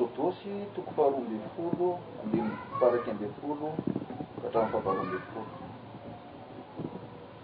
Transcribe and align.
ôosy 0.00 0.48
toko 0.72 0.88
faharoamby 0.96 1.36
folo 1.52 2.00
amdiny 2.24 2.48
iparaky 2.76 3.10
amby 3.12 3.28
folo 3.40 3.76
katranofavaromby 4.40 5.20
folo 5.32 5.52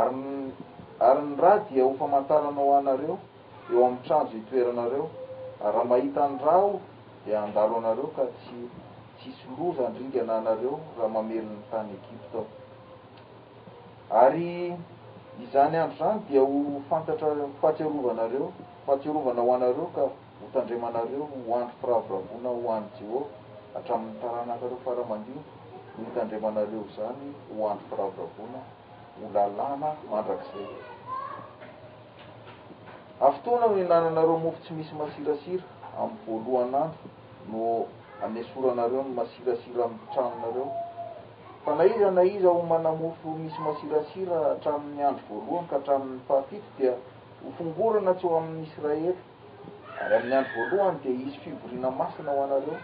aryary 0.00 1.22
ny 1.28 1.34
raha 1.42 1.58
dia 1.68 1.82
hofamantaranao 1.88 2.72
anareo 2.80 3.16
eo 3.72 3.80
ami'y 3.80 4.04
tranjo 4.04 4.34
itoeranareo 4.36 5.04
a 5.64 5.68
ah, 5.68 5.72
raha 5.72 5.84
mahita 5.84 6.24
anydrao 6.24 6.80
di 7.24 7.32
andalo 7.32 7.76
anareo 7.78 8.06
ka 8.16 8.24
tsy 8.36 8.68
tsisyloza 9.16 9.86
andringana 9.88 10.36
anareo 10.36 10.80
raha 10.98 11.08
mameliny 11.08 11.56
tany 11.70 11.88
egipte 11.96 12.36
ao 12.38 12.46
ary 14.22 14.76
izany 15.42 15.76
andro 15.78 15.96
zany 15.98 16.20
dia 16.28 16.40
ho 16.40 16.52
fantatra 16.90 17.28
fahtearovanareo 17.62 18.46
fatserovana 18.86 19.40
ho 19.42 19.54
anareo 19.54 19.86
ka 19.96 20.04
hotandremanareo 20.40 21.22
hoandro 21.32 21.74
firavoravona 21.80 22.48
hoanojeo 22.48 23.20
atramin'ny 23.76 24.20
tarana 24.20 24.54
anareo 24.60 24.76
faraha 24.84 25.08
mandio 25.10 25.40
notandremanareo 25.98 26.82
zany 26.96 27.26
hoandro 27.56 27.88
firavoravona 27.90 28.60
ho 29.16 29.24
lalana 29.34 29.88
mandrak'zay 30.10 30.92
afotoana 33.28 33.66
nnananareo 33.74 34.38
mofo 34.44 34.58
tsy 34.62 34.72
misy 34.76 34.94
masirasira 35.00 35.64
amy 36.02 36.14
voalohanando 36.28 37.00
no 37.50 37.62
amy 38.24 38.40
soraanareo 38.54 39.02
no 39.04 39.10
masirasira 39.18 39.82
amy 39.88 39.98
tanonareo 40.14 40.68
fa 41.64 41.70
naizaaizahomanamofo 41.78 43.28
misy 43.42 43.60
masirasira 43.66 44.36
atraminny 44.54 45.02
andro 45.08 45.24
voalohany 45.46 45.66
ka 45.68 45.72
hatraminy 45.76 46.20
fahaitd 46.28 47.44
hofngorn 47.44 48.06
y 48.22 48.24
o 48.28 48.36
amnyiraey 48.40 49.06
ary 50.04 50.14
amin'y 50.20 50.34
andr 50.38 50.50
voalohany 50.60 51.00
de 51.04 51.10
izy 51.24 51.38
fivorina 51.44 51.88
masina 52.00 52.30
oanareo 52.38 52.76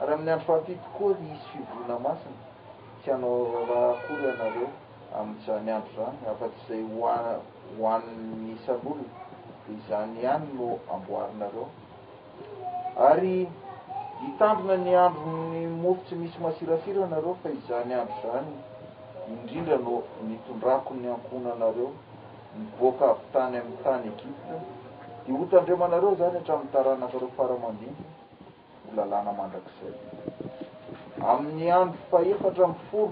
ary 0.00 0.12
amin'ny 0.14 0.32
andro 0.34 0.46
fahaito 0.48 0.88
koa 0.98 1.12
izy 1.32 1.46
fivorina 1.52 1.96
masina 2.06 2.40
tsy 3.02 3.08
anaorahakory 3.16 4.24
anareo 4.34 4.68
amzany 5.18 5.68
andro 5.78 5.94
zany 6.04 6.26
afa-tsy 6.32 6.62
zay 6.68 6.82
hoannyiaolo 7.78 9.04
izany 9.74 10.14
ihany 10.22 10.46
no 10.58 10.68
amboarinareo 10.94 11.64
ary 13.08 13.36
hitandina 14.20 14.74
ny 14.84 14.92
andro 15.06 15.36
ny 15.52 15.60
mofo 15.82 16.02
tsy 16.06 16.14
misy 16.20 16.38
masirasira 16.44 17.00
anareo 17.08 17.32
fa 17.42 17.48
izany 17.58 17.90
andro 18.00 18.16
zany 18.22 18.50
indrindra 19.32 19.76
no 19.84 19.94
mitondrako 20.28 20.90
ny 21.00 21.06
ankona 21.14 21.48
anareo 21.56 21.88
niboaka 22.56 23.04
avytany 23.12 23.54
aminy 23.58 23.78
tany 23.84 24.06
egipte 24.12 24.54
de 25.28 25.32
otandremanareo 25.42 26.10
zany 26.20 26.36
atramin'ny 26.40 26.72
taranakareo 26.76 27.28
faramandino 27.36 28.00
no 28.84 28.90
lalana 28.96 29.30
mandrakzay 29.40 29.94
amin'ny 31.32 31.66
andro 31.80 31.98
faefatra 32.10 32.64
mifolo 32.72 33.10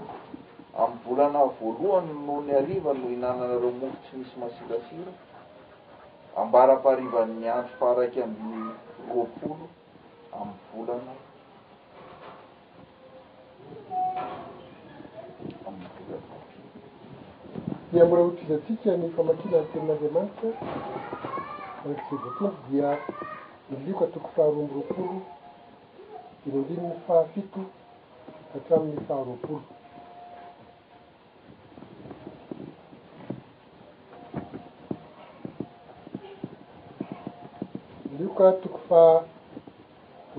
amny 0.81 0.97
volana 1.07 1.39
voalohany 1.59 2.11
noo 2.25 2.39
ny 2.47 2.51
ariva 2.61 2.91
no 2.99 3.07
inananareo 3.15 3.71
mofo 3.79 3.97
tsy 4.03 4.11
misy 4.19 4.35
masirasira 4.41 5.11
ambarapaharivanny 6.35 7.49
andro 7.49 7.69
faraiky 7.79 8.19
amby 8.23 8.55
roapolo 9.09 9.65
ami'y 10.33 10.59
volanaama 10.73 11.15
di 17.91 17.99
amora 18.01 18.23
hotrizatsika 18.27 18.91
ny 18.99 19.09
famakina 19.15 19.57
ny 19.61 19.67
tenin'andriamanitra 19.71 20.49
araky 21.85 22.03
zebotofo 22.11 22.47
dia 22.71 22.89
milioko 23.69 24.01
atoko 24.05 24.27
faharoa 24.35 24.55
amby 24.63 24.73
roapolo 24.79 25.13
ino 26.47 26.57
andinyny 26.61 26.95
fahafito 27.07 27.61
fahtramin'ny 28.51 29.01
faharoapolo 29.07 29.61
lio 38.17 38.29
ka 38.29 38.51
toko 38.51 38.79
fa 38.87 39.01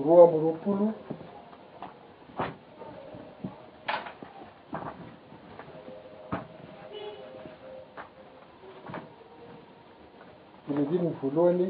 roa 0.05 0.23
amby 0.23 0.37
roapolo 0.43 0.87
iny 10.67 10.77
andininy 10.77 11.11
voalohany 11.21 11.67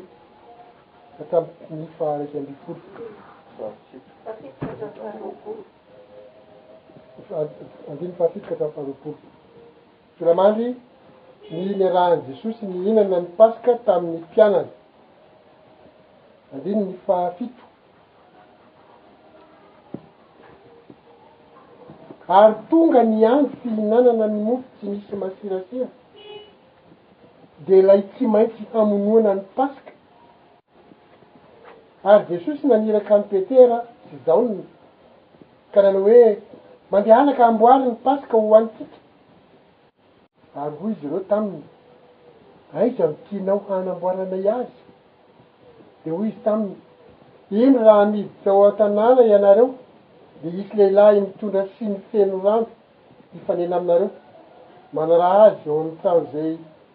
ka 1.17 1.23
trammifa 1.29 2.06
raiky 2.17 2.38
ambi 2.38 2.53
foloftandiniy 2.63 4.06
fahafito 8.17 8.46
ka 8.46 8.53
atram 8.53 8.72
faha 8.72 8.85
roapolo 8.88 9.17
filamandy 10.17 10.67
niiny 11.51 11.85
rahany 11.94 12.22
jesosy 12.28 12.66
nyihnana 12.66 13.17
amny 13.17 13.28
paska 13.38 13.73
tamin'ny 13.85 14.19
mpianany 14.22 14.69
ary 16.56 16.72
iny 16.72 16.84
ny 16.85 16.94
fahafito 17.06 17.63
ary 22.28 22.56
tonga 22.69 23.03
ni 23.03 23.25
anro 23.25 23.50
fihinanana 23.63 24.25
ny 24.34 24.40
mofo 24.46 24.63
tsy 24.78 24.85
misy 24.90 25.16
masirasira 25.16 25.88
de 27.68 27.81
lay 27.81 28.02
tsy 28.16 28.25
maintsy 28.28 28.63
hamonoana 28.74 29.31
any 29.31 29.44
paska 29.59 29.91
ary 32.03 32.25
jesosy 32.30 32.68
naniraka 32.68 33.14
any 33.16 33.24
petera 33.34 33.78
tsy 34.08 34.16
zaony 34.25 34.64
ka 35.74 35.78
rahanao 35.81 36.03
hoe 36.08 36.40
mandehalaka 36.91 37.44
amboary 37.50 37.84
ny 37.88 37.96
paska 38.06 38.35
hoanitika 38.47 38.97
ary 40.62 40.78
oy 40.84 40.91
izy 40.91 41.08
reo 41.12 41.19
taminy 41.29 41.66
aiza 42.78 43.02
amitinao 43.06 43.59
hanamboaranay 43.69 44.47
azy 44.59 44.87
ehoy 46.09 46.28
izy 46.28 46.41
taminy 46.45 46.78
iny 47.63 47.78
raha 47.88 48.06
miditao 48.12 48.59
an-tanàna 48.69 49.22
ianareo 49.31 49.68
de 50.41 50.47
isy 50.62 50.72
lehilahy 50.79 51.18
mitondra 51.25 51.62
sy 51.75 51.84
nifeno 51.94 52.35
rando 52.45 52.69
ifanena 53.38 53.75
aminareo 53.79 54.09
manaraha 54.96 55.41
azy 55.47 55.62
zao 55.63 55.79
amiy 55.79 55.97
trano 56.01 56.23
zay 56.34 56.51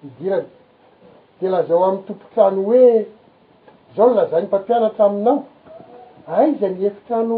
idirany 0.06 0.46
de 1.38 1.46
lazao 1.52 1.82
amny 1.88 2.00
tompotrano 2.06 2.58
hoe 2.68 2.86
zao 3.96 4.08
nlazay 4.10 4.42
ny 4.42 4.46
mpampianatra 4.48 5.04
aminao 5.10 5.38
ay 6.36 6.48
za 6.60 6.68
ny 6.70 6.80
efitrano 6.90 7.36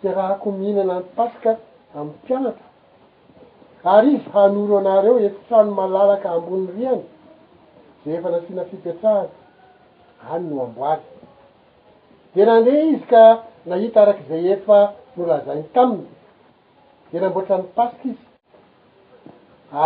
tirahako 0.00 0.46
mihina 0.58 0.80
ananopaska 0.84 1.50
amy 1.98 2.10
mpianatra 2.22 2.66
ary 3.94 4.10
izy 4.16 4.28
hanoro 4.36 4.74
anareo 4.82 5.16
efitrano 5.28 5.70
malalaka 5.80 6.26
amony 6.36 6.66
riany 6.76 7.02
za 8.02 8.08
efa 8.16 8.28
nasiana 8.34 8.64
fipiatrahany 8.70 9.30
any 10.34 10.48
no 10.54 10.60
amboary 10.66 11.00
de 12.34 12.44
nandey 12.44 12.86
izy 12.92 13.04
ka 13.10 13.22
nahita 13.70 14.00
arak' 14.04 14.22
zay 14.28 14.44
efa 14.54 14.78
nolazainy 15.16 15.64
taminy 15.74 16.08
de 17.10 17.16
namboatra 17.20 17.56
ny 17.62 17.66
pasky 17.76 18.08
izy 18.12 18.24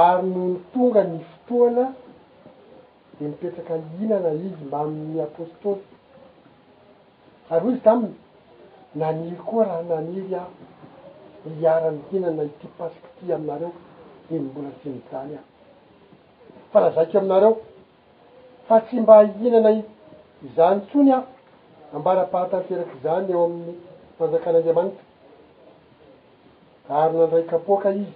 ary 0.04 0.26
noho 0.34 0.46
ny 0.54 0.58
tonga 0.72 1.02
ny 1.12 1.18
fotoana 1.30 1.84
de 3.16 3.22
mipetraka 3.30 3.74
inana 4.04 4.30
izy 4.46 4.64
mba 4.68 4.78
min'ny 4.92 5.18
apostoly 5.26 5.82
ary 7.52 7.64
oy 7.66 7.72
izy 7.72 7.82
taminy 7.86 8.14
naniry 9.00 9.36
koa 9.48 9.62
raha 9.68 9.82
naniry 9.92 10.34
aho 10.40 10.50
niarany 11.58 12.00
hinana 12.08 12.42
ity 12.50 12.66
pasiky 12.78 13.08
ity 13.20 13.32
aminareo 13.36 13.72
iny 14.34 14.44
mbola 14.50 14.70
tsinitany 14.78 15.32
aho 15.38 15.46
fa 16.70 16.76
raha 16.80 16.92
zaiko 16.96 17.16
aminareo 17.18 17.52
fa 18.66 18.76
tsy 18.84 18.96
mba 19.04 19.14
inanai 19.48 19.80
zany 20.56 20.80
tsony 20.88 21.12
aho 21.14 21.24
ambara-pahataferaky 21.96 22.96
zany 23.02 23.26
eo 23.32 23.42
amin'ny 23.48 23.74
fanjakan'andriamanita 24.18 25.02
ary 26.98 27.14
nandraykapoaka 27.20 27.88
izy 28.00 28.14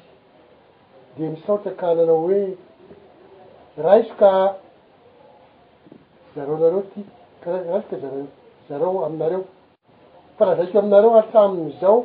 de 1.17 1.25
misaotra 1.33 1.73
ka 1.81 1.87
nanao 1.99 2.19
hoe 2.25 2.43
raiso 3.85 4.15
ka 4.21 4.31
zareo 6.35 6.57
nareo 6.63 6.83
ty 6.95 7.01
kar 7.43 7.55
raisoka 7.71 7.97
zarr 7.99 8.27
zareo 8.69 9.05
aminareo 9.07 9.43
fa 10.37 10.45
raha 10.45 10.57
zaiko 10.59 10.79
aminareo 10.79 11.13
atraminy 11.19 11.73
zao 11.81 12.05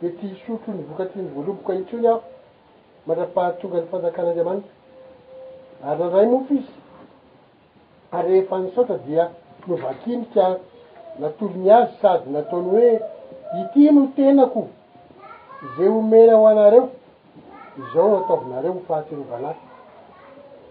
de 0.00 0.08
ty 0.16 0.26
sotro 0.46 0.72
nyvoka 0.72 1.04
tyny 1.06 1.28
voaloboka 1.34 1.74
i 1.74 1.84
tsony 1.84 2.06
aho 2.08 2.20
mandrapahatonga 3.06 3.76
ny 3.80 3.86
fanjakan'andriamanita 3.92 4.68
ary 5.82 5.98
nandray 6.00 6.26
mompo 6.26 6.54
izy 6.54 6.72
arefa 8.10 8.58
ni 8.58 8.70
saotra 8.74 8.98
dia 9.06 9.30
novakinika 9.66 10.56
natolony 11.18 11.70
azy 11.72 11.96
sady 12.02 12.30
nataony 12.30 12.70
hoe 12.70 13.00
ity 13.60 13.92
no 13.92 14.06
tenako 14.16 14.66
zay 15.76 15.88
homena 15.88 16.36
ho 16.36 16.48
anareo 16.48 16.88
zao 17.94 18.16
ataovinareo 18.24 18.72
hofahatyny 18.72 19.24
valaky 19.30 19.66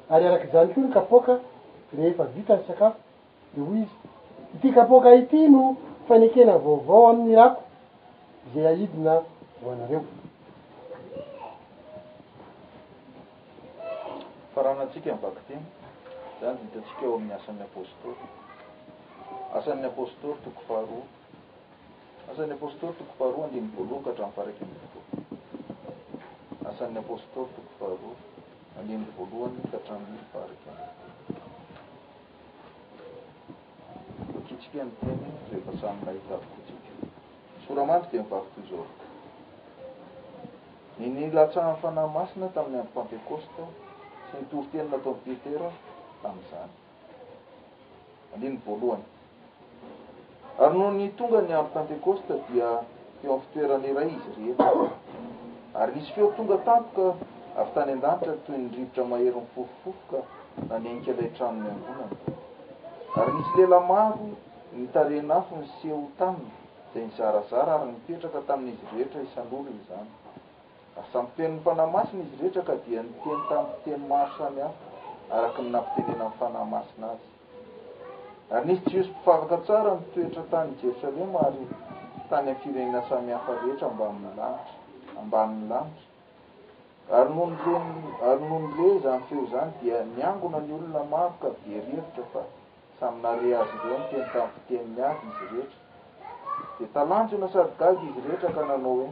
ary 0.09 0.25
arak' 0.25 0.45
izany 0.47 0.69
ko 0.73 0.79
ny 0.81 0.89
kapoka 0.93 1.39
rehefa 1.97 2.23
vita 2.23 2.53
ny 2.57 2.63
sakafo 2.67 2.97
de 3.53 3.61
hoy 3.61 3.79
izy 3.81 3.95
ity 4.55 4.71
kapoka 4.71 5.13
ity 5.15 5.49
no 5.49 5.75
fanekena 6.07 6.57
vaovao 6.57 7.09
amin'ny 7.09 7.35
raako 7.35 7.61
zay 8.53 8.67
aidina 8.67 9.13
ho 9.63 9.67
anareo 9.73 10.01
farana 14.55 14.81
atsika 14.81 15.15
mbakitiny 15.15 15.63
zany 16.41 16.57
vitatsika 16.63 17.01
eo 17.05 17.13
amin'ny 17.15 17.33
asa 17.37 17.49
amy 17.51 17.61
apostoly 17.63 18.15
asan'ny 19.51 19.83
apostoly 19.91 20.35
toko 20.43 20.61
faharoa 20.67 21.05
asan'ny 22.31 22.53
apostoly 22.55 22.93
toko 22.99 23.13
faharoa 23.19 23.45
andin 23.47 23.67
voalohan 23.75 24.03
katramfaraky 24.05 24.63
a 26.65 26.69
asan'ny 26.71 26.99
apostoly 27.03 27.47
toko 27.55 27.71
faharoa 27.79 28.15
anin 28.79 29.01
voalohany 29.17 29.61
kahatraifarky 29.69 30.69
akitika 34.39 34.77
an 34.83 34.89
tenyrehefa 35.03 35.73
samyakksoramansy 35.81 38.07
de 38.11 38.17
mivaky 38.23 38.61
to 38.69 38.79
ini 41.05 41.23
latsahany 41.35 41.77
fanahmasina 41.83 42.47
tamin'ny 42.55 42.79
a 42.83 42.85
pente 42.95 43.17
coste 43.29 43.61
aho 43.61 43.67
sy 44.29 44.33
nitorotenynato 44.39 45.09
amteter 45.13 45.63
tam'izany 46.23 46.73
andiny 48.33 48.57
voalohany 48.65 49.10
ary 50.59 50.77
no 50.77 50.89
ny 50.91 51.11
tonga 51.17 51.39
ny 51.41 51.53
andro 51.55 51.71
tantekosta 51.73 52.33
dia 52.51 52.67
teo 53.21 53.31
amny 53.33 53.43
fitoerany 53.45 53.87
iray 53.91 54.07
izy 54.15 54.31
rehetra 54.35 54.89
ary 55.79 55.91
nisy 55.95 56.11
feo 56.15 56.27
tonga 56.37 56.57
tampoka 56.67 57.05
avy 57.59 57.71
tany 57.75 57.91
an-danitra 57.93 58.33
toy 58.45 58.57
nirivotra 58.57 59.03
mahery 59.11 59.29
nifofofofo 59.29 59.91
ka 60.09 60.19
naniankilay 60.69 61.29
trano 61.37 61.59
ny 61.63 61.69
ambonany 61.71 62.15
ary 63.21 63.31
nisy 63.37 63.51
lela 63.59 63.79
maro 63.91 64.17
nitarena 64.75 65.33
afo 65.39 65.53
ny 65.61 65.67
seo 65.79 65.99
taminy 66.19 66.51
zay 66.93 67.05
ny 67.07 67.11
zarazara 67.17 67.71
ary 67.79 67.87
nipetraka 67.95 68.39
tamin'izy 68.49 68.85
rehetra 68.93 69.19
isanoro 69.27 69.69
iny 69.71 69.83
zany 69.89 70.09
ary 70.97 71.07
sampitenin'ny 71.13 71.63
fanahy 71.65 71.91
masiny 71.95 72.21
izy 72.25 72.35
rehetra 72.43 72.63
ka 72.69 72.75
dia 72.85 73.01
niteny 73.07 73.41
tamy 73.49 73.69
teny 73.83 74.03
maro 74.11 74.31
samy 74.37 74.59
hafo 74.67 74.83
araky 75.37 75.61
nnapiterena 75.67 76.25
amnyfanahymasina 76.27 77.05
azy 77.15 77.29
ary 78.51 78.67
nisy 78.83 79.03
smpifavak 79.03 79.63
tsara 79.65 79.93
nitoetra 79.95 80.43
tany 80.51 80.71
jerosalema 80.83 81.39
arytany 81.47 82.49
amfrenna 82.55 83.01
samihafa 83.09 83.51
rehetra 83.63 83.87
ambaylani 83.87 84.59
ambaninny 85.19 85.69
lanitra 85.69 87.17
aroo 87.17 87.51
ary 88.29 88.45
nonole 88.49 88.89
zany 89.03 89.23
feo 89.29 89.43
zany 89.51 89.71
dia 89.81 89.97
niangona 90.15 90.57
ny 90.65 90.71
olona 90.77 91.01
marokeeit 91.11 92.15
fa 92.33 92.39
a 92.39 93.13
aetentamy 93.31 94.19
ftey 94.19 94.99
ay 97.85 97.95
izy 98.03 98.19
ree 98.19 98.35
yyreet 98.35 98.53
k 98.53 98.59
anaony 98.63 99.05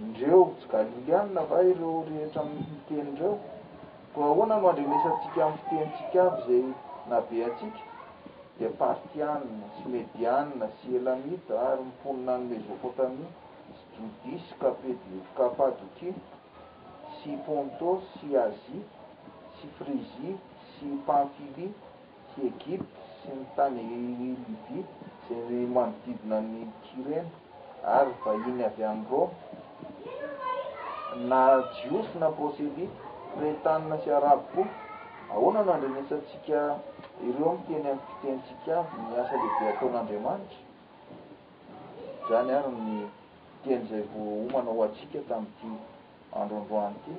indreo 0.00 0.42
tsy 0.58 0.76
aliliana 0.78 1.40
ava 1.44 1.56
ireo 1.70 1.94
rehetra 2.08 2.40
amitenndreo 2.42 3.34
kooanamandremesytika 4.14 5.38
ami 5.46 5.58
fitensik 5.66 6.16
ay 6.16 6.30
zay 6.46 6.62
nabe 7.10 7.44
atsika 7.46 7.80
partianne 8.70 9.64
sy 9.80 9.88
médianne 9.90 10.68
sy 10.80 10.94
elamita 10.96 11.58
ary 11.74 11.82
miponina 11.82 12.34
any 12.38 12.46
mesopotami 12.48 13.26
sy 13.94 14.02
judi 14.22 14.38
sy 14.38 14.54
ape- 14.64 14.98
kapadoki 15.34 16.14
sy 17.20 17.34
ponto 17.44 18.02
sy 18.16 18.36
azi 18.36 18.84
sy 19.58 19.66
frizie 19.78 20.36
sy 20.76 20.86
pamhilie 21.06 21.72
sy 22.32 22.46
egipe 22.46 22.84
sy 23.22 23.30
my 23.36 23.46
tany 23.56 23.80
livi 24.20 24.84
say 25.26 25.66
manodidina 25.74 26.38
ny 26.40 26.62
turena 26.90 27.28
ary 27.82 28.12
bahiny 28.24 28.62
avy 28.62 28.84
andreo 28.84 29.30
na 31.28 31.62
jiosna 31.80 32.28
poselite 32.38 32.88
pretanne 33.36 33.98
sy 34.04 34.10
araby 34.10 34.46
koa 34.54 34.70
ahoanano 35.32 35.72
andrenesatsika 35.72 36.58
ireo 37.20 37.52
miteny 37.52 37.88
amtitenitsikavy 37.90 38.96
miasa 39.10 39.32
le 39.42 39.48
be 39.58 39.64
ataon'andriamanitra 39.72 40.60
zany 42.28 42.50
ary 42.58 42.70
ny 42.84 42.94
teny 43.64 43.82
zay 43.88 44.02
voomanao 44.12 44.82
atsika 44.86 45.18
tami' 45.28 45.50
ity 45.54 45.70
androandroany 46.40 46.96
ty 47.04 47.12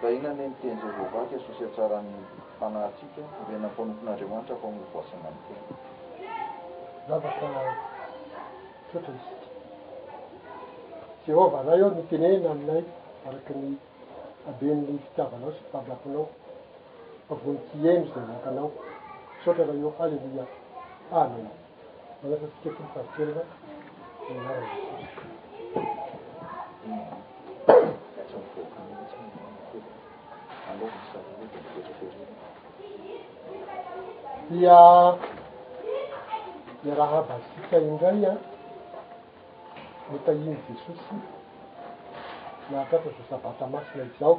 fa 0.00 0.06
ignane 0.14 0.42
miteny 0.50 0.74
izay 0.76 0.92
voavaky 0.98 1.36
sosy 1.46 1.64
atsarany 1.68 2.12
pagnahtsika 2.60 3.20
hitena 3.34 3.58
anympanompon'andriamanitra 3.58 4.60
fa 4.62 4.66
moo 4.74 4.86
voasina 4.92 5.26
amiteny 5.32 5.60
zavaka 7.08 7.48
sotras 8.92 9.24
zehova 11.26 11.58
na 11.66 11.72
eo 11.80 11.88
niteneina 11.96 12.48
aminaiky 12.54 12.92
araka 13.28 13.52
ny 13.62 13.68
aben'ny 14.50 14.86
fitiavanao 15.04 15.50
sy 15.56 15.62
pagapinao 15.72 16.26
fa 17.26 17.34
vony 17.42 17.60
ty 17.68 17.74
eno 17.92 18.06
zavakanao 18.14 18.70
sotela 19.44 19.72
io 19.74 19.94
aleluia 19.98 20.46
al 21.10 21.30
anasaskeae 21.30 23.44
ia 34.60 34.78
erahaba 36.90 37.34
sika 37.54 37.76
ingaia 37.88 38.32
ah. 38.32 38.36
motainzesusy 40.10 41.16
nakataasabatamasnajao 42.70 44.34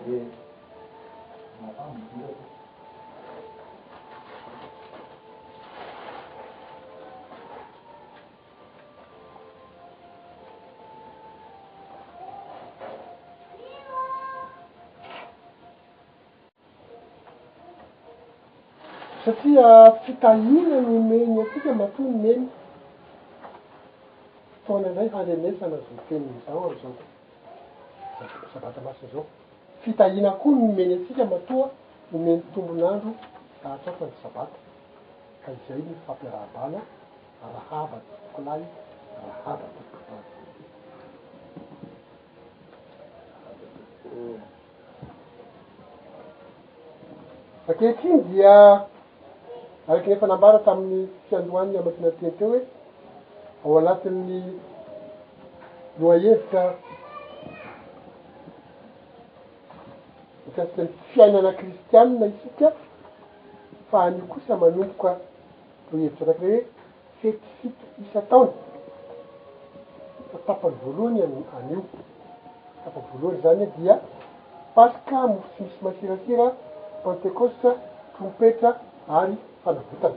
satria 19.34 19.92
fitahina 20.06 20.82
nomeny 20.82 21.42
atsika 21.42 21.74
matoa 21.74 22.06
nomeny 22.06 22.48
fataona 24.68 24.90
ndray 24.90 25.08
hanrenesana 25.10 25.78
zao 25.78 26.04
teny 26.10 26.22
nyzao 26.26 26.72
a'zao 26.72 26.94
ko 28.42 28.48
-sabata 28.54 28.82
masiy 28.86 29.10
zao 29.14 29.26
fitahina 29.82 30.32
koha 30.32 30.56
nomeny 30.56 30.94
atsika 30.94 31.26
matoa 31.26 31.70
nomeny 32.12 32.42
tombon'andro 32.56 33.12
zaatrafamysabata 33.64 34.58
ka 35.46 35.52
izay 35.52 35.78
ny 35.82 35.96
fampiarahabala 36.08 36.80
rahabaty 37.56 38.12
kolay 38.34 38.62
rahaba 39.30 39.66
ty 47.68 47.72
akehty 47.72 48.08
iny 48.08 48.22
dia 48.24 48.82
araky 49.89 50.10
nefa 50.10 50.27
nambara 50.27 50.60
tamin'ny 50.65 51.08
fiandohaniny 51.29 51.77
amatinateniteo 51.79 52.48
hoe 52.50 52.60
ao 53.65 53.77
anatin'ny 53.79 54.43
loa 56.00 56.17
hevitra 56.24 56.63
mfasan'ny 60.48 60.89
fiainana 61.13 61.51
kristianne 61.53 62.27
isika 62.34 62.72
fa 63.91 63.98
anio 64.03 64.25
kosa 64.34 64.58
manomboka 64.62 65.12
ro 65.91 65.96
hevitra 66.00 66.27
raky 66.27 66.46
rey 66.51 66.60
hoe 66.62 66.65
fetyfito 67.22 67.86
isa 68.05 68.22
taona 68.29 68.53
fatapaky 70.31 70.77
voalohany- 70.84 71.46
anio 71.60 71.81
tapaky 72.84 73.08
voalohany 73.17 73.41
zany 73.43 73.65
dia 73.77 73.96
paske 74.75 75.15
mofo 75.27 75.43
tsy 75.53 75.63
misy 75.65 75.81
masirasira 75.86 76.48
pentecoste 77.03 77.69
tompetra 78.17 78.69
ary 79.19 79.38
fanavotana 79.63 80.10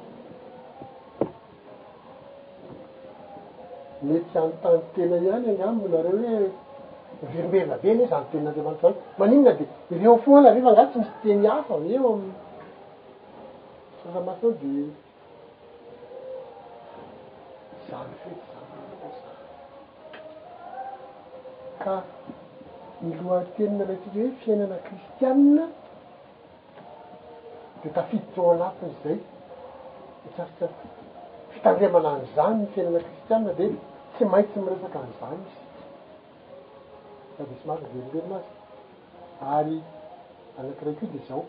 mety 4.08 4.38
anyntany 4.38 4.80
tena 4.94 5.16
ihany 5.26 5.48
anambo 5.56 5.86
nareo 5.92 6.22
hoe 6.26 6.48
viromberina 7.32 7.74
be 7.82 7.88
ny 7.94 8.02
hoe 8.04 8.10
zany 8.12 8.26
teninandeamanitra 8.32 8.88
zany 8.88 8.98
maninona 9.18 9.52
de 9.58 9.64
ireo 9.94 10.14
foana 10.24 10.48
rehefa 10.54 10.70
nza 10.72 10.84
tsy 10.90 10.98
misy 11.00 11.14
teny 11.24 11.42
hafa 11.52 11.74
eo 11.96 12.08
ami'ny 12.12 12.36
sasamasnao 14.00 14.52
de 14.60 14.72
za 17.88 17.98
ny 18.06 18.14
fety 18.22 18.44
zan 18.52 19.06
ka 21.82 21.94
ni 23.04 23.12
loatenina 23.24 23.84
ray 23.90 23.96
ntsika 23.98 24.18
hoe 24.22 24.30
fiainana 24.44 24.76
kristianna 24.86 25.64
de 27.82 27.88
tafiditrao 27.96 28.50
anatin' 28.54 28.96
zay 29.04 29.18
ntsarotsa 30.28 30.66
fitandreamana 31.52 32.08
any 32.14 32.20
izany 32.26 32.58
ny 32.62 32.66
fiainana 32.72 32.98
kristianna 33.06 33.50
de 33.58 33.66
tsy 34.14 34.24
maintsy 34.32 34.56
miresaka 34.64 34.98
an'izany 35.02 35.38
izy 35.44 35.52
fady 37.38 37.54
somary 37.62 37.84
niverimberena 37.88 38.36
azy 38.36 38.46
ary 39.56 39.76
anakirayko 40.58 41.04
di 41.12 41.20
zao 41.28 41.42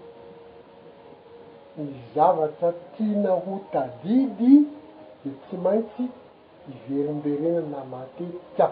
ny 1.77 1.87
zavatra 2.13 2.69
tiana 2.95 3.31
ho 3.43 3.53
tadidy 3.73 4.53
de 5.21 5.29
tsy 5.45 5.55
maintsy 5.65 6.03
iveromberenana 6.71 7.79
matetika 7.93 8.67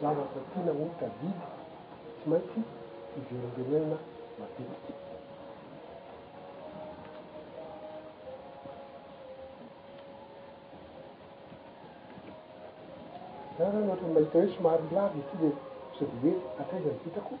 zavatra 0.00 0.40
tiana 0.52 0.72
hotadidy 0.78 1.30
tsy 2.18 2.24
maintsy 2.30 2.60
iveromberenana 3.18 3.96
matetika 4.40 5.08
ran 13.60 13.76
ohatra 13.76 14.08
mahita 14.14 14.38
hoe 14.40 14.50
somary 14.56 14.88
lavy 14.96 15.20
zati 15.20 15.36
de 15.40 15.50
sode 15.98 16.16
hoe 16.22 16.32
ataizanni 16.60 17.00
vitako 17.04 17.34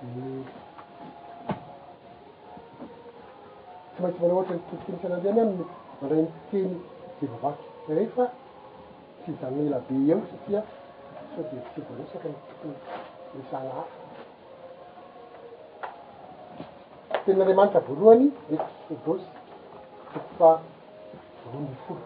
de 0.00 0.08
hmm. 0.12 0.44
tsy 3.92 4.02
maintsy 4.02 4.20
manao 4.22 4.36
ohatra 4.38 4.54
nytetikenisy 4.58 5.06
n' 5.08 5.16
andeany 5.16 5.40
aminy 5.48 5.64
mandray 6.00 6.22
niteny 6.26 6.72
de 7.18 7.24
vavaky 7.32 7.64
refa 7.98 8.24
tsy 9.20 9.30
zanela 9.40 9.78
be 9.86 9.94
eo 10.12 10.20
satia 10.30 10.60
so 11.32 11.38
de 11.50 11.56
sy 11.70 11.78
bolosaka 11.88 12.28
ntoony 12.28 12.78
lesanaa 13.36 13.84
tenn'andreamanitra 17.24 17.80
boalohany 17.88 18.26
reky 18.50 18.70
ebosy 18.94 19.26
tokofa 20.12 20.48
volao 21.42 21.62
mifolo 21.70 22.04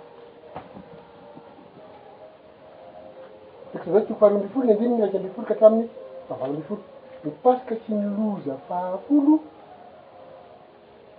aza 3.81 4.00
tokofaro 4.00 4.37
ambifolony 4.37 4.75
ndrini 4.75 4.99
naisa 4.99 5.19
ambifolika 5.19 5.55
hatraminy 5.55 5.88
favalo 6.29 6.52
ambifolo 6.52 6.81
nipasika 7.25 7.75
sy 7.83 7.88
niloza 7.95 8.55
fahakolo 8.69 9.35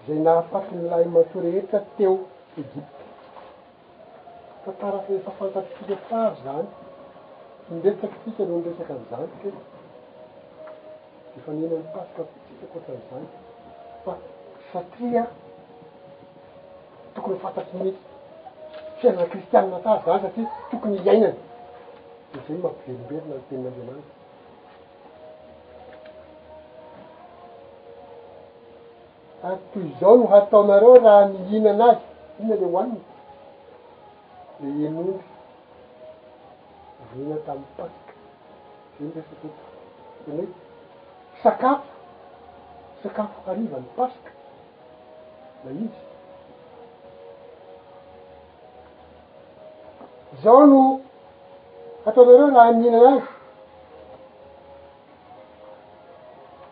zay 0.07 0.19
nahafatiny 0.25 0.83
lahy 0.89 1.05
matoreheitra 1.15 1.79
teo 1.97 2.15
egipte 2.57 2.85
faaraefafantatia 4.79 5.95
tary 6.09 6.35
zany 6.45 6.67
midesakitika 7.69 8.43
no 8.45 8.55
nresaka 8.57 8.93
aizany 8.93 9.53
efanena 11.37 11.75
mipaska 11.83 12.21
tikakotra 12.47 12.93
azany 12.99 13.27
fa 14.05 14.13
satria 14.73 15.23
tokony 17.15 17.37
fantatry 17.39 17.79
mihty 17.83 17.99
fiaina 18.99 19.25
kristianna 19.25 19.79
tary 19.79 20.01
zany 20.05 20.21
satria 20.21 20.47
tokony 20.71 20.97
iainany 20.97 21.35
zany 22.33 22.59
mampiverimberina 22.63 23.35
notenin'andreamaniky 23.35 24.11
atoy 29.49 29.85
izao 29.91 30.15
no 30.17 30.25
hataonareo 30.33 30.95
raha 31.05 31.21
nihinanazy 31.25 32.05
iny 32.41 32.53
le 32.61 32.67
hoaniny 32.73 33.03
le 34.59 34.67
enondy 34.85 35.15
voina 37.09 37.37
tamin'ny 37.45 37.75
paska 37.77 38.13
zay 38.97 39.07
n 39.09 39.15
resa 39.15 39.31
t 39.41 39.43
teny 40.25 40.37
hoe 40.43 40.53
sakafo 41.43 41.85
sakafo 43.03 43.37
arivany 43.51 43.87
paska 43.97 44.31
la 45.63 45.71
izy 45.83 46.01
zao 50.43 50.63
no 50.71 50.83
ataonareo 52.05 52.47
laha 52.47 52.71
mihina 52.71 52.97
anazy 53.01 53.21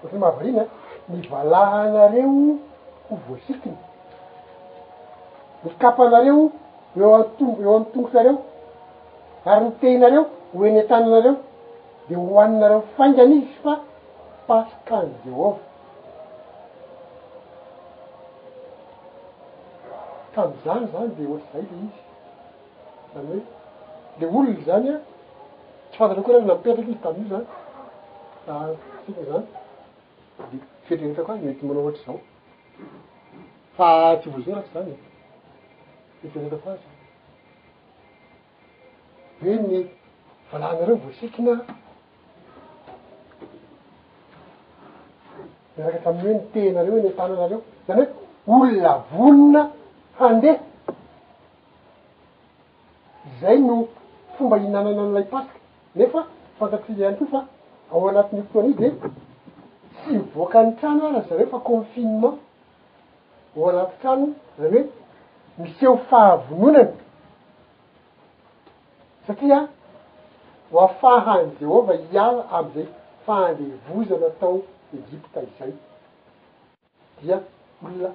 ofa 0.06 0.18
mahavarina 0.18 0.66
mivalahanareo 1.10 2.30
ho 3.10 3.16
voasikiny 3.28 3.78
mikapa 5.64 6.02
anareo 6.08 6.42
eoato- 6.98 7.58
eo 7.64 7.72
anotongotrareo 7.76 8.38
ary 9.46 9.64
niteinareo 9.66 10.24
hoeny 10.58 10.78
n-tana 10.80 11.06
anareo 11.06 11.36
de 12.08 12.16
hohaninareo 12.16 12.82
faingan'izy 12.98 13.54
fa 13.64 13.74
pasyke 14.48 14.94
an'zeo 15.00 15.40
ava 15.46 15.60
kam'izany 20.36 20.84
zany 20.94 21.10
de 21.18 21.24
ohatzay 21.32 21.64
le 21.70 21.76
izy 21.84 21.98
zany 23.14 23.26
hoe 23.28 23.42
le 24.20 24.26
olony 24.36 24.60
zany 24.68 24.88
a 24.96 24.98
tsy 25.92 25.98
fantatra 25.98 26.24
koa 26.24 26.34
rahy 26.36 26.46
namipitraky 26.48 26.82
izy 26.82 27.00
tamn'io 27.00 27.28
zany 27.28 27.46
a 28.48 28.54
ah, 28.54 28.74
sika 29.06 29.22
zany 29.30 29.46
de 30.52 30.58
fetreretako 30.86 31.32
a 31.32 31.36
mety 31.46 31.64
manao 31.68 31.82
ohatry 31.84 32.02
zao 32.06 32.20
fa 33.76 34.18
ty 34.22 34.28
voazoraky 34.30 34.70
zany 34.74 34.90
e. 34.92 34.98
fiteretakoasy 36.22 36.88
hoe 39.42 39.56
ny 39.68 39.78
voalanareo 40.50 40.96
boasikina 41.04 41.54
raka 45.78 46.00
tamin' 46.04 46.22
hoe 46.24 46.34
notenareo 46.38 46.96
hne 47.02 47.12
tananareo 47.20 47.62
zany 47.88 48.04
hoe 48.46 48.58
olona 48.68 48.92
vonona 49.12 49.62
handeha 50.20 50.56
zay 53.42 53.58
no 53.68 53.76
fomba 54.38 54.56
ihinanana 54.58 55.02
an'ilay 55.04 55.24
pasika 55.34 55.60
nefa 55.96 56.26
fantatrireany 56.60 57.16
ko 57.20 57.26
fa 57.32 57.40
ao 57.94 58.02
anatin'nykoana 58.10 58.68
izy 58.72 58.80
de 58.84 58.90
tsy 58.98 59.10
mivoakany 60.12 60.70
trano 60.80 61.04
aray 61.08 61.24
zany 61.28 61.40
hoe 61.42 61.52
fa 61.54 61.60
confinement 61.72 62.38
ao 63.58 63.64
anaty 63.70 63.96
trano 64.02 64.28
zany 64.60 64.74
hoe 64.78 64.86
miseho 65.62 65.96
fahavononany 66.10 66.96
satria 69.28 69.60
ho 70.72 70.78
afaha 70.88 71.34
any 71.40 71.52
jehovah 71.60 71.98
iala 72.16 72.42
am'izay 72.58 72.88
fahandevozana 73.26 74.30
tao 74.42 74.56
egypta 74.98 75.40
izay 75.48 75.74
dia 77.22 77.38
olona 77.86 78.10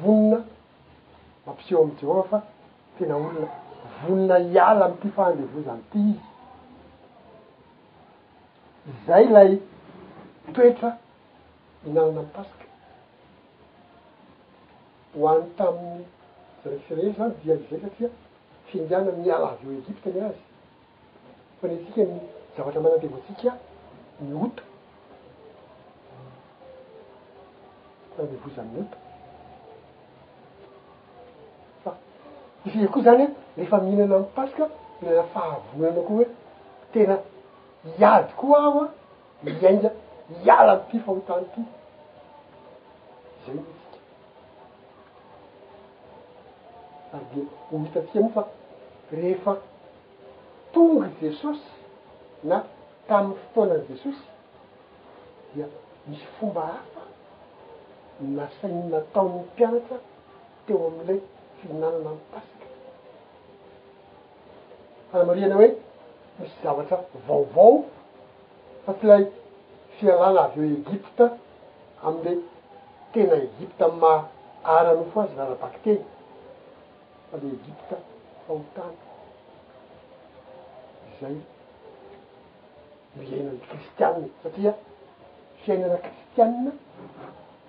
vonona 0.00 0.38
mampiseho 1.46 1.80
am'y 1.82 1.96
jehovah 2.00 2.24
fa 2.30 2.38
tena 2.98 3.14
olona 3.24 3.48
vonina 4.06 4.36
iala 4.54 4.82
am'ity 4.88 5.08
fahandevoza 5.16 5.72
nyity 5.76 5.98
izy 6.12 6.20
zay 9.06 9.24
ilay 9.24 9.58
toetra 10.54 10.96
miinanana 11.84 12.22
mpaska 12.22 12.64
ho 15.20 15.28
any 15.34 15.48
tamin'ny 15.58 16.04
jareksireesy 16.64 17.18
zany 17.18 17.34
diazay 17.44 17.80
satria 17.82 18.08
fiendiana 18.68 19.10
miala 19.22 19.46
avy 19.52 19.64
eo 19.70 19.78
egypte 19.82 20.06
any 20.10 20.20
azy 20.28 20.38
fa 21.60 21.66
ne 21.68 21.76
tsika 21.82 22.00
ny 22.08 22.12
zavatra 22.56 22.80
manatevoantsika 22.84 23.50
miota 24.28 24.62
fanade 28.16 28.36
voza 28.44 28.62
miota 28.72 28.96
fa 31.84 31.90
iska 32.64 32.88
koa 32.94 33.02
zany 33.06 33.22
a 33.24 33.28
rehefa 33.56 33.76
mihinana 33.84 34.16
ampaska 34.16 34.64
minana 35.00 35.22
fahavono 35.32 35.88
anao 35.88 36.02
koa 36.06 36.16
hoe 36.16 36.26
tena 36.92 37.16
iady 37.96 38.32
koa 38.36 38.58
aho 38.66 38.80
a 38.84 38.90
miaindga 39.42 39.90
iala 40.46 40.72
n'ity 40.76 40.98
fahotano 41.04 41.44
ty 41.54 41.60
zaytsika 43.44 43.98
ary 47.14 47.24
dia 47.32 47.44
nohitatia 47.70 48.20
moa 48.22 48.30
fa 48.36 48.44
rehefa 49.18 49.52
tonga 50.72 51.06
jesosy 51.20 51.62
na 52.50 52.56
tamin'ny 53.08 53.38
fotoanan' 53.54 53.86
jesosy 53.90 54.24
dia 55.54 55.66
misy 56.08 56.26
fomba 56.40 56.60
hafa 56.60 57.02
nasainy 58.38 58.80
nataony 58.92 59.34
mpianatra 59.48 59.96
teo 60.66 60.78
am'ilay 60.88 61.20
firinanana 61.58 62.10
npasika 62.18 62.66
hanoriana 65.12 65.54
hoe 65.54 65.70
misy 66.38 66.54
zavatra 66.62 66.98
vaovao 67.28 67.72
fa 68.84 68.92
tsy 68.94 69.06
lay 69.10 69.24
fianana 69.98 70.42
avy 70.44 70.60
eo 70.68 70.74
egypta 70.86 71.24
amle 72.06 72.32
tena 73.12 73.34
egypte 73.44 73.82
am 73.88 73.94
ma 74.02 74.12
arano 74.74 75.04
fo 75.10 75.18
azy 75.22 75.34
zarabaky 75.38 75.80
teny 75.86 76.00
fa 77.30 77.36
le 77.42 77.48
egypta 77.56 77.94
faho 78.46 78.62
tany 78.76 78.96
zay 81.20 81.36
miainany 83.16 83.60
kristianne 83.70 84.26
satria 84.42 84.72
fiainana 85.62 85.96
kristianna 86.06 86.70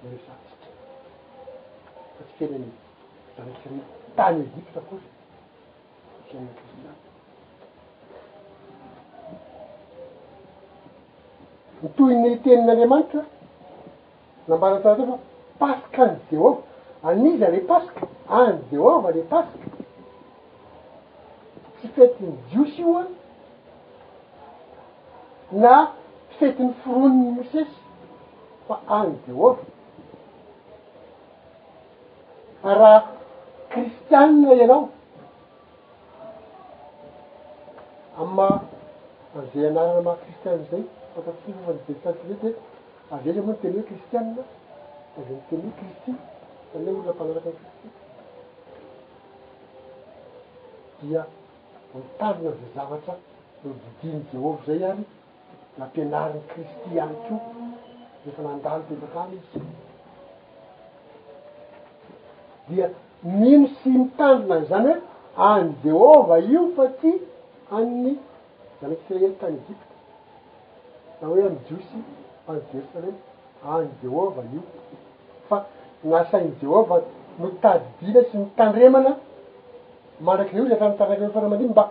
mesasitra 0.01 0.71
fa 2.15 2.21
tsy 2.25 2.33
fiainany 2.37 2.71
zanisy 3.35 3.65
reny 3.69 3.81
tany 4.17 4.37
egipta 4.47 4.79
koar 4.87 5.01
fiainana 6.27 6.53
kriti 6.59 6.88
nytoy 11.83 12.13
ny 12.21 12.29
tenin'andriamanitra 12.43 13.21
nambanan 14.47 14.81
sanatao 14.83 15.05
fa 15.09 15.19
paske 15.67 16.01
any 16.05 16.19
dehova 16.29 16.51
anizy 17.09 17.39
le 17.53 17.59
paska 17.71 18.01
any 18.41 18.57
dehova 18.71 19.07
ale 19.11 19.23
paska 19.31 19.67
tsy 21.77 21.85
fetiny 21.95 22.33
jiosy 22.51 22.81
io 22.81 22.97
a 23.03 23.05
na 25.61 25.73
fetin'ny 26.39 26.73
foroniny 26.83 27.31
mosesy 27.37 27.77
fa 28.67 28.75
any 28.99 29.11
dehova 29.25 29.63
a 32.69 32.71
raha 32.79 33.01
kristianie 33.71 34.53
ianao 34.61 34.85
ama 38.21 38.47
amizey 39.35 39.67
anarana 39.69 40.01
maha 40.07 40.17
kristianina 40.23 40.67
zay 40.71 40.83
tafa 41.19 41.51
idelsakvety 41.51 42.47
he 42.47 42.55
avyey 43.15 43.39
amoa 43.41 43.53
ny 43.53 43.59
tenyhoe 43.61 43.83
kristianna 43.89 44.43
avy 45.19 45.33
mi 45.33 45.41
teny 45.49 45.61
ho 45.65 45.71
kristy 45.79 46.11
tane 46.71 46.89
mora 46.95 47.09
ampanaraka 47.11 47.49
any 47.49 47.61
kristy 47.61 47.89
dia 51.01 51.21
mitandrona 51.93 52.55
za 52.63 52.67
zavatra 52.75 53.13
no 53.61 53.69
bidiany 53.81 54.23
jehovah 54.31 54.61
zay 54.67 54.81
ary 54.89 55.03
nampianariny 55.79 56.41
kristy 56.51 56.91
any 57.03 57.15
ko 57.29 57.35
refa 58.25 58.41
mandalo 58.47 58.81
telorany 58.89 59.33
izy 59.39 59.59
dia 62.67 62.87
mino 63.39 63.67
sy 63.77 63.87
mitanrona 63.97 64.57
zany 64.69 64.91
hoe 65.33 65.51
any 65.55 65.69
jehova 65.83 66.35
io 66.53 66.63
fa 66.75 66.85
ty 66.99 67.09
aniny 67.75 68.13
zamety 68.79 69.03
fiaelyta 69.07 69.47
ny 69.53 69.57
ejipte 69.61 69.88
na 71.21 71.27
hoe 71.27 71.41
any 71.47 71.57
jiosy 71.67 71.97
mpanidessare 72.47 73.09
any 73.73 73.87
jehova 74.01 74.41
io 74.55 74.61
fa 75.47 75.57
gn'asainy 76.03 76.51
jehova 76.61 76.97
mitadydina 77.41 78.21
sy 78.29 78.35
mitandremana 78.43 79.11
marakyreo 80.27 80.65
le 80.71 80.77
tanotanrakar 80.81 81.29
fa 81.35 81.41
mandiny 81.51 81.69
mba 81.73 81.83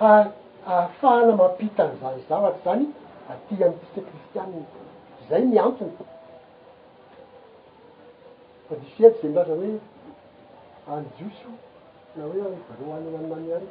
ha-hahafahana 0.00 1.32
mampitan'za 1.42 2.08
zavatry 2.28 2.58
zany 2.66 2.86
aty 3.32 3.54
amytiste 3.66 4.00
kristianiny 4.08 4.64
zay 5.28 5.42
miantony 5.52 5.94
fa 8.66 8.72
diseaty 8.82 9.20
za 9.22 9.28
mila 9.30 9.44
zanyhoe 9.48 9.78
any 10.94 11.08
jiosy 11.16 11.50
na 12.16 12.22
hoe 12.28 12.38
anyvareohanynanymaniany 12.50 13.66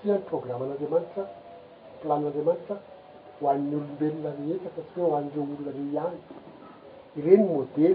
tiany 0.00 0.22
programma 0.30 0.62
an'andriamanitra 0.64 1.24
lan'andriamanitra 2.08 2.76
ho 3.40 3.48
an'ny 3.50 3.74
olombelona 3.80 4.30
mieta 4.44 4.70
fa 4.76 4.82
tsy 4.90 4.98
hoe 5.00 5.08
oandreo 5.12 5.42
olona 5.44 5.70
re 5.76 5.82
iahy 5.96 6.18
ireny 7.18 7.40
modely 7.50 7.92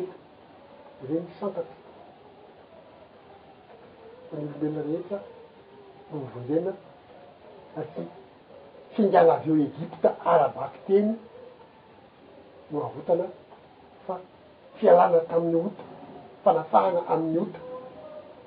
reny 1.07 1.25
santata 1.39 1.73
fany 4.27 4.41
olombelona 4.43 4.81
reheta 4.87 5.17
novondena 6.09 6.71
satsy 7.73 8.03
fingala 8.93 9.33
avy 9.37 9.51
eo 9.53 9.63
egypta 9.69 10.09
arabaky 10.31 10.79
teny 10.87 11.07
no 12.69 12.77
ahotana 12.87 13.25
fa 14.05 14.13
fialana 14.77 15.19
tamin'ny 15.29 15.63
ota 15.69 15.83
fanafahana 16.43 17.01
amin'ny 17.13 17.39
ota 17.45 17.57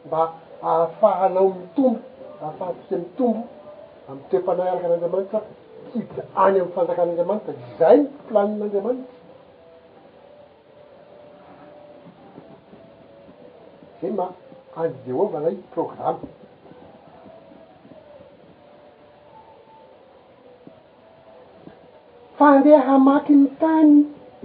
mba 0.06 0.20
ahafahanao 0.68 1.46
mitombo 1.58 2.00
mba 2.34 2.42
ahafahatika 2.44 2.96
mitombo 3.04 3.42
am'y 4.08 4.22
toempanay 4.30 4.68
araka 4.68 4.86
n'andramanitra 4.88 5.38
kida 5.92 6.22
any 6.44 6.56
ami'ny 6.60 6.70
fanjakan'andriamanitra 6.76 7.52
zay 7.78 7.96
nplanin'andriamanitra 8.00 9.16
zay 14.00 14.10
ma 14.18 14.26
any 14.80 14.94
jehovah 15.06 15.40
lay 15.44 15.54
programme 15.76 16.18
fandeha 22.38 22.94
maky 23.08 23.34
ny 23.42 23.46
tany 23.62 23.92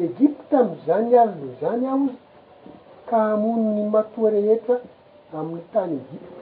egypta 0.07 0.55
amzany 0.63 1.11
ahy 1.25 1.47
zany 1.61 1.85
aho 1.93 2.07
ka 3.11 3.19
moni 3.43 3.65
ny 3.75 3.81
matoa 3.97 4.27
rehetra 4.37 4.75
amin'ny 5.39 5.61
tany 5.75 5.93
egipta 6.03 6.37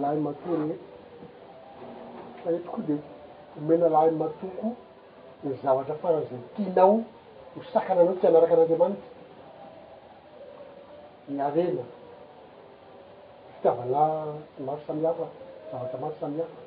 lahy 0.00 0.18
matoa 0.30 0.56
rehetra 0.64 0.92
faetokoa 2.44 2.84
de 2.88 2.94
homena 3.56 3.88
rahay 3.94 4.10
matoko 4.20 4.68
ny 5.44 5.52
zavatra 5.62 5.94
faranzany 6.02 6.42
tinao 6.56 6.94
misakana 7.56 8.00
anao 8.02 8.14
ty 8.20 8.24
anaraky 8.28 8.52
an'andriamanita 8.56 9.08
miarena 11.34 11.84
fitiavana 13.52 14.02
symaro 14.54 14.80
samihafa 14.88 15.26
zavatra 15.70 15.98
maro 16.02 16.14
samihafa 16.20 16.58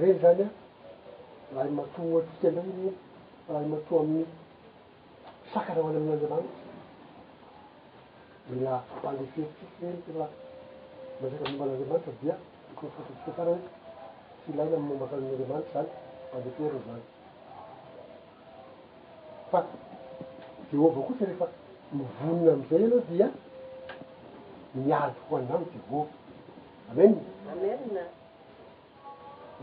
reny 0.00 0.16
zany 0.22 0.42
a 0.50 1.54
raha 1.54 1.68
y 1.68 1.70
matoa 1.76 2.20
atika 2.22 2.46
anao 2.50 2.64
iny 2.74 2.90
raha 3.48 3.66
matoa 3.74 4.00
amin'ny 4.04 4.26
misakanao 5.44 5.86
any 5.88 5.96
amin'n'andriamanitra 5.96 6.58
mila 8.50 8.72
ampaleferitifirenytra 8.92 10.26
masaka 11.22 11.44
omban'andeamanitra 11.50 12.12
dia 12.22 12.34
kofotko 12.78 13.30
sara 13.36 13.50
hoe 13.50 13.62
tsyilaina 14.40 14.74
amy 14.76 14.88
mambafanin'andreamanitra 14.88 15.72
zany 15.74 15.90
mandeteriy 16.32 16.80
zany 16.86 17.02
fa 19.50 19.58
jehovah 20.70 21.02
koa 21.06 21.16
tsy 21.16 21.24
rehefa 21.28 21.46
mivonona 21.94 22.52
am'izay 22.54 22.82
anao 22.84 23.00
dia 23.12 23.28
miady 24.74 25.18
hoandano 25.28 25.64
jeova 25.72 26.02
amenaam 26.90 27.24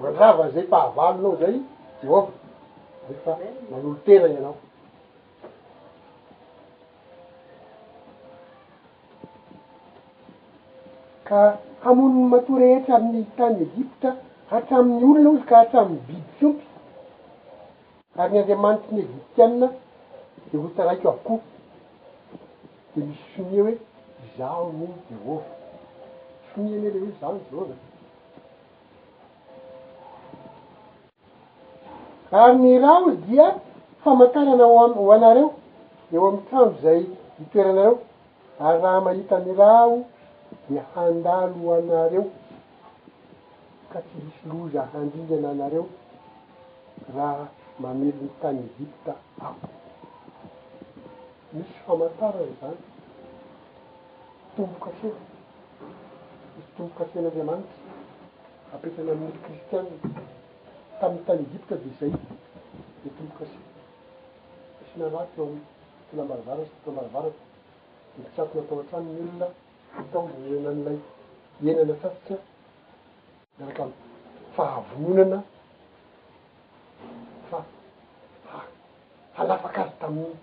manavan 0.01 0.51
zay 0.53 0.65
mpahavalinao 0.67 1.35
zay 1.41 1.55
jehova 2.01 2.31
rehefa 3.07 3.31
manolo 3.69 3.95
tera 4.05 4.25
anao 4.39 4.57
ka 11.29 11.41
hamoniny 11.83 12.27
matory 12.33 12.65
etra 12.75 12.95
aminy 12.97 13.19
hitany 13.23 13.57
egipta 13.67 14.09
hatramin'ny 14.51 15.03
olona 15.09 15.29
ozy 15.33 15.45
ka 15.49 15.55
hatra 15.61 15.79
aminny 15.81 16.03
biby 16.09 16.19
fompy 16.37 16.61
ary 18.21 18.31
ny 18.31 18.37
andriamanitry 18.41 18.95
ny 18.97 19.03
egiptyanina 19.11 19.67
de 20.49 20.55
hotaraiko 20.63 21.07
avoko 21.11 21.33
de 22.93 22.99
misy 23.07 23.25
somia 23.35 23.61
hoe 23.65 23.73
zano 24.37 24.87
deova 25.07 25.37
somia 26.49 26.77
nele 26.83 26.97
hoe 27.03 27.11
zano 27.21 27.39
zaova 27.49 27.75
ary 32.41 32.57
ny 32.63 32.73
rao 32.85 33.05
dia 33.27 33.47
famantarana 34.03 34.65
-ho 34.69 35.13
anareo 35.15 35.47
eo 36.13 36.23
ami'y 36.29 36.43
trando 36.49 36.77
zay 36.83 37.01
hitoeranareo 37.37 37.95
ary 38.65 38.77
raha 38.83 39.01
mahitany 39.05 39.53
rao 39.63 39.93
gny 40.63 40.81
handalo 40.95 41.67
anareo 41.77 42.23
ka 43.91 43.99
tsy 44.07 44.15
misy 44.25 44.43
lo 44.49 44.69
zahandringana 44.73 45.47
anareo 45.55 45.83
raha 47.15 47.47
mamelo 47.81 48.21
ny 48.23 48.29
tany 48.41 48.59
egipta 48.69 49.13
aho 49.43 49.55
misy 51.53 51.73
famantara 51.85 52.39
zany 52.59 52.77
tombokasena 54.55 55.17
misy 56.55 56.69
tombokasen'andriamanitra 56.75 57.75
apetrany 58.73 59.11
amymely 59.11 59.39
kristiana 59.45 59.93
tamin'ny 60.99 61.25
tany 61.27 61.39
egipta 61.49 61.75
de 61.83 61.89
zay 61.99 62.11
de 63.01 63.07
tombokasi 63.17 63.57
isinaroaty 64.83 65.35
eo 65.39 65.43
aminy 65.47 65.61
filambaravaratsy 66.07 66.75
filambaravarako 66.83 67.39
d 68.13 68.17
mpitsato 68.17 68.53
natao 68.57 68.79
an-trany 68.81 69.07
molona 69.17 69.47
amtao 69.97 70.29
ena 70.47 70.71
n'ilay 70.73 70.99
enana 71.81 71.95
sasitra 72.01 72.35
dnatany 73.57 73.93
fahavononana 74.55 75.39
fa 77.49 77.57
a 78.55 78.65
halafakary 79.37 79.91
tamin'ny 79.99 80.35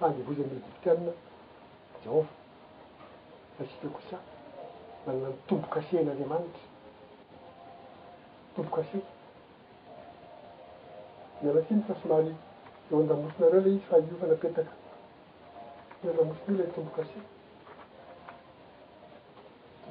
lande 0.00 0.20
voza 0.26 0.42
my 0.48 0.56
egiptianna 0.60 1.12
jehova 2.02 2.28
fasitekosa 3.58 4.16
mananany 5.06 5.36
tombo 5.46 5.66
casen'andreamanitra 5.74 6.62
tombo 8.54 8.70
case 8.76 8.98
nyamasiny 11.42 11.80
fa 11.86 11.94
somary 12.02 12.32
eo 12.92 12.96
andamosonareo 13.02 13.60
ley 13.64 13.72
izy 13.76 13.84
fa 13.88 13.96
io 13.98 14.16
fanapetaka 14.22 14.72
ny 16.00 16.04
andambosona 16.10 16.56
io 16.58 16.64
la 16.64 16.72
tombo 16.76 16.90
kase 16.98 17.18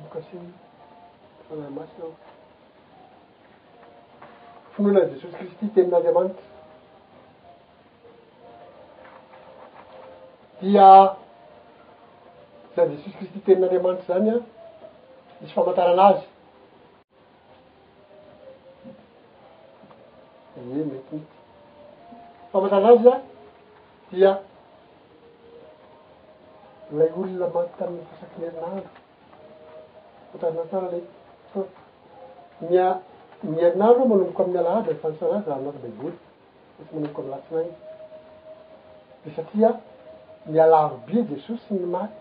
mokasy 0.04 0.38
fana 1.50 1.70
masina 1.76 2.06
aho 2.06 2.14
finoana 4.74 5.00
jesosy 5.10 5.36
kristy 5.38 5.68
tenin'andriamanitra 5.76 6.44
dia 10.62 10.90
zay 12.76 12.86
jesosy 12.92 13.12
kristy 13.18 13.40
tenin'andriamanitry 13.46 14.08
zany 14.08 14.30
a 14.30 14.34
ah, 14.34 14.40
misy 15.40 15.52
famantananazy 15.54 16.26
ee 20.58 20.64
metymety 20.64 21.22
famantananazy 22.52 23.04
zan 23.06 23.14
ah, 23.18 23.22
dia 24.12 24.32
lay 26.98 27.10
olona 27.18 27.48
manty 27.54 27.74
tamin'ny 27.80 28.06
fasakymerano 28.10 28.82
taina 30.42 30.62
tsara 30.68 30.90
lemierinandro 33.44 34.06
manomboko 34.10 34.42
amny 34.46 34.58
alaady 34.62 34.92
fanyaoy 35.02 35.42
manoboko 35.48 37.28
alatina 37.28 37.62
de 39.24 39.30
satria 39.38 39.70
mialaarobi 40.52 41.18
jesosy 41.30 41.58
sy 41.68 41.74
ny 41.80 41.86
maky 41.94 42.13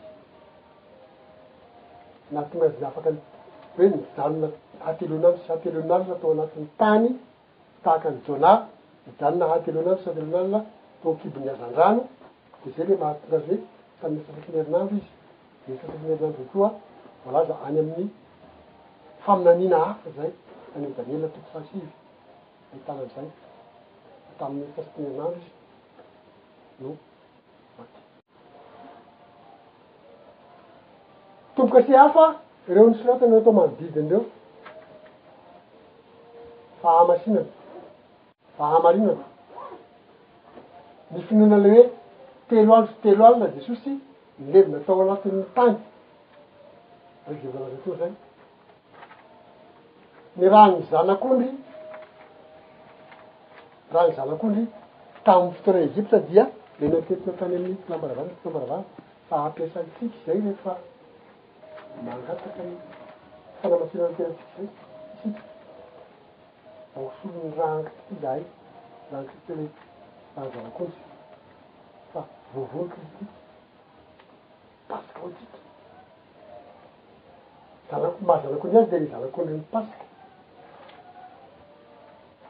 nahatonaz 2.33 2.75
afakahoe 2.89 3.87
niaona 3.93 4.49
ateloanro 4.89 5.31
sy 5.45 5.49
atelonalna 5.55 6.13
atao 6.17 6.31
anatinny 6.35 6.69
tany 6.81 7.07
taaka 7.85 8.09
nyjona 8.15 8.51
mijanona 9.05 9.45
atelohnarosatelnaa 9.57 10.61
tokibonniazandrano 11.03 12.03
de 12.63 12.69
zay 12.77 12.87
le 12.91 12.95
mahatogaz 13.03 13.45
e 13.53 13.57
tasaky 14.01 14.49
mierinandro 14.55 14.95
izy 14.97 15.79
ay 15.93 15.99
mierinanrokoa 16.07 16.69
volaza 17.27 17.57
any 17.67 17.79
amin'ny 17.81 18.09
faminanina 19.25 19.77
hafa 19.85 20.11
zay 20.17 20.31
any 20.77 20.87
a 20.87 20.91
daniel 20.97 21.29
toko 21.35 21.49
fasiivy 21.53 21.91
ahitalan'izay 22.73 23.29
tamin'ny 24.39 24.69
fasitiny 24.77 25.07
anandro 25.11 25.41
izy 25.41 25.53
no 26.83 26.91
at 27.83 27.91
tomboka 31.57 31.81
si 31.87 31.93
hafa 32.03 32.25
ireo 32.71 32.87
nysolotanyatao 32.93 33.53
manodidy 33.59 33.99
anireo 34.05 34.23
fahamasinana 36.83 37.51
fahamarinana 38.59 39.25
nifinonan 41.15 41.61
ley 41.67 41.75
hoe 41.75 41.91
telo 42.49 42.73
alo 42.77 42.83
tsy 42.89 42.97
telo 43.05 43.25
ali 43.29 43.41
na 43.45 43.49
jesosy 43.59 43.91
nilevina 44.39 44.77
atao 44.85 44.95
anaro 45.03 45.19
telo 45.27 45.37
lo 45.43 45.47
tany 45.61 45.77
ragevanazatoy 47.29 47.97
zany 47.99 48.15
ny 50.37 50.49
raha 50.51 50.69
ny 50.73 50.81
zanakondry 50.91 51.49
raha 53.93 54.07
ny 54.09 54.13
zanakondry 54.17 54.65
taminy 55.25 55.53
fotoana 55.53 55.79
ny 55.81 55.85
egipte 55.91 56.17
sadia 56.21 56.45
le 56.79 56.87
matetina 56.93 57.33
tany 57.41 57.55
amin'ny 57.59 57.77
lambaravany 57.89 58.31
lambaravany 58.45 58.85
fa 59.29 59.35
ampiasatsiky 59.49 60.19
zay 60.27 60.39
re 60.47 60.53
fa 60.63 60.73
mangataka 62.05 62.63
ny 62.69 62.75
fanamasinantenatsiky 63.63 64.51
zay 64.55 64.67
siky 65.21 65.43
aosolony 66.97 67.51
rahankristy 67.59 68.15
zah 68.23 68.37
y 68.43 68.45
rankriste 69.13 69.53
le 69.63 69.67
raha 70.35 70.45
ny 70.49 70.57
zanakondry 70.57 71.39
fa 72.15 72.21
vovony 72.55 72.91
krisi 72.97 73.25
pasika 74.89 75.21
ho 75.23 75.29
tsika 75.39 75.66
ana-mahazanakondry 77.93 78.77
azy 78.79 78.89
de 78.91 78.99
n 78.99 79.07
zanakondry 79.11 79.55
mipasika 79.55 80.03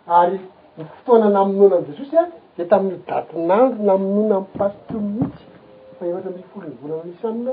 ary 0.07 0.39
ny 0.77 0.83
fotoana 0.91 1.29
namin'ona 1.29 1.77
an' 1.77 1.87
jesosy 1.89 2.17
aa 2.19 2.29
de 2.57 2.65
tamin'ny 2.71 2.99
datinandro 3.09 3.83
naminona 3.89 4.37
mpasikkeo 4.41 5.01
mihihitsy 5.07 5.45
faevatra 5.99 6.29
amny 6.31 6.43
folonivona 6.53 6.95
amnysamina 7.01 7.53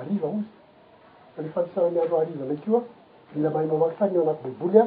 ariva 0.00 0.28
ozy 0.28 0.46
fany 1.34 1.48
fanisanany 1.54 1.98
andro 2.00 2.16
ariva 2.22 2.44
nakeo 2.50 2.76
a 3.30 3.34
mila 3.34 3.48
mahay 3.50 3.66
mamaky 3.70 3.94
sa 3.98 4.04
nyo 4.06 4.20
anaky 4.22 4.42
boiboly 4.46 4.78
a 4.80 4.84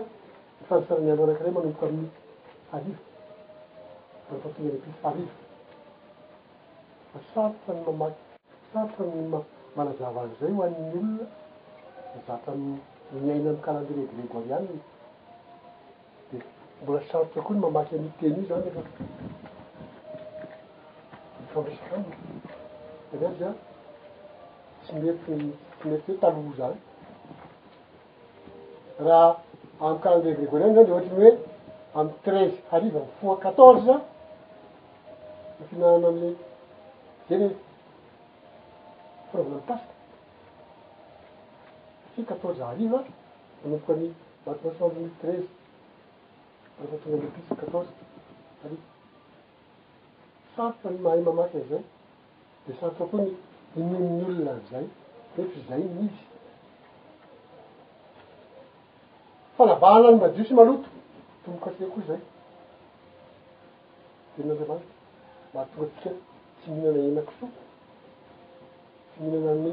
nifanisanany 0.60 1.10
andro 1.12 1.24
arakiray 1.26 1.54
manoboka 1.56 1.86
amin'ny 1.88 2.08
ariva 2.76 3.02
anyfatonga 4.30 4.70
nypifariv 4.76 5.28
fasaa 7.12 7.50
ny 7.74 7.82
mamaky 7.88 8.33
atrany 8.80 9.30
manazava 9.76 10.22
an'zay 10.26 10.52
io 10.52 10.64
annnn 10.64 11.18
zatram 12.28 12.80
miaina 13.24 13.50
amy 13.52 13.62
calendria 13.66 14.08
grigory 14.16 14.54
any 14.54 14.68
de 16.32 16.38
mbola 16.82 17.00
santrotakoa 17.12 17.56
ny 17.56 17.60
mamaky 17.60 17.96
amm 17.96 18.12
teny 18.20 18.36
io 18.40 18.46
zany 18.50 18.66
efa 18.70 18.82
faasakam 21.54 22.04
anazya 23.14 23.50
tsy 24.84 24.94
mety 24.96 25.54
tsy 25.80 25.88
mety 25.90 26.12
hoe 26.12 26.20
taloa 26.20 26.54
zany 26.58 26.78
raha 29.06 29.38
amy 29.82 30.00
calendrias 30.04 30.38
grégory 30.40 30.64
any 30.66 30.74
zany 30.76 30.88
le 30.88 30.94
ohatrany 30.94 31.20
hoe 31.20 31.36
amy 32.00 32.12
treize 32.24 32.58
hariva 32.72 33.00
m 33.00 33.06
foa 33.22 33.36
quatorze 33.38 33.90
a 33.92 34.02
ny 35.60 35.66
fihinanana 35.68 36.08
ame 36.08 36.36
zery 37.30 37.56
fravana 39.34 39.56
mitaska 39.56 39.86
afi 42.10 42.22
qatorze 42.30 42.64
ariva 42.72 43.00
manomboka 43.64 43.92
ny 44.00 44.06
batina 44.46 44.72
cent 44.78 44.90
vux 44.90 44.96
mille 45.00 45.14
treize 45.22 45.50
arafa 46.78 46.98
tonga 47.02 47.28
m 47.28 47.32
pisi 47.36 47.54
qatorze 47.62 47.92
ari 48.66 48.78
samtany 50.56 50.98
mahay 51.04 51.22
mamaky 51.28 51.58
an'zay 51.62 51.82
de 52.68 52.72
satokoa 52.80 53.22
ny 53.26 53.32
imonon' 53.80 54.24
olona 54.28 54.52
avzay 54.58 54.86
reta 55.38 55.60
zay 55.68 55.82
nizy 55.96 56.22
falavahna 59.58 60.08
ny 60.12 60.18
mbadiosy 60.22 60.54
maloto 60.60 60.88
tomboka 61.44 61.68
asia 61.72 61.88
koa 61.94 62.04
zay 62.10 62.20
dem'anreamaniky 64.38 64.92
mbatonga 65.54 65.88
tsika 65.98 66.12
tsy 66.62 66.68
mihinana 66.72 67.02
enako 67.10 67.34
so 67.40 67.46
mihinana 69.20 69.52
anni 69.52 69.72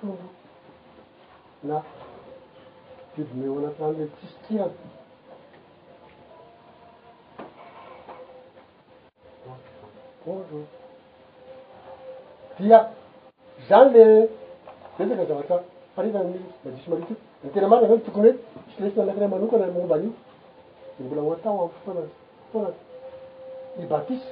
tondo 0.00 0.16
na 1.68 1.76
dibineho 3.16 3.54
anatinany 3.58 3.98
le 4.00 4.06
tisikirana 4.08 4.70
bonjour 10.24 10.44
dia 12.60 12.78
zagny 13.68 13.92
le 13.92 14.04
resaka 14.06 15.02
n 15.02 15.26
zavatra 15.28 15.56
farisana 15.96 16.24
mi 16.32 16.38
mbadiso 16.64 16.88
marikio 16.92 17.16
ny 17.42 17.48
tena 17.54 17.66
manana 17.70 17.88
za 17.90 17.94
n 17.94 18.00
tokony 18.06 18.30
hoe 18.30 18.34
misy 18.66 18.80
leisina 18.82 19.02
alakiray 19.02 19.28
manokana 19.32 19.66
momban'io 19.76 20.12
de 20.98 21.04
mbola 21.04 21.22
hoatao 21.26 21.64
a' 21.64 21.68
foa 21.84 21.92
anay 21.94 22.08
foanay 22.52 22.74
ny 23.78 23.84
batisy 23.90 24.26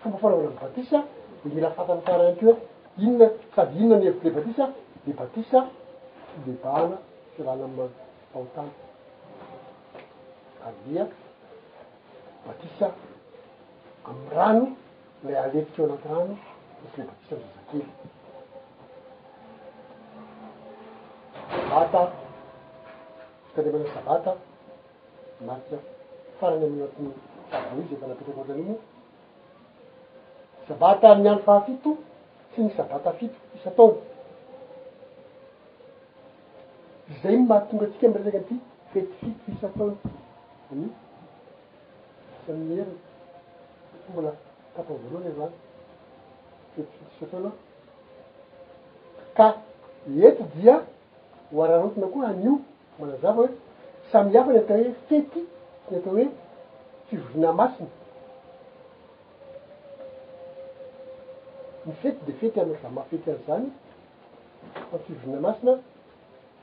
fomba 0.00 0.18
foana 0.18 0.34
hoanany 0.36 0.58
batisa 0.62 0.98
ni 1.44 1.60
raha 1.60 1.72
fantany 1.74 2.02
sara 2.06 2.24
ny 2.30 2.36
keoa 2.38 2.56
inona 3.04 3.26
sady 3.54 3.76
inona 3.80 3.96
ny 4.00 4.06
avity 4.08 4.24
le 4.24 4.30
batisa 4.36 4.64
le 5.06 5.12
batisa 5.18 5.60
fylebaana 6.32 6.96
syranamfahotany 7.36 8.70
kavia 10.62 11.04
batisa 12.46 12.86
am'y 14.08 14.28
rano 14.36 14.64
lay 15.24 15.36
aletiky 15.44 15.78
eo 15.82 15.86
anaty 15.88 16.08
rano 16.14 16.34
misy 16.80 16.96
le 17.00 17.06
batisa 17.10 17.34
amza 17.36 17.48
zakely 17.54 17.78
sabata 21.54 22.02
fitaremana 23.46 23.86
sabata 23.94 24.32
marika 25.46 25.76
farany 26.38 26.64
amiy 26.68 26.84
anatiny 26.84 27.12
avizy 27.68 27.96
fa 28.00 28.06
napetraky 28.08 28.40
oganymo 28.42 28.74
sabata 30.68 31.14
myano 31.14 31.38
fahafito 31.38 31.96
tsy 32.52 32.60
ny 32.62 32.70
sabata 32.76 33.12
fito 33.12 33.34
fisataony 33.52 33.94
zay 37.22 37.36
mbatonga 37.36 37.84
itsika 37.86 38.06
m 38.08 38.12
reraiky 38.14 38.38
an'ity 38.38 38.56
fetyfito 38.92 39.38
fisataony 39.44 39.96
anio 40.72 40.88
samymihery 42.46 42.96
aty 43.96 44.08
mbola 44.12 44.32
tapa 44.76 44.92
voloha 44.94 45.22
zay 45.24 45.32
zany 45.32 45.54
fetifito 46.74 47.04
isataon 47.16 47.46
a 47.48 47.52
ka 49.36 49.46
ety 50.26 50.42
dia 50.54 50.74
hoaranotona 51.52 52.06
koa 52.06 52.28
anio 52.28 52.60
mana 52.98 53.16
zava 53.22 53.38
hoe 53.42 53.50
samy 54.12 54.30
hiafa 54.32 54.52
ny 54.52 54.58
atao 54.58 54.76
hoe 54.78 54.92
fety 55.08 55.40
t 55.40 55.90
ny 55.90 55.96
atao 55.98 56.12
hoe 56.12 56.28
fivovonamasiny 57.08 57.90
ny 61.86 61.92
fety 62.00 62.20
de 62.26 62.32
fety 62.40 62.60
any 62.60 62.70
za 62.82 62.88
mahafety 62.88 63.30
an'izany 63.30 63.66
fa 64.90 64.96
mifivorona 64.98 65.40
masina 65.46 65.72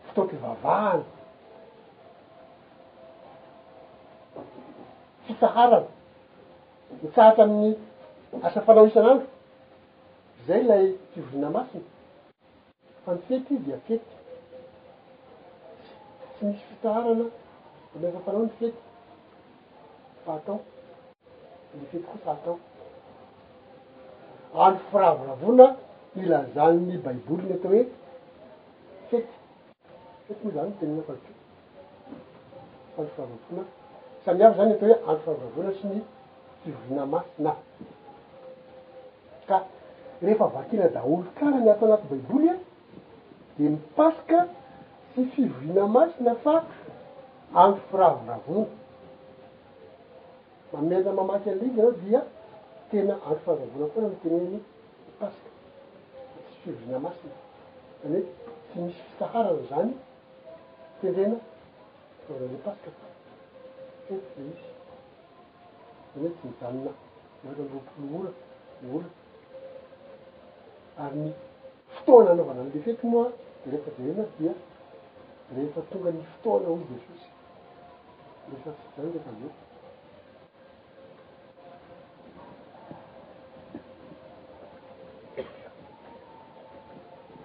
fitaotoy 0.05 0.39
vavahany 0.43 1.03
fifaharana 5.25 5.89
ny 7.01 7.07
tsaratry 7.13 7.43
amin'ny 7.45 7.71
asafanao 8.49 8.85
isanandro 8.89 9.27
zay 10.47 10.61
lay 10.71 10.85
fivorona 11.11 11.49
masina 11.57 11.89
fa 13.05 13.09
mifetyi 13.19 13.55
dia 13.65 13.77
fety 13.87 14.15
tsy 16.33 16.41
misy 16.47 16.63
fifaharana 16.71 17.25
de 17.99 18.03
maasafanao 18.07 18.43
ny 18.47 18.53
fety 18.59 18.81
fahtao 20.25 20.57
le 21.79 21.85
fety 21.91 22.05
koa 22.09 22.19
fahtao 22.27 22.55
ano 24.55 24.79
firavoravona 24.91 25.75
mila 26.15 26.39
zanynny 26.55 26.97
baiboly 27.05 27.43
ny 27.47 27.53
atao 27.57 27.71
hoe 27.73 27.83
fety 29.09 29.33
fety 30.27 30.43
moa 30.45 30.53
zany 30.55 30.71
teninafaki 30.79 31.31
any 32.97 33.07
firavoravona 33.15 33.63
samy 34.25 34.41
avy 34.47 34.55
zany 34.57 34.69
ny 34.69 34.75
atao 34.75 34.89
hoe 34.89 35.03
anro 35.11 35.23
firavoravona 35.25 35.71
tsy 35.77 35.87
ny 35.93 36.01
fivoina 36.63 37.03
masina 37.15 37.53
ka 39.47 39.57
rehefa 40.21 40.47
vakina 40.55 40.87
da 40.93 41.01
olo 41.11 41.23
kara 41.39 41.57
ny 41.63 41.69
ato 41.73 41.85
anaty 41.85 42.07
baiboly 42.11 42.47
a 42.49 42.55
de 43.57 43.63
mipasika 43.69 44.47
tsy 45.11 45.21
fivoina 45.33 45.87
masina 45.95 46.35
fa 46.43 46.53
ano 47.53 47.75
firavoravona 47.89 48.67
mamena 50.73 51.11
mamaky 51.13 51.49
aliny 51.49 51.79
anao 51.79 51.91
dia 52.03 52.21
tena 52.91 53.13
andro 53.25 53.39
fahazavona 53.45 53.85
koana 53.93 54.07
mteneny 54.15 54.55
n 54.57 54.63
paske 55.19 55.49
tsy 55.53 56.55
sivina 56.61 56.97
masina 57.05 57.35
zany 57.99 58.19
hoe 58.25 58.55
tsy 58.67 58.75
misy 58.83 58.97
fisaharana 59.07 59.61
zany 59.69 59.91
tenrena 60.99 61.37
naovanale 62.23 62.59
pasika 62.65 62.89
fa 62.99 63.07
eta 64.13 64.17
izy 64.17 64.19
zany 64.27 64.55
hoe 66.13 66.29
tsy 66.35 66.43
mizanona 66.47 66.91
ahata 67.43 67.61
amloampolo 67.61 68.19
ora 68.19 68.31
nola 68.81 69.09
ary 71.03 71.17
ny 71.23 71.31
fotoana 71.95 72.29
anaovana 72.31 72.61
an'le 72.61 72.79
fety 72.85 73.03
moa 73.13 73.27
de 73.63 73.71
rehefa 73.71 73.89
jerena 73.97 74.23
dia 74.37 74.53
rehefa 75.55 75.81
tonga 75.89 76.09
ny 76.15 76.21
fotoana 76.31 76.67
oiy 76.73 76.85
jesosy 76.91 77.27
refa 78.51 78.69
sy 78.77 78.83
zany 78.95 79.11
reka 79.15 79.31
meo 79.39 79.51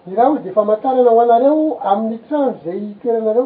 ny 0.07 0.15
raha 0.15 0.31
ozy 0.31 0.43
de 0.43 0.51
fa 0.55 0.63
matarana 0.63 1.11
ho 1.11 1.19
anareo 1.21 1.79
amin'ny 1.91 2.19
trano 2.27 2.51
zay 2.63 2.95
toera 3.01 3.19
anareo 3.19 3.45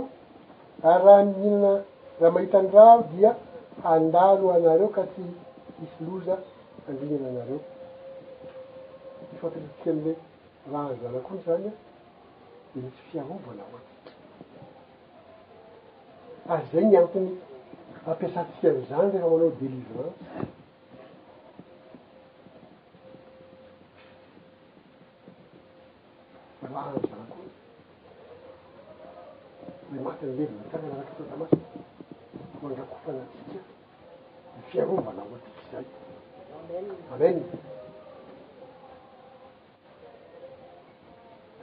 ary 0.84 1.04
raha 1.06 1.24
mihinana 1.26 1.72
raha 2.20 2.32
mahitany 2.36 2.68
raha 2.76 2.92
ho 2.98 3.06
dia 3.14 3.30
andalo 3.94 4.48
anareo 4.58 4.88
ka 4.98 5.04
ty 5.16 5.24
isy 5.86 6.04
loza 6.06 6.36
andinana 6.88 7.28
anareo 7.34 7.60
mifotonytsika 9.32 9.90
amle 9.94 10.14
raha 10.72 10.90
anzanakonitsy 10.92 11.46
zany 11.50 11.68
a 11.70 11.74
de 12.74 12.78
misy 12.84 13.02
fiahovona 13.10 13.64
ohaty 13.72 14.16
ary 16.54 16.66
zay 16.72 16.84
ny 16.90 16.96
ampiny 17.02 17.30
ampiasatsika 18.10 18.82
zany 18.90 19.08
refa 19.14 19.28
monao 19.34 19.52
deliverany 19.60 20.16
mahany 26.74 26.98
zanako 27.10 27.36
hoe 29.90 30.00
matynylevi 30.06 30.54
mitanaaraky 30.60 31.12
stamasia 31.18 31.66
mangakofanatsika 32.64 33.60
mi 34.56 34.62
fiarovana 34.70 35.22
ho 35.28 35.34
atiky 35.40 35.64
zay 35.72 35.86
amen 37.14 37.36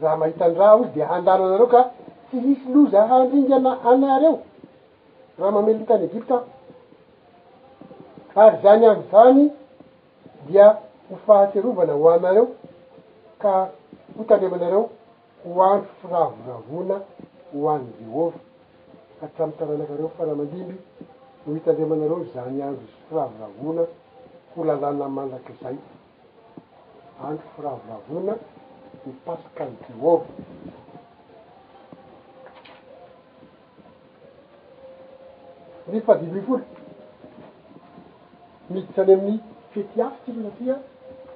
raha 0.02 0.16
mahitany 0.20 0.54
raha 0.60 0.74
o 0.78 0.84
izy 0.84 0.92
de 0.98 1.02
handaro 1.10 1.44
anareo 1.48 1.68
ka 1.74 1.82
tsy 2.26 2.36
hisy 2.44 2.68
loza 2.74 3.00
handringy 3.10 3.52
ana- 3.60 3.78
anareo 3.92 4.34
raha 5.38 5.52
mamely 5.56 5.78
ny 5.78 5.86
tany 5.88 6.04
egypta 6.10 6.36
ah 8.36 8.40
ary 8.48 8.58
zany 8.62 8.86
any 8.92 9.02
zany 9.14 9.42
dia 10.48 10.66
ho 11.08 11.14
fahafiarovana 11.26 11.92
ho 12.02 12.06
anareo 12.16 12.46
ka 13.42 13.52
hotalemanareo 14.18 14.84
ho 15.38 15.38
andro 15.62 15.86
firavoravona 16.02 17.04
hoany 17.52 17.92
deova 17.98 18.32
fatrami'y 19.20 19.56
taranakareo 19.58 20.08
faraha 20.16 20.34
mandimby 20.36 20.76
hohita 21.46 21.70
andriamanareo 21.70 22.18
zany 22.34 22.60
andro 22.68 22.82
izy 22.88 22.98
firavoravona 23.08 23.82
holalana 24.56 25.06
manlak' 25.16 25.52
zay 25.62 25.76
andro 27.26 27.46
firavoravona 27.56 28.34
ny 29.06 29.12
pascaly 29.24 29.74
deova 29.86 30.26
de 35.90 36.00
fadiby 36.06 36.40
folo 36.46 36.64
miditsany 38.70 39.12
amin'ny 39.14 39.36
fetiafy 39.72 40.30
tsikatia 40.32 40.74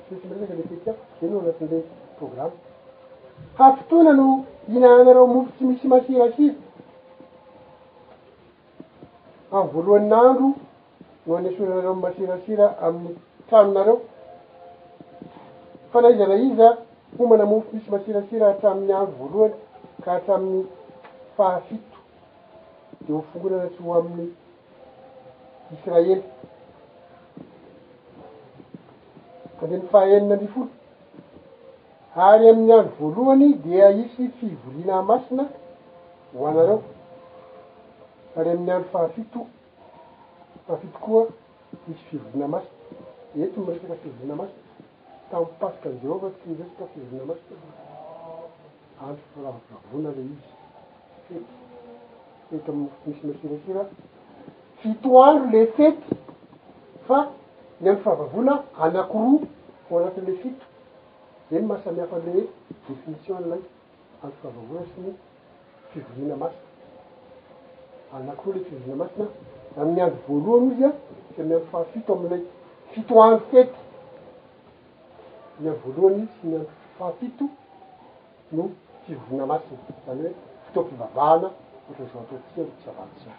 saty 0.08 0.24
miresaka 0.28 0.54
le 0.58 0.62
fetiafy 0.70 1.02
k 1.18 1.24
nyo 1.26 1.38
anatin'ile 1.40 1.80
programma 2.18 2.60
hafotoana 3.58 4.12
no 4.12 4.44
inahanareo 4.68 5.26
mofo 5.26 5.50
tsy 5.56 5.64
misy 5.66 5.86
masira 5.88 6.32
sira 6.36 6.54
ay 9.52 9.66
voalohanynandro 9.72 10.48
no 11.26 11.30
anysoranareo 11.38 11.94
masirasira 11.94 12.66
amin'ny 12.86 13.16
tranonareo 13.48 13.96
fanaizana 15.92 16.36
iza 16.46 16.68
hombana 17.18 17.44
mofosy 17.46 17.72
misy 17.76 17.90
masirasira 17.90 18.46
hatamin'ny 18.48 18.92
any 18.94 19.10
voalohany 19.16 19.56
ka 20.04 20.10
hatramin'ny 20.12 20.64
fahafito 21.36 21.98
de 23.06 23.12
hofogorana 23.12 23.70
tsy 23.74 23.82
ho 23.82 23.94
amin'ny 23.98 24.28
israely 25.74 26.22
fandea 29.58 29.78
mi 29.78 29.86
fahaelina 29.92 30.34
amby 30.34 30.48
folo 30.54 30.68
ary 32.16 32.48
amin'ny 32.48 32.72
andro 32.72 32.92
voalohany 33.00 33.48
di 33.64 33.72
isy 34.04 34.24
fivorina 34.38 35.02
masina 35.08 35.44
hoanareo 36.36 36.78
ary 38.38 38.50
amin'ny 38.50 38.72
andro 38.76 38.90
fahafito 38.92 39.40
fahafito 40.66 40.98
koa 41.04 41.24
isy 41.90 42.00
fivorina 42.10 42.46
masina 42.48 42.80
eto 43.44 43.58
miresaka 43.66 43.94
fivorina 44.02 44.34
masina 44.36 44.64
tamopasika 45.30 45.88
an' 45.90 45.98
zehova 46.02 46.28
tsy 46.38 46.48
mresaka 46.56 46.84
fivorina 46.92 47.24
masina 47.30 47.66
ando 49.04 49.22
favavona 49.66 50.08
ley 50.16 50.28
izy 50.34 50.50
fety 51.28 51.54
eto 52.56 52.70
amy 52.74 52.88
misy 53.06 53.22
masirasira 53.28 53.82
fito 54.80 55.08
andro 55.28 55.46
le 55.54 55.66
fety 55.76 56.08
fa 57.06 57.18
ly 57.80 57.88
ando 57.88 58.02
fahavavona 58.04 58.52
anakoroa 58.84 59.38
fo 59.86 59.98
anatin'le 59.98 60.34
fito 60.42 60.66
eny 61.52 61.62
masa 61.68 61.92
mihafa 61.92 62.16
amle 62.16 62.46
definition 62.88 63.40
n'lay 63.44 63.60
amy 64.22 64.32
fivavavora 64.40 64.82
sy 64.92 65.00
ny 65.04 65.10
fivorina 65.90 66.36
masia 66.36 66.66
anakooha 68.16 68.54
le 68.56 68.62
fivorina 68.68 68.96
masina 69.02 69.26
am'ny 69.80 70.00
ando 70.04 70.16
voalohany 70.26 70.68
izy 70.72 70.84
a 70.84 70.90
sa 71.34 71.42
miando 71.48 71.66
fahafito 71.70 72.10
am'ila 72.16 72.36
fito 72.92 73.14
anro 73.26 73.40
tety 73.50 73.78
miando 75.60 75.80
voalohany 75.84 76.20
izy 76.24 76.30
sy 76.38 76.44
miando 76.48 76.68
fahafito 76.98 77.44
no 78.56 78.64
fivovina 79.04 79.44
masina 79.52 79.78
zany 80.06 80.22
hoe 80.26 80.30
fotompibavahana 80.64 81.48
oatra'zao 81.88 82.20
ataotsia 82.26 82.64
tyavatyy 82.82 83.22
za 83.26 83.32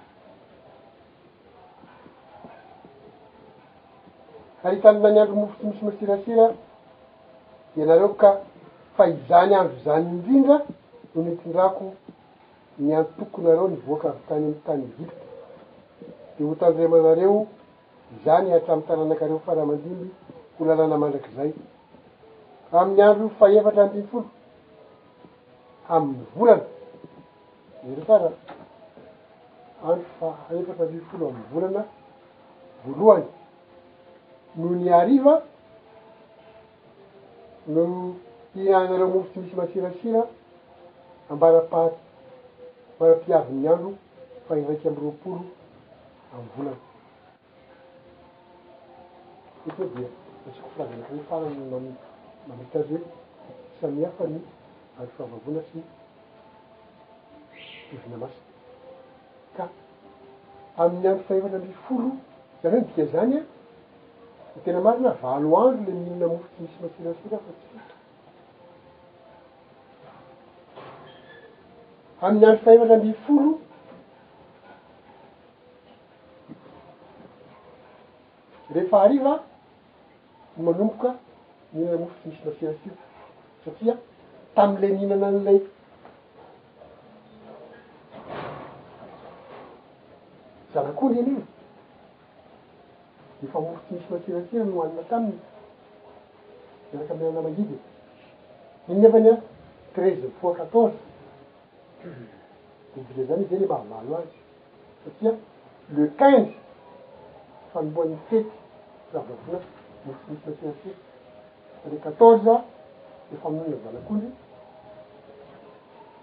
ahitanynany 4.68 5.20
andro 5.20 5.36
mofo 5.42 5.56
tsy 5.58 5.66
mosy 5.72 5.84
masirasira 5.88 6.46
ianareo 7.76 8.10
ka 8.14 8.42
fa 8.96 9.08
izany 9.08 9.54
andy 9.56 9.76
zany 9.84 10.06
indrindra 10.10 10.58
no 11.14 11.20
nitondrako 11.22 11.86
ny 12.78 12.90
antokonareo 13.00 13.66
ny 13.68 13.78
voaka 13.86 14.08
avy 14.10 14.22
tany 14.28 14.42
amy 14.42 14.62
tany 14.66 14.84
vitika 14.98 15.16
de 16.38 16.44
ho 16.46 16.54
tanremanareo 16.62 17.38
izany 18.18 18.46
atrami 18.58 18.84
taranakareo 18.88 19.40
faramandimby 19.46 20.08
ho 20.60 20.66
lalana 20.68 20.98
mandrak'zay 21.04 21.50
amin'ny 22.80 23.02
andry 23.06 23.26
i 23.26 23.30
faefatra 23.40 23.82
ambiby 23.84 24.08
folo 24.12 24.26
amin'ny 25.96 26.26
volana 26.36 26.66
erekara 27.92 28.30
andro 29.90 30.10
fa 30.20 30.28
aefatra 30.52 30.84
ambiy 30.88 31.02
folo 31.10 31.24
amn'ny 31.32 31.46
volana 31.54 31.82
voalohany 32.84 33.26
noho 34.56 34.76
ny 34.82 34.90
ariva 35.02 35.34
no 37.68 38.16
hinagnanao 38.54 39.08
mofo 39.08 39.30
tsy 39.32 39.40
misy 39.42 39.56
matsirasira 39.56 40.22
ambarapaty 41.32 41.96
maampiaviny 43.00 43.68
ando 43.70 43.94
faivaiky 44.48 44.88
am 44.88 44.96
roapolo 45.02 45.46
amvolany 46.36 46.80
eto 49.68 49.84
dia 49.96 50.08
atsiko 50.48 50.70
firazanakye 50.74 51.24
fahany 51.30 51.58
mam-mamitary 51.72 52.96
e 52.98 53.54
samihafany 53.80 54.38
arifavavonatry 55.00 55.82
pivina 57.90 58.18
masiy 58.24 58.44
ka 59.56 59.64
amin'ny 60.82 61.08
andro 61.08 61.24
fahevana 61.28 61.56
amifolo 61.58 62.10
zany 62.62 62.72
hoe 62.76 62.82
ndika 62.82 63.04
zany 63.12 63.36
a 63.40 63.44
ny 64.56 64.62
tena 64.64 64.80
masina 64.86 65.10
valoandro 65.22 65.88
ila 65.90 65.98
mihinana 66.00 66.28
mofo 66.32 66.48
tsy 66.54 66.62
misy 66.64 66.78
masilafira 66.84 67.38
fa 67.46 67.52
ty 67.58 67.68
fota 67.70 67.88
amin'ny 72.22 72.46
andro 72.46 72.52
fahevatra 72.64 72.98
mbi 73.00 73.12
folo 73.28 73.52
rehefa 78.76 78.98
ariva 79.06 79.34
ny 80.58 80.64
manomboka 80.66 81.10
mihinana 81.72 81.98
mofo 82.02 82.16
tsy 82.20 82.28
misy 82.30 82.42
masira 82.48 82.74
fira 82.82 82.94
satria 83.66 83.94
tami'ilay 84.56 84.92
mihinana 84.94 85.26
an'ilay 85.28 85.60
zanakoany 90.74 91.18
iny 91.20 91.34
iny 91.38 91.53
efa 93.44 93.60
mofo 93.60 93.78
tsy 93.88 93.94
misy 93.94 94.06
masirasina 94.12 94.64
nohoanina 94.66 95.04
taminy 95.10 95.38
eraka 96.94 97.14
aminana 97.14 97.42
mahidy 97.46 97.78
ino 98.90 99.00
nefa 99.00 99.20
nya 99.20 99.34
treize 99.94 100.28
fois 100.42 100.56
quatorze 100.58 100.98
de 102.04 102.96
dika 102.98 103.24
zany 103.28 103.44
izy 103.44 103.56
le 103.60 103.66
mba 103.66 103.76
avalo 103.76 104.16
azy 104.18 104.36
satria 105.04 105.32
le 105.96 106.06
quinze 106.20 106.54
fanomboan'ny 107.74 108.18
fety 108.30 108.52
zavafona 109.14 109.60
mofotsy 110.06 110.28
misy 110.32 110.42
masirasira 110.48 110.96
fale 111.84 111.96
quatorze 112.04 112.50
a 112.50 112.58
efa 113.34 113.48
minonna 113.50 113.76
a 113.76 113.82
zanakondy 113.86 114.30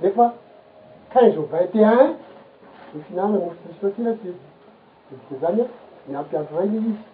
nefa 0.01 0.27
quinze 1.13 1.37
au 1.41 1.47
vinteu 1.53 2.05
ne 2.93 3.03
fihinanna 3.05 3.39
mofotsy 3.69 4.01
misy 4.03 4.05
matirasira 4.07 4.33
e 5.11 5.15
dika 5.21 5.37
zany 5.43 5.61
ny 6.09 6.15
ampiavy 6.19 6.57
ayly 6.61 6.79
izy 6.89 7.10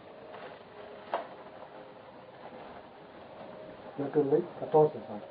atamilay 4.04 4.42
quatoze 4.58 4.98
zany 5.08 5.22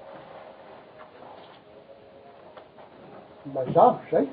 mazavo 3.54 4.00
zay 4.12 4.28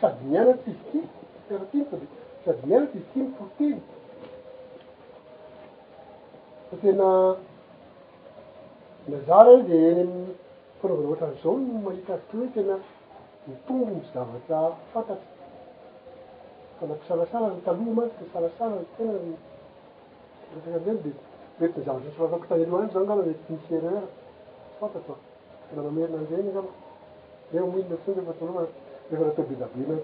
sady 0.00 0.24
mianatsy 0.30 0.70
izy 0.80 0.88
ty 0.90 0.98
teratiny 1.48 1.84
fa 1.90 1.96
de 1.96 2.06
fisady 2.36 2.66
mianatsy 2.66 2.96
izy 2.98 3.06
ty 3.12 3.18
miporteny 3.20 3.80
fa 6.70 6.76
tena 6.82 7.08
nazara 9.08 9.52
ny 9.56 9.62
de 9.68 9.76
eny 9.90 9.98
aminy 10.02 10.34
fanaovana 10.80 11.08
oatra 11.10 11.26
an'izao 11.28 11.56
ny 11.60 11.68
mahita 11.84 12.12
azike 12.14 12.34
hoe 12.38 12.50
tena 12.56 12.74
mitongo 13.46 13.84
mizavatra 13.96 14.58
fantatry 14.92 15.30
fanapisarasara 16.78 17.46
nytaloa 17.56 17.94
matsika 17.96 18.24
sarasara 18.32 18.74
ny 18.80 18.86
tena 18.96 19.12
m 19.26 19.32
ataka 20.56 20.76
amzany 20.78 21.00
de 21.04 21.10
ety 21.62 21.78
nyzavatra 21.80 22.10
sofatakotany 22.18 22.66
lohany 22.66 22.90
zagamety 22.92 23.52
misereur 23.52 24.02
fantaka 24.80 25.14
namamerina 25.76 26.18
anireny 26.20 26.50
za 26.54 26.62
e 27.52 27.60
moilona 27.60 27.96
sonafa 28.04 28.66
rehefa 29.10 29.14
raha 29.14 29.30
atao 29.32 29.44
bedabeny 29.50 30.00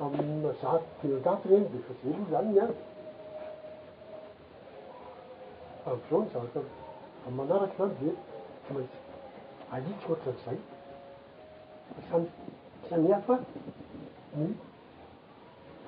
aminy 0.00 0.42
mazaty 0.42 1.06
diangaty 1.06 1.46
reny 1.50 1.66
de 1.72 1.78
fa 1.86 1.92
za 2.02 2.08
loa 2.08 2.28
zany 2.30 2.50
nyany 2.52 2.74
zao 6.10 6.18
ny 6.20 6.28
zavatra 6.34 6.62
amiy 7.26 7.36
manaraky 7.38 7.76
zany 7.78 7.94
de 8.00 8.08
tsy 8.64 8.70
maintsy 8.74 8.96
aliky 9.74 10.04
oatra 10.12 10.32
nizay 10.36 10.58
fa 11.94 12.00
samy 12.10 12.26
samihafa 12.88 13.34
ny 14.36 14.46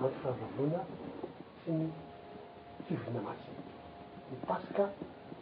anto 0.00 0.16
fhavavoana 0.22 0.80
sy 1.64 1.70
ny 1.78 1.84
fivoina 2.86 3.20
masy 3.26 3.61
ypaska 4.32 4.88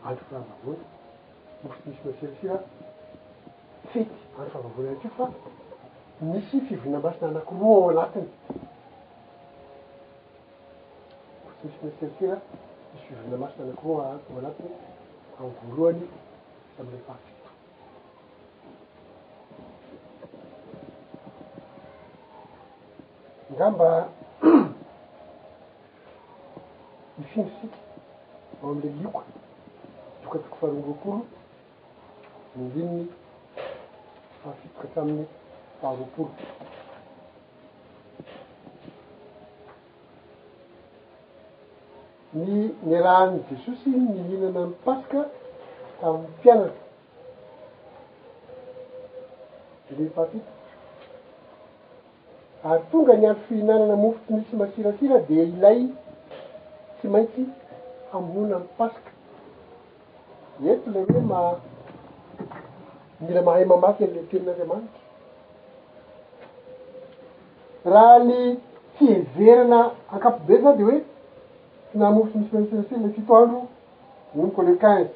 andro 0.05 0.25
fravavony 0.25 0.85
mofo 1.63 1.79
tsy 1.81 1.89
misy 1.89 2.07
mihsira 2.07 2.31
fia 2.41 2.57
fity 3.93 4.17
andro 4.37 4.51
favavolan 4.53 4.99
tio 5.01 5.11
fa 5.17 5.27
misy 6.21 6.61
fivonna 6.69 6.99
masina 6.99 7.29
anakomoa 7.29 7.79
o 7.87 7.91
anatiny 7.91 8.29
mofo 11.45 11.55
tsy 11.59 11.67
misy 11.69 11.81
mahasirfia 11.83 12.35
misy 12.93 13.07
fivoina 13.07 13.37
masina 13.37 13.65
anakomoa 13.65 14.09
o 14.35 14.39
anatiny 14.39 14.71
ao 15.41 15.49
voalohany 15.63 16.09
samyy 16.77 16.91
rehefa 16.93 17.13
afito 17.13 17.47
nga 23.53 23.71
mba 23.71 24.09
mifinrosiky 27.19 27.81
ao 28.63 28.71
am'le 28.71 28.91
lioka 29.01 29.21
tokatoko 30.25 30.51
faharonorokolo 30.59 31.25
miziny 32.57 33.07
fahafitoka 34.43 34.87
tamin'ny 34.95 35.27
faharopolo 35.81 36.31
ny 42.35 42.69
ny 42.87 42.95
rahany 43.05 43.39
jesosy 43.51 43.89
ny 43.91 44.07
hihinana 44.17 44.61
am 44.67 44.73
paska 44.85 45.21
tamin'ny 46.01 46.27
mpianana 46.29 46.73
liny 49.97 50.11
fahafitoka 50.15 50.51
ary 52.69 52.83
tonga 52.93 53.15
ny 53.17 53.27
ano 53.27 53.41
fihinanana 53.49 53.97
mofo 53.97 54.21
tsy 54.27 54.33
misy 54.35 54.57
masirasira 54.57 55.19
de 55.29 55.35
ilay 55.35 55.81
tsy 56.99 57.09
maintsy 57.09 57.47
ammoina 58.15 58.57
amy 58.57 58.65
paska 58.79 59.11
eto 60.73 60.87
la 60.95 61.01
hoe 61.09 61.21
ma 61.33 61.41
mila 63.27 63.41
mahay 63.49 63.65
mamaky 63.73 64.01
an'le 64.07 64.21
telin'anriamanitry 64.31 64.99
raha 67.93 68.17
ny 68.31 68.41
fieverina 69.01 69.81
ankapobe 70.13 70.55
za 70.65 70.71
de 70.79 70.83
hoe 70.89 70.99
finamoosy 71.91 72.35
misy 72.39 72.51
minsensely 72.59 72.97
le 73.03 73.09
fitoandro 73.19 73.61
nomko 74.35 74.61
le 74.69 74.75
quinze 74.85 75.15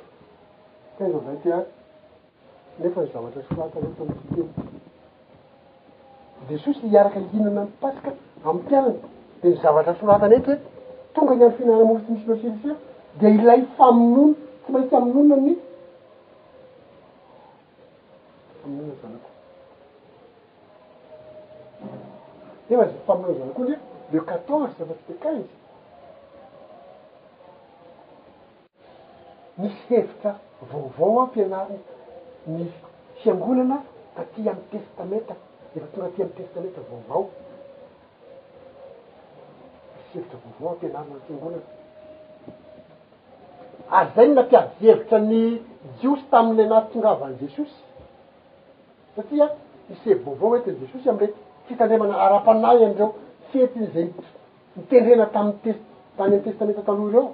te 0.98 1.04
za 1.14 1.18
va 1.24 1.32
tya 1.42 1.58
nefa 2.84 3.00
ny 3.00 3.06
zavatra 3.16 3.40
soatany 3.48 3.86
eto 3.88 4.02
amy 4.08 4.14
teny 4.34 4.48
de 6.48 6.54
sosy 6.62 6.84
iaraka 6.94 7.18
hinana 7.32 7.60
ampaska 7.66 8.10
amy 8.52 8.60
pianany 8.68 8.98
de 9.42 9.46
ny 9.48 9.56
zavatra 9.66 9.92
soatanyeto 10.02 10.50
eo 10.56 10.60
tonga 11.14 11.34
ny 11.34 11.42
any 11.44 11.50
fihinana 11.56 11.84
molotsy 11.88 12.10
misy 12.12 12.26
mosielisya 12.30 12.74
de 13.20 13.26
ilay 13.36 13.60
faminona 13.76 14.34
tsy 14.64 14.70
maintsy 14.72 14.94
aminona 14.96 15.34
any 15.36 15.54
faminona 18.62 18.94
zana 19.00 19.16
ko 19.24 19.30
efa 22.74 22.84
za 22.92 22.98
faminona 23.06 23.38
zana 23.40 23.52
ko 23.56 23.60
n 23.64 23.68
le 24.12 24.18
quatorze 24.28 24.80
afa 24.84 24.94
tsy 25.00 25.06
de 25.10 25.14
quanzy 25.22 25.48
misy 29.60 29.80
hevitra 29.88 30.30
vaovao 30.70 31.18
ampianariny 31.24 31.80
ny 32.54 32.60
fiangonana 33.22 33.76
da 34.16 34.22
ty 34.34 34.40
amy 34.50 34.62
testameta 34.70 35.34
efa 35.76 35.86
tonga 35.92 36.08
ty 36.14 36.20
amy 36.22 36.32
testameta 36.38 36.80
vaovao 36.90 37.22
evitra 40.18 40.36
bovao 40.58 40.68
ampianaryntmbonay 40.74 41.60
ary 43.98 44.08
zay 44.16 44.26
ny 44.28 44.32
na 44.38 44.42
tiadievitra 44.50 45.18
ny 45.30 45.40
jiosy 46.00 46.24
tamin'ny 46.32 46.62
anattongavany 46.68 47.36
jesosy 47.42 47.76
satia 49.16 49.46
misevy 49.88 50.14
boavao 50.26 50.50
oety 50.54 50.70
ny 50.72 50.76
jesosy 50.82 51.06
amyreky 51.12 51.38
titandre 51.66 51.96
mana 52.02 52.14
ara-panay 52.26 52.78
andreo 52.86 53.08
fetin' 53.52 53.88
zay 53.94 54.06
mitendrena 54.76 55.26
taminytes 55.34 55.78
tany 56.16 56.32
antestameta 56.36 56.82
taloha 56.88 57.10
ry 57.10 57.14
eo 57.26 57.30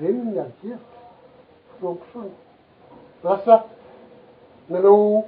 reny 0.00 0.22
ny 0.28 0.36
adevity 0.40 0.72
froampisorny 1.78 2.36
rasa 3.24 3.56
nanao 4.68 5.24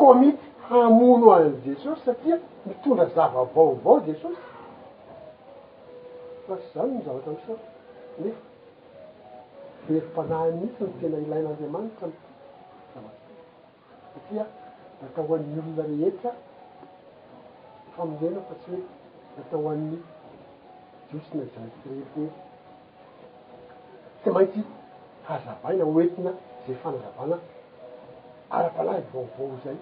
komity 0.00 0.46
hamono 0.68 1.28
ay 1.36 1.46
jesosy 1.64 2.02
satria 2.04 2.36
mitondra 2.66 3.06
zavabaobao 3.14 3.96
jesosy 4.06 4.38
fasy 6.46 6.66
zany 6.74 6.92
nyzavatra 6.94 7.32
msoy 7.32 7.58
nefa 8.22 8.40
be 9.88 9.94
rim-panah 9.96 10.42
mihitsy 10.54 10.84
no 10.84 10.92
tena 11.00 11.18
ilain'andriamanitra 11.26 12.06
amtzavat 12.06 13.16
satria 14.14 14.46
da 15.02 15.06
tahoanny 15.14 15.52
olona 15.60 15.84
rehetra 15.90 16.32
faminzayna 17.96 18.40
fa 18.48 18.54
tsy 18.62 18.72
hoe 18.72 18.88
atao 19.38 19.68
amin'ny 19.70 19.98
josinasy 21.10 21.58
maisyrekoey 21.62 22.30
tsy 24.22 24.30
maintsy 24.36 24.60
hazabaina 25.28 25.84
oetina 25.94 26.30
zay 26.66 26.76
fanazapana 26.84 27.36
ara-panazy 28.56 29.06
voovoo 29.12 29.58
zay 29.66 29.76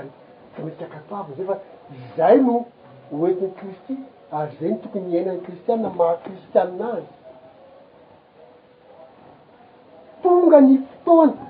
ary 0.00 0.10
tsy 0.54 0.60
maintsy 0.64 0.84
akatoavi 0.88 1.32
izay 1.36 1.46
fa 1.50 1.56
izay 2.04 2.36
no 2.48 2.56
oetin'ny 3.20 3.54
kristy 3.60 3.94
ary 4.40 4.52
za 4.60 4.66
ny 4.72 4.76
tokony 4.86 5.08
enan'ny 5.20 5.42
kristianna 5.46 5.90
mara 6.00 6.16
kristianazy 6.24 7.12
tonga 10.22 10.58
ny 10.66 10.72
fotoana 11.04 11.47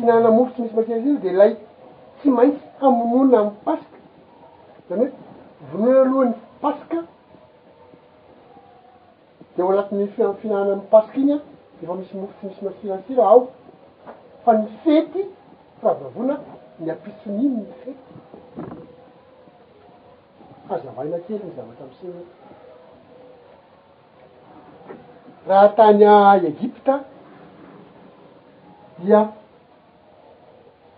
finanana 0.00 0.30
mofo 0.30 0.50
tsy 0.52 0.62
misy 0.62 0.74
masirasira 0.74 1.18
de 1.22 1.30
lay 1.32 1.52
tsy 2.18 2.30
maintsy 2.30 2.60
hamonona 2.80 3.38
amy 3.38 3.50
paska 3.64 3.98
zany 4.88 5.06
hoe 5.72 6.02
vonona 6.04 6.04
aloha 6.04 6.24
ny 6.24 6.34
paska 6.60 6.96
de 9.56 9.62
ho 9.62 9.70
anatin'ny 9.72 10.06
f 10.14 10.16
fihinanana 10.40 10.72
amypaska 10.74 11.16
igny 11.20 11.32
a 11.34 11.38
defa 11.80 11.94
misy 11.98 12.16
mofo 12.16 12.32
tsy 12.38 12.46
misy 12.48 12.64
masirasira 12.66 13.22
ao 13.32 13.40
fa 14.44 14.50
ny 14.52 14.62
fety 14.84 15.22
fravavona 15.80 16.34
ny 16.78 16.90
ampisininy 16.92 17.56
ny 17.62 17.72
fety 17.84 18.76
azavainakely 20.74 21.34
ny 21.44 21.52
zavatra 21.56 21.86
msiny 21.86 22.22
raha 25.46 25.68
tany 25.68 26.04
egipta 26.46 27.00
dia 28.98 29.39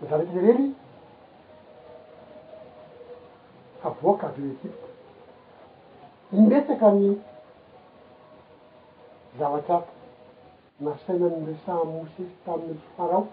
zaraiky 0.09 0.39
rerely 0.45 0.69
favoaka 3.81 4.27
deo 4.35 4.45
egipte 4.45 4.87
imetaka 6.37 6.85
any 6.91 7.07
zavatra 9.39 9.75
ako 9.77 9.87
nasainanymlesamosesy 10.85 12.25
taminnyfaraoho 12.45 13.27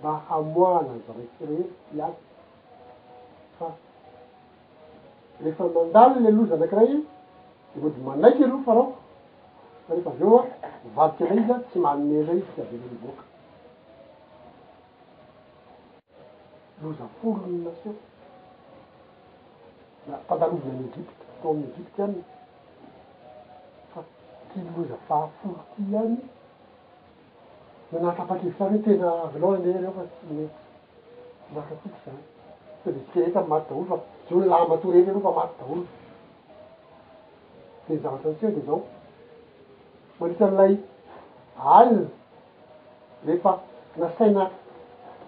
mba 0.00 0.12
hamoahana 0.28 0.92
ny 0.96 1.00
zaraky 1.06 1.30
sererely 1.38 1.68
iaty 1.98 2.18
fa 3.58 3.66
rehefa 5.42 5.64
mandalo 5.76 6.16
le 6.22 6.28
alohaza 6.28 6.54
anakiray 6.58 6.92
voady 7.80 8.00
manaiky 8.06 8.42
aroa 8.44 8.64
faraoho 8.68 8.92
farefa 9.86 10.10
vy 10.18 10.24
eoa 10.26 10.42
vadiky 10.96 11.22
nay 11.26 11.38
izya 11.42 11.56
tsy 11.66 11.76
manonelay 11.84 12.38
izy 12.40 12.52
kabe 12.56 12.76
rely 12.84 12.98
voaka 13.04 13.24
loza 16.84 17.06
folo 17.22 17.38
nnasio 17.46 17.94
da 20.06 20.16
mpandaloviny 20.16 20.70
amy 20.74 20.82
egipte 20.82 21.26
atao 21.30 21.52
amny 21.54 21.64
égipte 21.70 22.02
any 22.02 22.16
fa 23.92 24.00
tiiloza 24.50 24.96
faafolo 25.08 25.60
ty 25.74 25.82
any 26.00 26.16
nanahkapa-kevi 27.92 28.52
sany 28.58 28.78
h 28.78 28.82
tena 28.84 29.08
avilone 29.26 29.72
ano 29.78 29.92
fa 29.98 30.04
tsy 30.12 30.24
mety 30.38 30.60
maka 31.54 31.74
tiky 31.82 31.98
zany 32.04 32.20
sa 32.82 32.90
de 32.90 33.00
tsika 33.06 33.20
reky 33.28 33.38
amy 33.38 33.48
maty 33.52 33.68
daolo 33.70 33.84
fa 33.90 33.96
zao 34.26 34.40
la 34.52 34.66
mato 34.70 34.86
reky 34.92 35.10
n 35.10 35.20
fa 35.26 35.30
maty 35.38 35.54
daolo 35.64 35.84
dezansanytsia 37.88 38.50
de 38.56 38.60
zao 38.66 38.80
madita 40.18 40.44
an'ilay 40.46 40.72
alina 41.76 42.06
rehefa 43.26 43.52
nasaina 44.00 44.44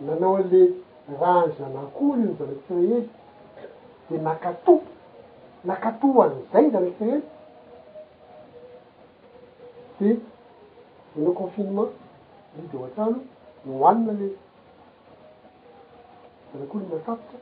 nanao 0.00 0.36
ale 0.36 0.83
raha 1.20 1.46
nyzanakoly 1.46 2.10
ino 2.22 2.32
zanakyfreely 2.38 3.00
de 4.08 4.16
nakato 4.26 4.74
nakatoh 5.68 6.16
an'izay 6.26 6.66
zanakfhely 6.74 7.20
de 9.98 10.08
denao 11.14 11.32
confinement 11.40 11.90
li 12.56 12.62
de 12.70 12.76
o 12.78 12.82
antrano 12.86 13.20
nohoanina 13.66 14.12
ley 14.20 14.32
zanakohly 16.52 16.84
n 16.86 16.90
matatitra 16.92 17.38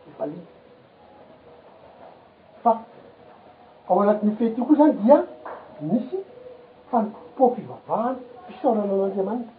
hifalia 0.09 0.45
fa 2.65 2.73
ao 3.89 4.01
anatinyfety 4.03 4.61
io 4.61 4.65
koa 4.69 4.77
zany 4.83 4.93
dia 5.05 5.19
misy 5.95 6.17
famipo 6.91 7.51
pivavahany 7.55 8.23
saorana 8.63 8.95
n'anriamanita 9.01 9.51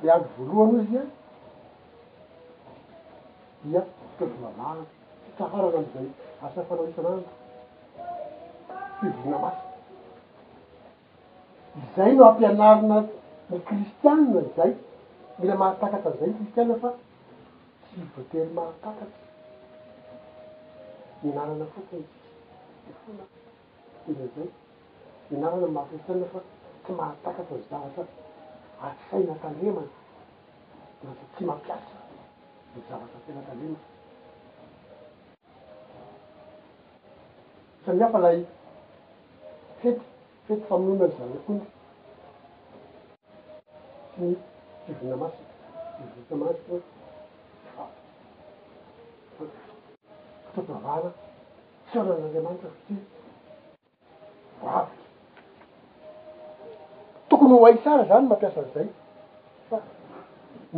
de 0.00 0.06
aay 0.12 0.22
voalohany 0.52 0.82
izy 0.84 0.98
ay 1.00 1.06
ia 3.72 3.82
tavolamar 4.18 4.76
fitaharana 5.22 5.78
am'izay 5.80 6.06
asafanao 6.46 6.86
hisanano 6.88 7.22
tivonamasa 8.98 9.62
izay 11.80 12.10
no 12.16 12.22
ampianarina 12.30 12.96
ny 13.48 13.56
kristianne 13.68 14.40
nizay 14.44 14.72
mila 15.38 15.54
mahatakatra 15.62 16.10
an'izay 16.10 16.26
ny 16.28 16.32
kristianna 16.40 16.74
fa 16.82 16.90
tsy 17.88 17.98
voately 18.14 18.50
mahratakatra 18.56 19.20
minarana 21.22 21.64
fotans 21.74 22.08
fonaena 23.02 24.24
zay 24.34 24.48
minarana 25.30 25.66
mmaha 25.72 25.88
kristianene 25.90 26.28
fa 26.36 26.40
tsy 26.88 26.94
mahataka 26.96 27.42
fa 27.48 27.54
mizavatra 27.54 28.04
afaina 28.86 29.34
tanlemany 29.42 29.90
nasa 31.04 31.24
ty 31.36 31.44
mampiatra 31.44 31.96
na 32.72 32.78
zavatra 32.88 33.18
tena 33.26 33.42
tandemaa 33.48 33.84
isaniafa 37.80 38.18
lay 38.24 38.38
fety 39.80 40.02
fety 40.46 40.62
faminoina 40.68 41.04
amzanyakony 41.12 41.60
ty 44.14 44.26
fivona 44.98 45.16
masiko 45.22 45.44
fivonna 46.14 46.40
masiko 46.44 46.74
fa 47.76 47.84
fotopiavana 50.44 51.10
fy 51.88 51.94
onan'andriamanitra 52.00 52.70
satria 52.74 53.02
baviky 54.62 55.06
tokony 57.28 57.52
ho 57.54 57.64
ay 57.66 57.76
sara 57.84 58.02
zany 58.10 58.26
mampiasa 58.30 58.60
an'izay 58.62 58.88
fa 59.70 59.76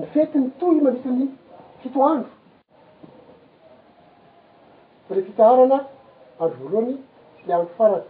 mifety 0.02 0.36
ny 0.42 0.46
tohy 0.60 0.78
manrisa 0.86 1.10
nmy 1.14 1.26
fito 1.82 2.00
andro 2.10 2.32
fa 5.08 5.12
le 5.18 5.22
fitaharana 5.28 5.78
andro 6.42 6.56
voalohany 6.62 6.94
tsy 7.38 7.46
le 7.46 7.52
andro 7.58 7.72
farany 7.78 8.06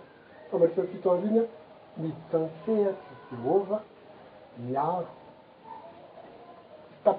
fa 0.51 0.55
manrisanmi 0.62 0.93
fito 0.93 1.09
andro 1.14 1.26
igny 1.28 1.41
a 1.43 1.47
miditsansehatsy 2.01 3.12
deova 3.43 3.78
miaro 4.68 5.09
sy 6.91 6.97
tap 7.05 7.18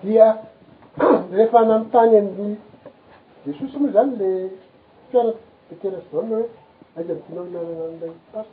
dia 0.03 0.28
refa 1.39 1.61
namo 1.70 1.85
tany 1.93 2.16
amin'ny 2.18 2.51
desosy 3.45 3.76
moa 3.78 3.93
zany 3.97 4.11
le 4.20 4.28
fiaraty 5.11 5.39
le 5.68 5.74
terestaurona 5.80 6.37
hoe 6.37 6.49
aika 6.99 7.12
mtinao 7.14 7.45
nananaay 7.45 8.12
tas 8.32 8.47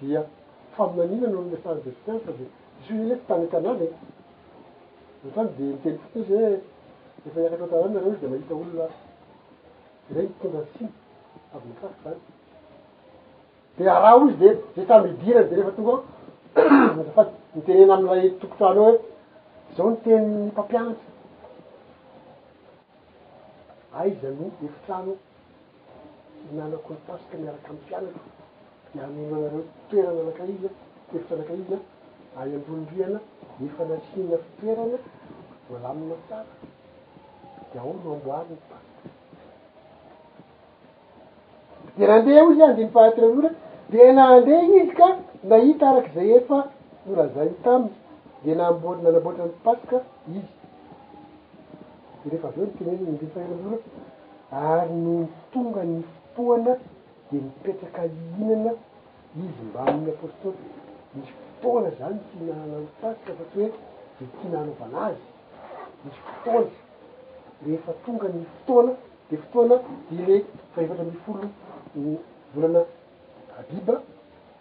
dia 0.00 0.22
famimanina 0.76 1.28
nao 1.28 1.42
lesande 1.52 1.90
fianade 2.04 2.44
isy 2.80 2.92
le 3.08 3.14
fitany 3.20 3.46
tanalyy 3.52 3.90
e. 3.90 3.94
afany 5.28 5.48
de 5.56 5.62
miteny 5.70 5.98
fotsy 5.98 6.34
ho 6.34 6.52
efa 7.26 7.38
iakatrao 7.40 7.68
taan 7.68 7.94
y 7.94 7.94
de 8.20 8.28
mahita 8.28 8.54
olonay 8.60 8.90
ra 10.14 10.22
tondra 10.42 10.60
siny 10.76 10.88
abynytasi 11.54 11.98
zany 12.04 12.20
de 13.76 13.82
araha 13.96 14.12
ozy 14.20 14.36
de 14.42 14.50
de 14.74 14.82
tamy 14.90 15.08
idiray 15.14 15.44
de 15.48 15.54
refa 15.58 15.70
tonga 15.76 15.94
afady 17.00 17.30
nitenena 17.54 17.94
amlay 17.96 18.22
tokotran 18.40 18.76
ao 18.78 18.84
hoe 18.86 18.94
zao 19.76 19.86
niteniny 19.90 20.36
mpampianatra 20.50 21.08
aizami 24.00 24.46
e 24.64 24.68
fitanao 24.74 25.16
nanako 26.50 26.88
mipaska 26.90 27.36
miaraka 27.38 27.68
amiy 27.70 28.12
pianako 28.92 28.92
de 28.94 29.02
amreo 29.04 29.64
toerana 29.90 30.22
nakaizy 30.28 30.68
tevitra 31.10 31.36
anakaizy 31.36 31.76
ay 32.40 32.50
amboniriana 32.58 33.18
efanasina 33.66 34.36
fitoerana 34.44 34.96
vola 35.70 35.86
aminatara 35.92 36.44
de 37.72 37.76
aonoamboany 37.82 38.54
paska 38.68 39.08
denande 41.98 42.32
ozy 42.46 42.62
adiifahatrora 42.70 43.50
de 43.92 44.12
nandeizy 44.18 44.82
ka 44.98 45.06
nahita 45.50 45.84
arak' 45.90 46.12
zay 46.14 46.30
efa 46.38 46.58
no 47.06 47.10
raha 47.16 47.28
za 47.34 47.44
tamiy 47.64 47.92
de 48.44 48.54
nambo 48.54 48.88
nanaboatra 48.94 49.44
npasika 49.52 49.96
izy 50.30 50.46
derehfa 52.24 52.46
avyo 52.48 52.64
ntneiahbora 52.66 53.78
ary 54.50 54.90
noontongan 55.04 55.92
toana 56.36 56.74
de 57.30 57.38
mipetraka 57.40 58.02
inana 58.06 58.70
izy 59.40 59.62
mba 59.68 59.80
min'ny 59.92 60.08
apostoy 60.14 60.54
misy 61.14 61.32
fotona 61.38 61.88
zany 61.98 62.18
tinana 62.28 62.64
no 62.72 62.86
taika 63.00 63.32
vatsy 63.38 63.58
hoe 63.62 63.70
de 64.18 64.24
tiananaovanazy 64.36 65.22
misy 66.04 66.20
fotola 66.26 66.68
rehefa 67.64 67.92
tonga 68.04 68.28
ny 68.36 68.40
fotoana 68.56 68.92
de 69.30 69.34
fotoana 69.42 69.76
di 70.10 70.16
le 70.26 70.36
faefatra 70.74 71.02
amy 71.06 71.16
folo 71.24 71.46
ny 72.00 72.04
volana 72.54 72.80
abiba 73.58 73.94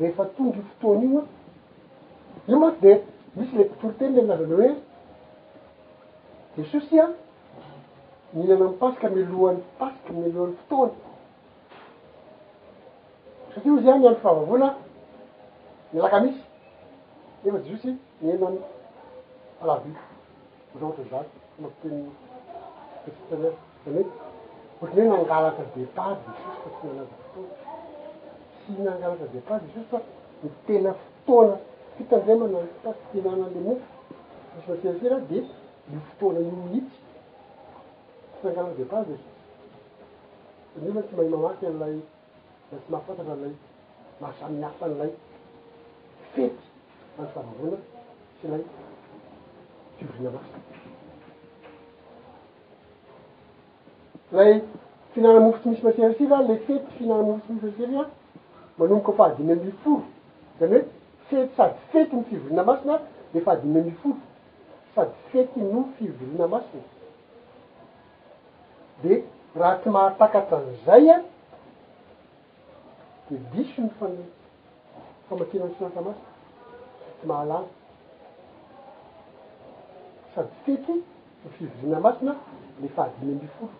rehefa 0.00 0.24
tondy 0.36 0.58
io 0.60 0.64
fotoana 0.68 1.04
ino 1.08 1.22
io 2.50 2.56
moat 2.62 2.76
de 2.84 2.92
misy 3.36 3.54
le 3.58 3.64
pitoroteny 3.70 4.12
le 4.16 4.20
minazany 4.24 4.52
hoe 4.58 4.70
jesosy 6.56 6.96
a 7.00 7.06
miinana 8.34 8.64
mipasika 8.70 9.06
miloan'ny 9.16 9.60
pasika 9.80 10.10
meloan'ny 10.24 10.56
fotoana 10.60 10.94
satia 13.52 13.70
io 13.72 13.80
zyany 13.84 14.04
am'fivavavona 14.10 14.68
milaka 15.94 16.16
misy 16.24 16.38
efa 17.46 17.58
jesosy 17.66 17.90
miena 18.22 18.46
any 18.50 18.60
alav 19.62 19.82
i 19.90 19.92
raatazaty 20.80 21.36
mateny 21.62 22.04
asitan 23.04 23.44
amyoey 23.86 24.04
hohatriny 24.80 25.10
hoe 25.10 25.24
nangaraka 25.48 25.62
detary 25.66 25.90
de 26.16 26.28
sosy 26.62 26.80
fa 26.80 26.88
tsy 26.88 26.88
manaza 26.88 27.06
fotona 27.34 27.52
sy 28.64 28.72
nangaraka 28.84 29.26
detar 29.34 29.60
desosy 29.66 29.86
fa 29.92 29.98
ni 30.42 30.48
tena 30.66 30.90
fotoana 31.24 31.56
fitan'izay 31.96 32.36
manano 32.40 32.68
ta 32.82 32.90
tenana 33.12 33.44
ale 33.48 33.60
moo 33.66 33.78
misy 34.54 34.66
masiafia 34.68 35.16
de 35.30 35.38
ni 35.90 35.98
fotoana 36.08 36.40
innity 36.40 36.92
sy 38.40 38.44
nangaraka 38.46 38.74
depart 38.80 39.06
de 39.10 39.16
sosy 40.72 40.86
anoma 40.86 41.00
tsy 41.06 41.14
mahi 41.18 41.28
mamaky 41.34 41.64
an'ilay 41.68 41.96
da 42.70 42.76
tsy 42.80 42.88
mahafantatra 42.92 43.32
an'ilay 43.34 43.54
mahasamyniafa 44.20 44.84
an'ilay 44.86 45.10
fety 46.32 46.62
ansabvona 47.20 47.78
tsy 48.38 48.46
lay 48.52 48.64
fivrina 50.02 50.30
masina 50.30 50.58
lay 54.32 54.62
fihinanamofo 55.14 55.58
tsy 55.58 55.68
misy 55.70 55.82
masirysirya 55.82 56.40
le 56.48 56.56
fety 56.66 56.90
finanamofo 56.98 57.40
tsy 57.40 57.52
misy 57.52 57.64
maseria 57.64 58.06
manomboko 58.78 59.12
fa 59.12 59.24
hadimy 59.28 59.52
amiforo 59.52 60.02
zany 60.58 60.72
hoe 60.72 60.84
fety 61.28 61.54
sady 61.56 61.74
fety 61.92 62.14
no 62.16 62.22
fivorina 62.28 62.62
masina 62.68 62.98
de 63.32 63.40
fa 63.44 63.50
hadimy 63.52 63.78
amiforo 63.80 64.16
sady 64.94 65.14
fety 65.32 65.60
no 65.72 65.82
fivorina 65.98 66.46
masina 66.46 66.82
de 69.02 69.22
raha 69.56 69.76
ty 69.82 69.88
mahatakatra 69.90 70.58
an'zay 70.58 71.10
a 71.10 71.16
de 73.30 73.36
diso 73.52 73.82
ny 73.82 73.90
fan 73.98 74.16
famatina 75.28 75.64
any 75.64 75.74
finantsa 75.74 76.00
masina 76.02 76.24
ty 77.20 77.26
mahalana 77.26 77.66
sady 80.34 80.48
fety 80.66 80.92
ny 81.44 81.48
fivirina 81.58 82.00
masina 82.00 82.34
le 82.82 82.88
fa 82.94 83.02
hadimy 83.02 83.32
ambifolo 83.32 83.70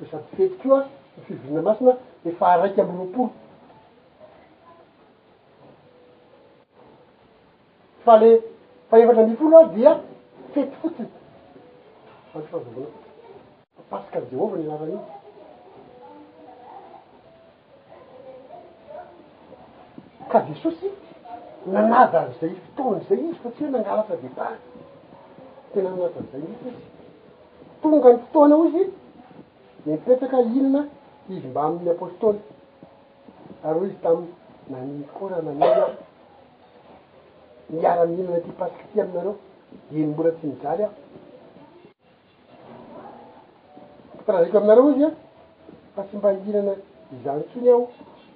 de 0.00 0.06
sady 0.10 0.24
fety 0.36 0.56
ko 0.68 0.74
a 0.76 0.80
ny 1.16 1.20
fivirina 1.26 1.62
masina 1.62 1.92
le 2.24 2.32
fa 2.38 2.46
araiky 2.52 2.80
ambolompolo 2.80 3.30
fa 8.04 8.14
le 8.20 8.30
faevatra 8.90 9.22
ambi 9.22 9.36
folo 9.36 9.56
a 9.58 9.64
dia 9.76 9.92
fety 10.52 10.74
fotiny 10.82 11.10
aohatra 12.30 12.48
fahazavona 12.50 12.86
fotiny 12.94 13.36
fapasika 13.76 14.18
jehovah 14.30 14.58
ny 14.60 14.66
alaranyiny 14.68 15.04
ka 20.30 20.38
jesosy 20.48 20.90
nanazan' 21.66 22.30
zay 22.40 22.52
fotona 22.64 23.00
zay 23.08 23.20
izy 23.24 23.34
fatsia 23.42 23.68
nangarafa 23.70 24.16
deba 24.22 24.46
tena 25.72 25.90
nanazan' 25.90 26.26
zay 26.32 26.40
nifo 26.50 26.68
izy 26.70 26.82
tonga 27.82 28.08
ny 28.12 28.18
fotoana 28.18 28.54
ozy 28.64 28.82
depetaka 29.86 30.38
inana 30.58 30.82
izy 31.30 31.46
mba 31.50 31.60
amin'ny 31.66 31.90
apostoly 31.90 32.40
ary 33.66 33.78
o 33.80 33.84
izy 33.84 33.98
taminy 34.04 34.30
naniy 34.72 35.04
ko 35.16 35.22
raha 35.30 35.42
naniro 35.48 35.66
ah 35.88 35.94
miara- 37.74 38.06
miinana 38.08 38.40
ty 38.44 38.50
pasiky 38.60 38.84
ty 38.92 39.00
aminareo 39.02 39.34
de 39.90 39.98
lombora 40.02 40.30
tsy 40.32 40.46
mijaly 40.46 40.82
aho 40.84 40.92
raha 44.26 44.40
raiko 44.42 44.56
aminareo 44.58 44.90
izy 44.94 45.04
a 45.04 45.10
fa 45.94 46.02
tsy 46.04 46.16
mba 46.16 46.32
ihnana 46.32 46.72
izany 47.14 47.42
tsoiny 47.50 47.68
aho 47.70 47.82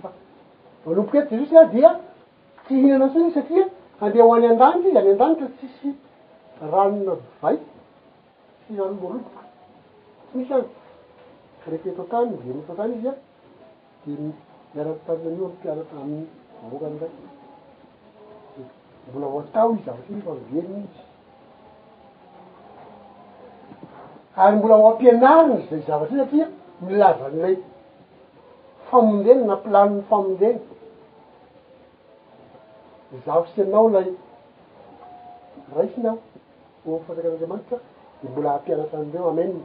fa 0.00 0.08
maloboka 0.84 1.18
eto 1.22 1.34
jesusy 1.38 1.56
a 1.56 1.64
dia 1.74 1.90
tsy 2.64 2.74
hinana 2.82 3.06
siny 3.12 3.28
satria 3.36 3.64
andeha 4.02 4.24
ho 4.26 4.32
any 4.36 4.46
an-danitra 4.50 4.88
izy 4.88 4.98
any 4.98 5.10
andanitra 5.12 5.46
tsisy 5.56 5.88
ranona 6.72 7.14
bivay 7.22 7.56
ty 8.66 8.70
rano 8.78 8.96
maloboka 9.02 9.40
tsy 10.28 10.34
misy 10.38 10.52
any 10.58 10.66
rehefaeto 11.70 12.00
antany 12.02 12.34
demtoatany 12.44 12.92
izy 12.98 13.08
a 13.08 13.14
de 14.04 14.12
miarattanina 14.74 15.30
nio 15.36 15.44
ampianata 15.46 15.96
aminy 16.02 16.26
boka 16.70 16.86
an'ilay 16.86 17.10
mbola 19.08 19.26
ho 19.32 19.38
atao 19.42 19.72
i 19.72 19.78
zavatra 19.86 20.14
y 20.16 20.20
famoveniny 20.22 20.82
izy 20.90 21.00
ary 24.44 24.56
mbola 24.56 24.76
ho 24.82 24.86
ampianariny 24.92 25.62
da 25.70 25.76
zavatra 25.86 26.16
y 26.16 26.20
satria 26.22 26.48
milazan'ilay 26.82 27.54
famondena 28.90 29.44
na 29.50 29.56
planiny 29.66 30.02
famondeny 30.10 30.60
zahosianao 33.26 33.86
ilay 33.90 34.08
raisinaho 35.76 36.18
ofantsaka 36.96 37.28
an'anriamanitra 37.28 37.78
de 38.20 38.26
mbola 38.32 38.50
ampianatra 38.58 38.96
anzeo 39.02 39.28
ameniny 39.30 39.64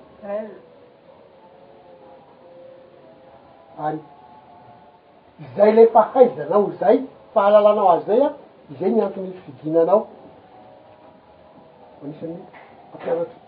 ary 3.88 4.00
zay 5.58 5.72
ley 5.76 5.88
fahaizanao 5.94 6.72
zay 6.80 7.00
fahalalanao 7.34 7.90
azy 7.96 8.06
zay 8.06 8.22
a 8.22 8.34
zay 8.80 8.90
nianton'ny 8.96 9.34
fidinanao 9.44 10.00
manisan'ny 12.02 12.38
mampianatry 12.92 13.40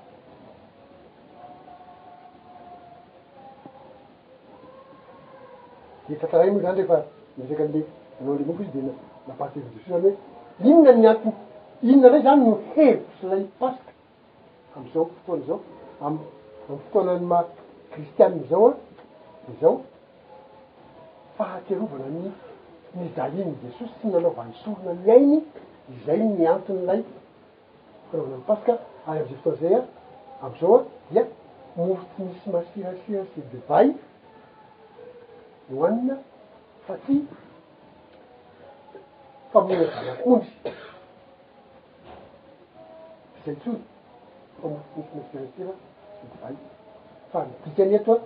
de 6.08 6.14
kataray 6.22 6.50
moa 6.52 6.62
zany 6.64 6.78
refa 6.82 6.98
mesaky 7.38 7.62
amle 7.64 7.82
anao 8.20 8.32
a'le 8.34 8.46
mompo 8.48 8.62
izy 8.66 8.72
de 8.88 8.92
napahtyvidosi 9.28 9.88
zany 9.90 10.02
hoe 10.04 10.12
inona 10.70 10.92
nyantony 11.02 11.36
inona 11.90 12.08
ray 12.14 12.22
zany 12.26 12.42
nohevitry 12.48 13.26
lay 13.32 13.44
paske 13.60 13.92
am'izao 14.76 15.04
fotoany 15.16 15.44
zao 15.50 15.60
am 16.00 16.20
amy 16.70 16.80
fotoana 16.84 17.14
ny 17.20 17.26
ma 17.32 17.40
kristianiny 17.92 18.46
zao 18.52 18.68
a 18.70 18.74
de 19.48 19.54
zao 19.62 19.74
fahakearovana 21.38 22.08
n 22.16 22.32
ni 22.96 23.10
daliny 23.16 23.50
i 23.52 23.56
jesosy 23.64 23.92
sy 24.02 24.08
nanaovany 24.12 24.54
sorona 24.64 24.92
ny 25.04 25.10
ainy 25.16 25.38
izay 25.94 26.20
niantony 26.38 26.82
lay 26.90 27.02
anaovana 28.14 28.38
npaska 28.44 28.72
ary 29.08 29.20
am'izay 29.20 29.42
fotao 29.44 29.56
zay 29.60 29.76
a 29.76 29.84
am'izao 30.42 30.76
a 30.76 30.84
dia 31.12 31.24
moro 31.76 31.94
tsy 32.14 32.22
misy 32.28 32.48
masirasira 32.54 33.22
sy 33.34 33.40
divay 33.52 33.88
noanina 35.70 36.16
fa 36.86 36.94
ty 37.06 37.16
famona 39.52 39.84
zay 39.96 40.08
akondy 40.14 40.50
zay 43.46 43.56
tsoy 43.62 43.78
fa 44.62 44.66
morotsy 44.68 44.98
misy 45.00 45.12
masirasira 45.20 45.72
sy 46.20 46.26
divay 46.34 46.56
fa 47.32 47.38
midika 47.50 47.82
any 47.84 47.96
eto 48.00 48.14
a 48.14 48.20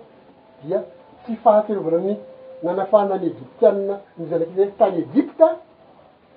dia 0.62 0.78
tsy 1.24 1.32
fahakearovana 1.44 1.98
aminy 2.02 2.18
nanafahna 2.62 3.18
ny 3.18 3.26
egiptianna 3.26 3.94
miz 4.16 4.32
anakitany 4.32 4.96
egypta 5.04 5.46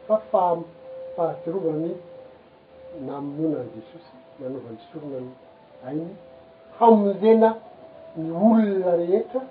fa 0.07 0.15
fahpahatorovana 0.31 1.79
ny 1.85 1.89
namonona 3.05 3.57
any 3.61 3.71
jesosy 3.75 4.11
nanaovan'ny 4.39 4.79
sorona 4.91 5.17
ny 5.25 5.29
ainy 5.87 6.07
hamonzena 6.79 7.49
ny 8.21 8.27
olona 8.45 8.91
rehetra 9.01 9.41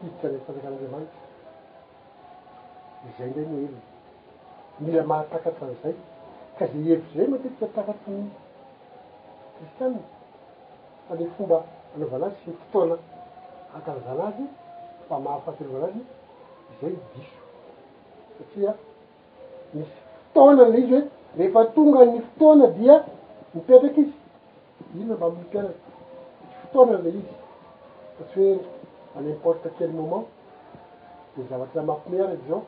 hiditra 0.00 0.28
ny 0.32 0.38
fansakan'andriamanity 0.44 1.18
izay 3.08 3.30
nda 3.32 3.40
ny 3.50 3.56
eliny 3.58 3.78
mira 4.84 5.02
mahatakatra 5.10 5.64
an'izay 5.66 5.94
ka 6.58 6.64
zay 6.72 6.82
helitra 6.84 7.12
zay 7.16 7.26
matetika 7.32 7.66
takatryny 7.76 8.28
kristanna 9.54 10.00
fale 11.08 11.24
fomba 11.36 11.58
anaovanazy 11.94 12.36
sy 12.44 12.52
fotoana 12.60 12.96
akarazanazy 13.76 14.44
fa 15.08 15.18
mahao 15.20 15.40
fahafirivanazy 15.44 16.00
zay 16.80 16.94
diso 17.12 17.32
satria 18.38 18.70
misy 19.74 19.92
fotoana 20.32 20.62
an'lay 20.66 20.80
izy 20.84 20.94
hoe 21.00 21.04
rehefa 21.38 21.62
tonga 21.74 22.02
ny 22.10 22.14
fotoana 22.26 22.66
dia 22.76 22.94
mipetraky 23.54 24.00
izy 24.06 24.12
inona 24.98 25.14
mba 25.16 25.26
milipiaraky 25.30 25.76
ty 26.50 26.54
fotoanan'ilay 26.60 27.14
izy 27.24 27.34
fa 28.16 28.22
tsy 28.30 28.38
hoe 28.44 28.58
animporte 29.18 29.68
quel 29.76 29.90
moment 29.98 30.26
de 31.34 31.38
nzavatry 31.44 31.82
mampome 31.88 32.16
ara 32.24 32.36
ky 32.40 32.46
zao 32.50 32.60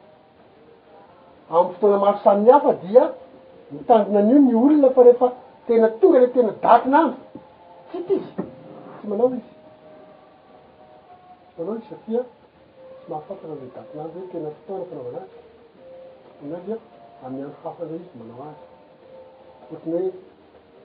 amy 1.57 1.71
fotoana 1.75 1.99
marosamyny 2.05 2.51
hafa 2.55 2.73
dia 2.83 3.03
mitandona 3.73 4.19
an'io 4.23 4.39
ny 4.47 4.55
olona 4.55 4.89
fa 4.95 5.03
rehefa 5.07 5.27
tena 5.67 5.87
tonga 6.01 6.19
le 6.23 6.29
tena 6.35 6.53
dakinamy 6.63 7.15
tsity 7.89 8.15
izy 8.19 8.31
tsy 8.97 9.05
manao 9.11 9.29
izy 9.37 9.60
anao 11.61 11.75
izy 11.77 11.87
satia 11.89 12.23
tsy 12.25 13.11
mahafantra 13.11 13.51
me 13.61 13.69
datonazy 13.75 14.15
hoe 14.21 14.29
tena 14.33 14.49
fitonakonao 14.57 15.11
anazy 15.11 15.35
anazy 16.45 16.73
a 16.73 17.27
amiyano 17.27 17.53
fafandzay 17.63 17.99
izy 18.01 18.17
manao 18.19 18.43
azy 18.49 18.57
foatriny 19.69 19.97
hoe 20.01 20.13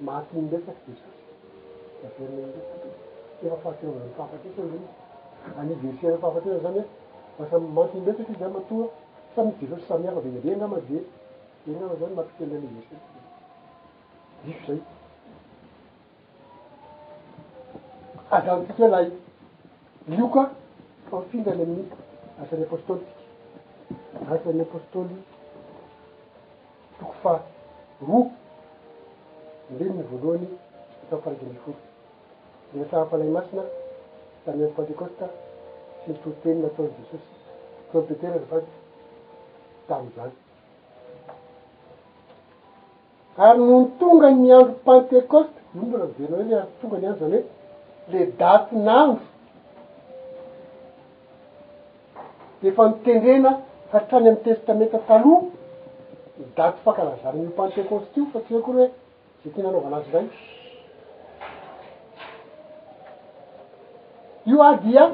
matiny 0.05 0.47
betsaky 0.51 0.91
de 0.91 0.99
efafahakinovananifaafatrany 3.43 4.85
alivesia 5.59 6.17
fahafatre 6.21 6.59
zany 6.63 6.81
amahtiny 7.39 8.03
betsaky 8.05 8.31
iza 8.35 8.49
matoa 8.55 8.85
samidey 9.35 9.75
samiaka 9.87 10.19
be 10.23 10.29
bena 10.45 10.67
mady 10.67 10.97
n 11.65 11.79
zany 11.99 12.13
mahamtifelina 12.15 12.59
lives 12.73 12.91
is 14.49 14.57
zay 14.67 14.79
adatika 18.31 18.87
lay 18.87 19.09
lioka 20.07 20.51
afindany 21.17 21.61
amin'iy 21.63 21.87
asan'ny 22.43 22.63
apostôly 22.67 23.05
tsika 23.07 24.33
asan'ny 24.35 24.61
aportôly 24.63 25.15
toko 26.99 27.13
fa 27.23 27.33
rot 28.09 28.29
imbinyny 29.71 30.01
voalohany 30.11 30.47
atafaraky 31.03 31.45
ni 31.51 31.59
fory 31.63 31.81
de 32.71 32.79
asahafalay 32.85 33.29
masina 33.35 33.63
ta 34.43 34.49
iandro 34.51 34.69
pentecoste 34.77 35.25
tsy 36.01 36.07
mitoitenina 36.11 36.67
ataony 36.71 36.91
jesosy 36.97 37.29
tomipeteraky 37.91 38.47
faty 38.51 38.71
tami'zany 39.89 40.33
ary 43.45 43.59
nony 43.67 43.87
tonga 43.99 44.27
ny 44.41 44.49
andro 44.57 44.75
pentecoste 44.87 45.55
ino 45.73 45.83
mbola 45.87 46.05
viderinao 46.15 46.47
l 46.47 46.53
ary 46.63 46.69
tonga 46.79 46.97
ny 47.01 47.07
andro 47.07 47.21
zany 47.23 47.39
hoe 47.41 48.13
le 48.13 48.19
date 48.39 48.71
n'andro 48.85 49.34
deefa 52.61 52.87
mitendrena 52.89 53.61
karitrany 53.91 54.27
am'ny 54.29 54.41
testamenta 54.43 54.99
taloha 55.07 55.41
ny 56.39 56.45
dato 56.57 56.77
fankalazana 56.85 57.37
niopantecostio 57.39 58.21
fatsia 58.33 58.59
koary 58.65 58.79
hoe 58.79 58.91
za 59.43 59.49
tina 59.53 59.69
anaovanazy 59.69 60.11
ray 60.13 60.27
io 64.45 64.61
ady 64.69 64.89
ia 64.93 65.05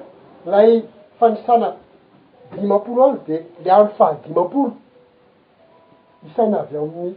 lay 0.46 0.84
fanisana 1.20 1.70
dimampolo 2.60 3.04
azy 3.06 3.18
de 3.28 3.38
le 3.64 3.72
adro 3.72 3.94
fahadimapolo 3.98 4.72
misaina 6.24 6.60
avy 6.60 6.78
amin'ny 6.78 7.16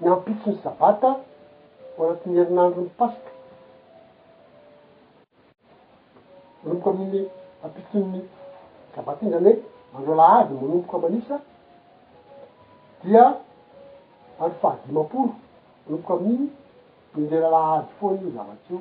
ny 0.00 0.08
ampitsi 0.10 0.46
nny 0.48 0.58
sabata 0.64 1.10
ho 1.96 2.00
anatinnyerinandro 2.04 2.80
ny 2.82 2.92
pasika 2.98 3.30
alomboko 6.62 6.88
amin'ny 6.90 7.28
ampitsinny 7.64 8.20
ka 8.94 9.02
ba 9.02 9.14
ty 9.16 9.26
ndrany 9.26 9.48
hoe 9.52 9.60
mandro 9.94 10.14
la 10.14 10.26
ady 10.38 10.54
manompoko 10.54 10.96
amanisa 10.96 11.40
dia 13.04 13.24
anro 14.38 14.54
fahadimapolo 14.62 15.32
manomboko 15.86 16.10
amin'iny 16.16 16.48
nilela 17.14 17.48
la 17.54 17.62
ady 17.72 17.86
foana 17.98 18.20
i 18.20 18.30
zavatsy 18.36 18.72
io 18.72 18.80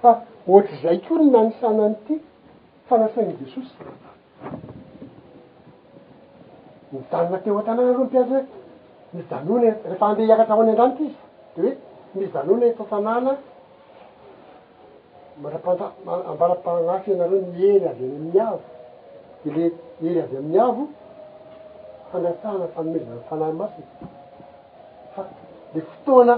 fa 0.00 0.10
ohatry 0.46 0.76
zay 0.82 0.96
koa 1.06 1.18
ny 1.18 1.30
nanisana 1.30 1.84
an' 1.84 1.96
ity 2.02 2.14
fanasainy 2.88 3.32
jesosy 3.40 3.72
midanona 6.92 7.38
teo 7.42 7.58
an-tanàna 7.58 7.88
aloha 7.88 8.02
mipiasa 8.04 8.34
hoe 8.34 8.42
midanona 9.16 9.66
e, 9.68 9.72
rehefa 9.84 10.06
amde 10.06 10.22
hiakatraho 10.24 10.60
any 10.62 10.70
andrany 10.70 10.94
ty 10.98 11.04
izy 11.04 11.16
de 11.62 11.68
hoe 12.12 12.20
midanona 12.20 12.64
e 12.66 12.72
fafanana 12.74 13.32
aapa-ambaram-pahnafy 15.50 17.12
anareo 17.14 17.40
niery 17.54 17.86
avy 17.88 18.38
ay 18.38 18.38
amin'ny 18.38 18.40
avo 18.40 18.62
de 19.44 19.50
le 19.54 19.64
ely 20.06 20.18
avy 20.20 20.36
amin'ny 20.36 20.58
avo 20.68 20.84
fandasahna 22.10 22.66
fanomezina 22.74 23.14
ny 23.18 23.22
fanahy 23.30 23.52
masina 23.60 23.86
fa 25.14 25.22
le 25.74 25.80
fotoana 25.88 26.34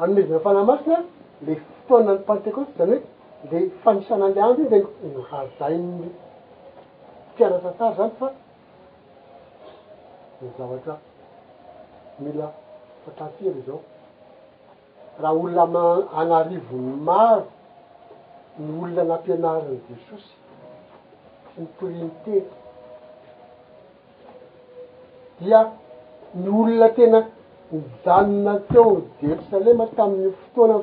aomezina 0.00 0.36
ny 0.38 0.42
fanahy 0.46 0.66
masina 0.70 0.98
le 1.46 1.54
fotoana 1.56 2.12
ny 2.12 2.18
pantecoste 2.28 2.76
zany 2.78 2.94
hoe 2.94 3.50
le 3.58 3.70
fanisana 3.82 4.24
ale 4.26 4.40
amby 4.46 4.62
iny 4.68 4.84
de 5.02 5.08
nohazainny 5.16 6.10
tiana 7.36 7.58
sasara 7.60 7.92
zany 7.96 8.12
fa 8.18 8.28
ny 10.40 10.48
zavatra 10.58 10.94
mila 12.20 12.48
fatafiry 13.04 13.60
zao 13.66 13.80
raha 15.20 15.32
olona 15.34 15.82
-anarivony 16.14 16.96
maro 17.08 17.46
ny 18.58 18.70
olona 18.78 19.04
nampianarany 19.08 19.78
jesosy 19.88 20.34
tsy 21.52 21.60
nitoriny 21.60 22.10
tery 22.24 22.44
dia 25.40 25.60
ny 26.42 26.48
olona 26.60 26.88
tena 26.96 27.20
nijanona 27.70 28.52
teo 28.72 28.90
jerosalema 29.20 29.84
tamin'ny 29.96 30.30
fotoana 30.40 30.78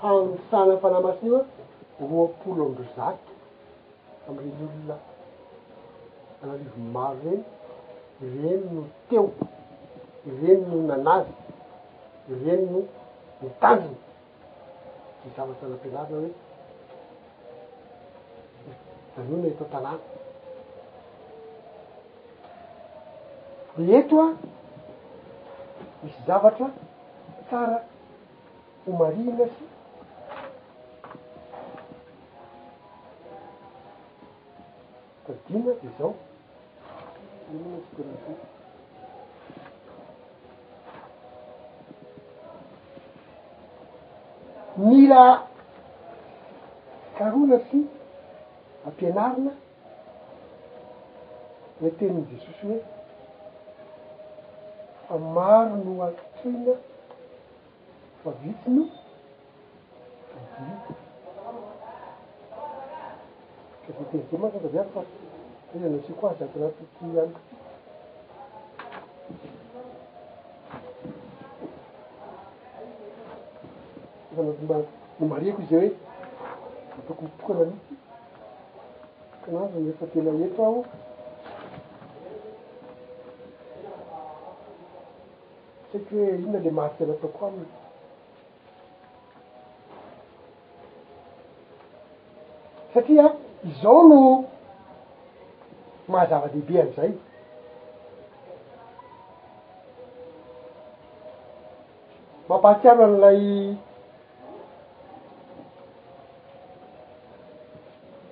haosana 0.00 0.74
fanahymasinima 0.82 1.40
roampolo 2.08 2.62
ambizaky 2.68 3.30
am'yireny 4.28 4.82
olona 4.82 4.96
anarivo 6.42 6.78
maro 6.96 7.16
reny 7.24 7.44
reny 8.32 8.64
no 8.74 8.82
teo 9.08 9.24
reny 10.40 10.62
no 10.70 10.76
nanazy 10.90 11.32
reny 12.44 12.64
no 12.72 12.80
nitanjony 13.42 14.00
ny 15.20 15.26
zavatry 15.36 15.68
nampianarana 15.72 16.16
hoe 16.20 16.32
anoina 19.20 19.48
eto 19.52 19.64
talàna 19.72 20.06
de 23.86 23.94
eto 24.00 24.16
a 24.26 24.28
misy 26.02 26.20
zavatra 26.28 26.66
tsara 27.46 27.78
homarinasy 28.86 29.64
fadina 35.24 35.72
de 35.80 35.88
zaononasytera 35.96 38.44
mila 44.88 45.24
karonasy 47.16 47.80
ampianarina 48.86 49.50
hne 51.80 51.90
teniny 51.90 52.26
jesosy 52.32 52.66
hoe 52.66 52.84
fa 55.08 55.18
maro 55.18 55.76
no 55.84 56.02
atiana 56.04 56.74
fa 58.24 58.30
vitsyno 58.42 58.84
at 60.38 60.58
makaviayfa 64.42 65.00
aanasi 65.72 66.12
ko 66.18 66.24
azaty 66.30 66.56
anatiytn 66.58 67.16
any 67.22 67.36
fanaba 74.36 74.76
no 75.20 75.24
mariako 75.32 75.60
izzay 75.64 75.86
hoe 75.88 75.90
ataokonnypoka 76.98 77.52
na 77.58 77.64
mihiky 77.66 77.99
kanazo 79.46 79.78
ny 79.80 79.88
efa 79.90 80.06
tela 80.12 80.30
eto 80.46 80.62
aho 80.68 80.80
saiky 85.92 86.14
hoe 86.18 86.34
inona 86.38 86.58
le 86.64 86.70
mahafiena 86.76 87.14
taoko 87.22 87.42
aminy 87.46 87.70
satria 92.94 93.26
izao 93.70 94.00
no 94.10 94.20
mahazava-dehibe 96.12 96.76
an'izay 96.82 97.12
mampahatiana 102.48 103.02
an'ilay 103.08 103.42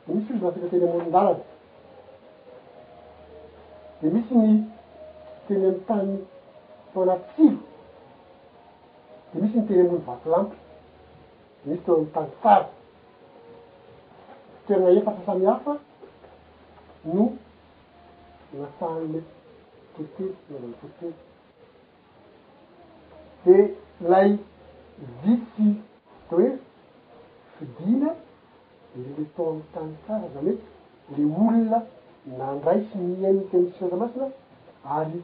de 0.06 0.14
misy 0.14 0.32
izy 0.32 0.44
natika 0.44 0.68
teny 0.70 0.86
aminny 0.88 1.08
ndalany 1.10 1.40
di 4.00 4.06
misy 4.12 4.34
ny 4.42 4.50
teny 5.46 5.64
amiy 5.66 5.80
tany 5.88 6.12
taonatsiro 6.92 7.56
di 9.32 9.36
misy 9.40 9.56
ny 9.58 9.66
teny 9.68 9.80
ami'ny 9.84 10.02
vaki 10.08 10.28
lampy 10.32 10.56
demisy 11.64 11.82
tenytany 11.86 12.30
fary 12.42 12.66
tena 14.66 14.88
efatsa 14.98 15.22
sami 15.26 15.46
hafa 15.46 15.72
no 17.04 17.24
nasahnyley 18.52 19.22
fotely 19.98 20.26
nazany 20.50 20.72
fotely 20.80 21.12
de 23.44 23.54
lay 24.10 24.28
vitsy 25.22 25.66
atao 25.66 26.38
hoe 26.38 26.50
fidina 27.56 28.10
dele 28.94 29.24
tao 29.36 29.46
amy 29.52 29.64
tany 29.74 29.92
kara 30.06 30.28
zany 30.34 30.52
oety 30.52 31.18
le 31.18 31.24
olona 31.46 31.78
na 32.38 32.46
ndrai 32.56 32.80
sy 32.90 32.98
mieni 33.08 33.40
tymisy 33.50 33.78
fiatamasina 33.78 34.26
ary 34.96 35.20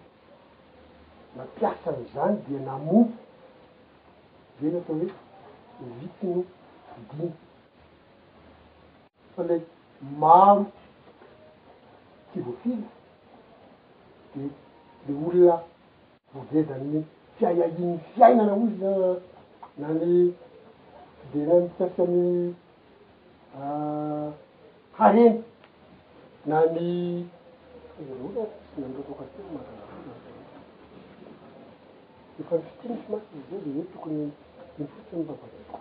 mampiasany 1.36 2.02
zany 2.14 2.34
di 2.46 2.54
namoko 2.66 3.14
zany 4.60 4.76
atao 4.80 4.98
hoe 5.00 5.86
vity 6.00 6.26
no 6.34 6.42
fidiny 6.94 7.32
fa 9.34 9.40
lay 9.48 9.60
maro 10.24 10.60
tivofily 12.32 12.84
de 14.36 14.42
le 15.08 15.14
olona 15.14 15.62
vogeda 16.32 16.74
nni 16.78 17.00
fiayalinny 17.36 17.98
fiaina 18.14 18.42
na 18.46 18.52
olo 18.60 18.68
zan 18.80 19.16
na 19.80 19.88
ny 20.00 20.14
de 21.32 21.38
gna 21.44 21.54
mifiariky 21.62 22.00
anny 22.02 22.54
ah, 23.60 24.28
hareny 24.98 25.36
na 26.48 26.56
ny 26.74 26.86
oloasy 28.00 28.50
nandrokokatiy 28.80 29.44
marana 29.54 30.14
efa 32.40 32.54
misy 32.60 32.74
tia 32.80 32.90
misy 32.92 33.06
masy 33.12 33.30
y 33.36 33.38
zay 33.50 33.60
de 33.64 33.70
e 33.80 33.84
tokony 33.92 34.22
iny 34.78 34.86
fotsimybabatiko 34.92 35.76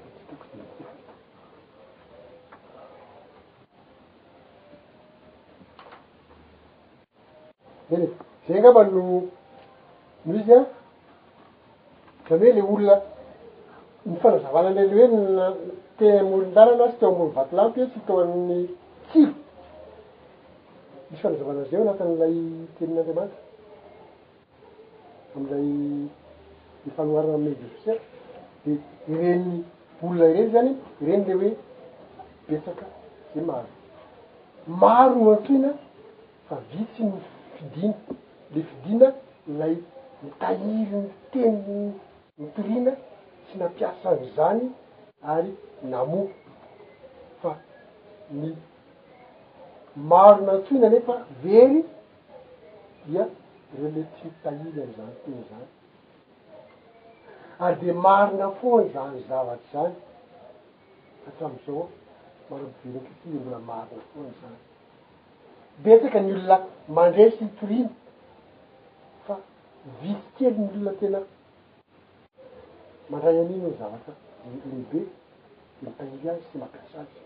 de 7.91 7.97
ne 7.97 8.09
zay 8.47 8.61
ng'amba 8.61 8.83
no 8.85 9.01
noh 10.25 10.35
izy 10.39 10.53
a 12.31 12.37
dany 12.41 12.61
hoe 12.67 12.79
ile 12.83 12.93
olona 12.93 13.03
nyfanazavanany 14.11 14.89
lehoe 14.91 15.07
ntea 15.95 16.21
molony 16.31 16.53
lanana 16.55 16.85
sy 16.93 16.99
teo 17.01 17.09
amony 17.17 17.33
vaty 17.37 17.53
lampy 17.59 17.79
io 17.81 17.89
tsy 17.91 17.99
itoan'ny 18.01 18.61
tsily 19.09 19.33
misy 21.09 21.23
fanazavanaizy 21.23 21.75
io 21.75 21.81
anatin'n'ilay 21.85 22.35
tenin'andreamanitra 22.77 23.39
am'ilay 25.35 25.69
e 26.87 26.91
fanoharina 26.97 27.39
meverose 27.45 27.93
reny 29.09 29.65
olna 30.03 30.27
reny 30.35 30.51
zany 30.53 30.73
reny 31.07 31.25
le 31.29 31.35
hoe 31.41 31.51
petsaka 32.47 32.85
zay 33.35 33.43
maro 33.51 33.71
maro 34.83 35.15
noantoina 35.25 35.71
fa 36.49 36.57
vitsy 36.71 37.03
ny 37.11 37.15
fidina 37.55 37.97
le 38.55 38.61
fidina 38.71 39.09
lay 39.59 39.75
mitahiry 40.23 40.99
ny 41.05 41.07
teny 41.33 41.75
nytorina 42.41 42.93
tsy 43.47 43.55
nampiasa 43.61 44.07
an'zany 44.17 44.63
ary 45.35 45.51
namoko 45.91 46.33
fa 47.41 47.53
ny 48.41 48.49
maro 50.11 50.41
nantoina 50.47 50.87
nefa 50.95 51.15
very 51.45 51.79
dia 53.07 53.25
re 53.81 53.89
le 53.97 54.03
tsy 54.15 54.25
mitahiry 54.31 54.79
anzany 54.87 55.13
teny 55.25 55.43
zany 55.51 55.69
ary 57.61 57.77
de 57.85 57.93
marina 57.93 58.49
foany 58.61 58.89
zany 58.93 59.19
zavatry 59.29 59.67
zany 59.73 59.95
atram'izaoa 61.29 61.87
marapivenykiside 62.51 63.39
mbola 63.43 63.59
marina 63.71 63.99
foany 64.13 64.33
zany 64.41 64.59
betsaka 65.83 66.19
ny 66.25 66.31
olona 66.37 66.57
mandresytoriny 66.97 67.91
fa 69.27 69.35
visitely 70.01 70.59
ny 70.65 70.69
olona 70.75 70.93
tena 71.01 71.21
mandray 73.11 73.37
aminyny 73.43 73.71
zavatra 73.81 74.15
d 74.45 74.55
lehibe 74.69 75.01
de 75.01 75.03
mitahi 75.83 76.29
azy 76.33 76.43
tsy 76.47 76.57
mampiasa 76.63 76.99
azy 77.05 77.17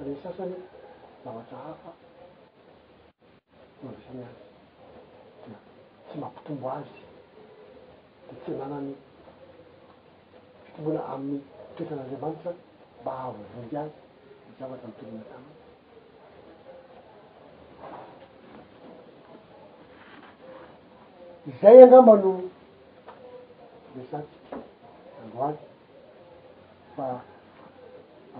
aneny 0.00 0.18
sasany 0.22 0.54
zavatra 1.24 1.56
hafa 1.66 1.90
noresany 3.82 4.20
azy 4.26 4.34
dea 5.46 5.58
tsy 6.08 6.16
mampitombo 6.22 6.68
azy 6.78 6.94
de 8.26 8.32
tsy 8.42 8.52
anana 8.64 8.78
any 8.82 8.92
ty 10.76 10.80
mbola 10.82 11.00
amin'ny 11.14 11.40
itoetan'andriamanitra 11.70 12.52
mba 13.02 13.10
ahavovondy 13.18 13.76
azy 13.82 13.92
yzavatra 14.52 14.86
my 14.88 14.94
togony 14.98 15.20
atamany 15.24 15.48
izay 21.50 21.78
ana 21.84 21.98
mba 22.04 22.14
noh 22.22 22.40
mesatsik 23.96 24.44
andoazy 25.22 25.62
fa 26.96 27.06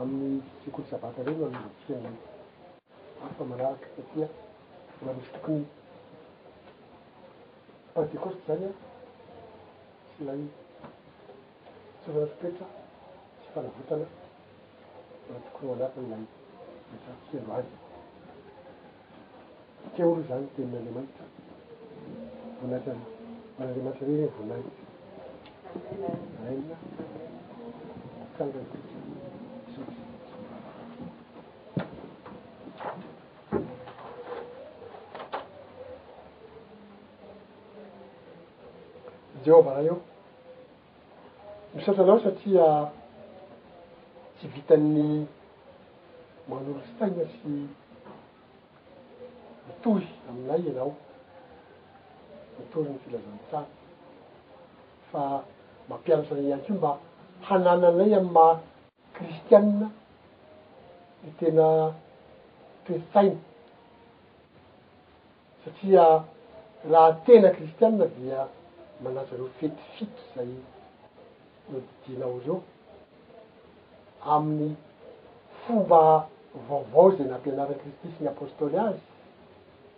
amin'ny 0.01 0.39
sekolo 0.65 0.85
zabata 0.91 1.21
reo 1.27 1.45
no 1.53 1.59
andotsiana 1.59 2.11
afa 3.27 3.43
manaraka 3.51 3.87
satia 3.97 4.27
mbola 4.97 5.15
misy 5.17 5.31
tokony 5.35 5.65
panticoste 7.95 8.43
zany 8.47 8.65
a 8.71 8.73
tsy 10.13 10.25
lay 10.29 10.43
syva 12.05 12.21
natopetra 12.21 12.67
tsy 13.41 13.49
fanavotana 13.55 14.07
manaty 15.27 15.49
korolatannay 15.55 16.23
metra 16.91 17.13
fielo 17.29 17.53
aky 17.57 17.77
teoro 19.95 20.21
zany 20.29 20.47
temin' 20.57 20.77
andriamanitra 20.79 21.25
vonat 22.61 22.87
mana 22.87 23.69
andriamanitra 23.69 24.07
rereny 24.07 24.31
vonaity 24.37 24.73
enina 26.51 26.77
tanga 28.37 28.59
nytita 28.59 29.01
so 29.71 29.83
jeova 39.45 39.75
a 39.81 39.83
io 39.89 39.97
satra 41.85 42.05
anao 42.05 42.21
satria 42.21 42.93
tsy 44.39 44.47
vitany 44.55 45.27
manolo 46.49 46.83
saina 46.99 47.25
sy 47.37 47.49
mitory 49.67 50.07
aminay 50.29 50.61
ianao 50.69 50.91
mitory 52.59 52.89
ny 52.93 52.99
filazantsara 53.05 53.67
fa 55.11 55.23
mampianatsanay 55.89 56.47
iant 56.49 56.67
io 56.69 56.75
mba 56.79 56.91
hanana 57.49 57.87
anay 57.93 58.13
amyma 58.19 58.47
kristianna 59.17 59.87
ny 61.23 61.31
tena 61.41 61.67
toesaina 62.85 63.41
satria 65.65 66.05
raha 66.91 67.13
tena 67.27 67.49
kristianna 67.59 68.05
dia 68.17 68.41
manazyreo 69.05 69.49
fetifity 69.59 70.23
zay 70.35 70.51
nodidinaory 71.73 72.43
eo 72.53 72.57
amin'ny 74.35 74.71
fomba 75.63 76.01
vaovao 76.69 77.07
zay 77.17 77.27
ny 77.27 77.33
ampianara 77.37 77.75
kristy 77.81 78.09
sy 78.15 78.21
ny 78.23 78.29
apostoly 78.33 78.77
azy 78.87 79.01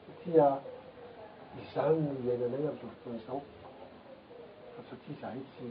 satia 0.08 0.46
izany 1.62 1.98
ny 2.22 2.30
ainanay 2.34 2.64
am'zao 2.70 2.90
fotoan' 2.92 3.22
zao 3.26 3.38
fa 4.74 4.80
satria 4.90 5.16
zahai 5.20 5.42
tsy 5.52 5.66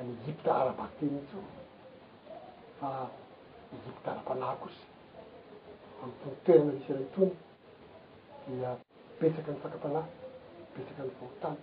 any 0.00 0.12
hipta 0.26 0.50
ara-baky 0.60 0.96
teny 1.00 1.16
itsyo 1.22 1.40
fa 2.80 2.90
ihipta 3.76 4.08
ara-panahy 4.12 4.56
kosy 4.62 4.80
amy 6.02 6.12
tonotoerana 6.22 6.72
misy 6.74 6.92
raintony 6.96 7.32
dia 8.46 8.70
ipetsaka 9.14 9.50
ny 9.54 9.58
fakampanahy 9.64 10.10
mipetsaka 10.64 11.02
ny 11.06 11.10
vohotana 11.20 11.58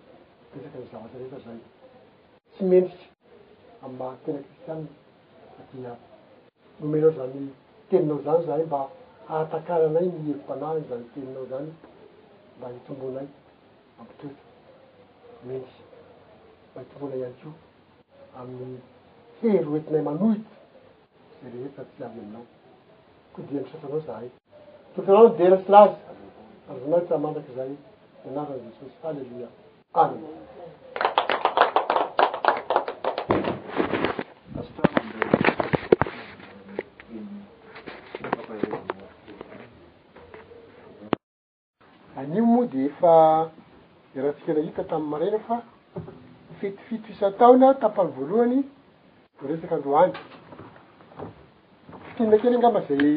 mipetsaka 0.49 0.77
ny 0.81 0.87
zavatsarehefa 0.91 1.39
zay 1.45 1.57
tsy 2.53 2.63
mentity 2.71 3.14
amatena 3.85 4.39
kristianne 4.43 4.87
fa 5.55 5.63
dia 5.73 5.91
nomenao 6.79 7.11
zany 7.17 7.41
teninao 7.89 8.19
zany 8.25 8.43
zahay 8.47 8.63
mba 8.69 8.81
hahatakaranay 9.27 10.07
gny 10.13 10.21
evimpanah 10.29 10.73
zany 10.89 11.05
teninao 11.13 11.43
zany 11.51 11.69
mba 12.57 12.67
hitombonay 12.73 13.27
amtoefa 13.99 14.43
menty 15.47 15.81
mba 16.71 16.79
hitomboanay 16.83 17.21
any 17.27 17.33
keo 17.41 17.53
amiy 18.39 18.73
hery 19.41 19.67
oetinay 19.73 20.01
manohity 20.09 20.51
zay 21.41 21.49
rehefa 21.55 21.81
tsy 21.89 22.01
avy 22.07 22.19
aminao 22.21 22.45
koa 23.33 23.43
de 23.49 23.55
amsatranao 23.61 24.01
zahay 24.07 24.27
totanao 24.95 25.27
derasy 25.37 25.69
laza 25.73 25.97
arazanao 26.69 26.99
h 26.99 27.05
ta 27.09 27.15
mandraky 27.23 27.51
zay 27.59 27.69
mianarany 28.23 28.61
jesosy 28.65 28.95
halelunia 29.03 29.49
amina 30.01 30.27
fa 43.05 43.51
i 44.15 44.19
raha 44.19 44.33
ntsika 44.33 44.53
nahita 44.53 44.83
tam'y 44.89 45.09
marena 45.11 45.39
fa 45.47 45.55
mifitifito 46.49 47.07
isataona 47.13 47.67
tapany 47.81 48.09
voalohany 48.17 48.57
ny 48.61 49.47
resaka 49.49 49.75
andoany 49.77 50.13
fitininakely 52.05 52.57
ngamba 52.57 52.79
zay 52.87 53.15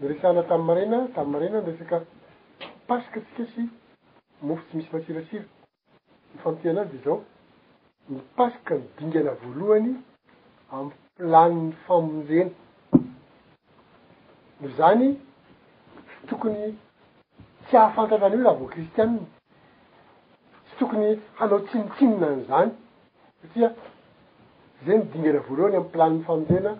miresana 0.00 0.42
tam'y 0.50 0.66
marena 0.68 0.98
tamy 1.14 1.30
marena 1.34 1.58
nresaka 1.60 1.96
mipasika 2.60 3.18
tsikasy 3.22 3.62
mofo 4.46 4.62
tsy 4.68 4.74
misy 4.78 4.90
matsirasira 4.92 5.44
nyfamotianazy 6.32 6.90
de 6.92 6.98
zao 7.04 7.18
nipasika 8.10 8.72
mibing 8.78 9.18
ana 9.20 9.32
voalohany 9.42 9.92
amy 10.74 10.92
planiny 11.16 11.72
famonjena 11.86 12.50
noh 14.60 14.70
zany 14.78 15.08
ftokony 16.22 16.62
tsy 17.70 17.76
hahafantatra 17.78 18.26
any 18.26 18.40
oe 18.42 18.42
raha 18.44 18.56
vo 18.58 18.66
kristianiny 18.74 19.24
tsy 20.66 20.76
tokony 20.78 21.10
hanao 21.38 21.58
tsinitsinina 21.66 22.26
any 22.28 22.44
zany 22.48 22.70
satria 23.42 23.68
zany 24.86 25.02
dingera 25.12 25.40
voalohany 25.46 25.76
amiy 25.78 25.90
planin'ny 25.94 26.24
famindena 26.26 26.72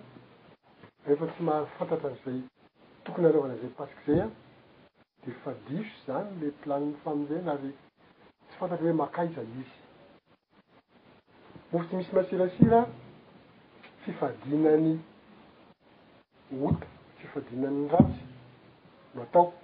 rehefa 1.07 1.25
tsy 1.31 1.41
mahry 1.47 1.67
fantatra 1.77 2.07
an'izay 2.11 2.39
tokony 3.05 3.25
anaovanazay 3.27 3.71
pasiky 3.79 4.03
zay 4.07 4.19
a 4.25 4.27
de 5.25 5.31
fa 5.43 5.51
diso 5.67 5.93
zany 6.07 6.27
le 6.41 6.49
planin'ny 6.61 6.93
faminjena 7.03 7.51
ary 7.55 7.71
tsy 8.47 8.55
fantatra 8.59 8.83
hoe 8.87 8.97
makaiza 9.03 9.41
izy 9.43 9.79
mofo 11.71 11.85
tsy 11.87 11.95
misy 11.95 12.13
masirasira 12.15 12.79
fifadinany 14.03 14.91
ota 16.67 16.87
fifadinany 17.19 17.79
raotsy 17.91 18.25
no 19.13 19.21
ataoko 19.27 19.57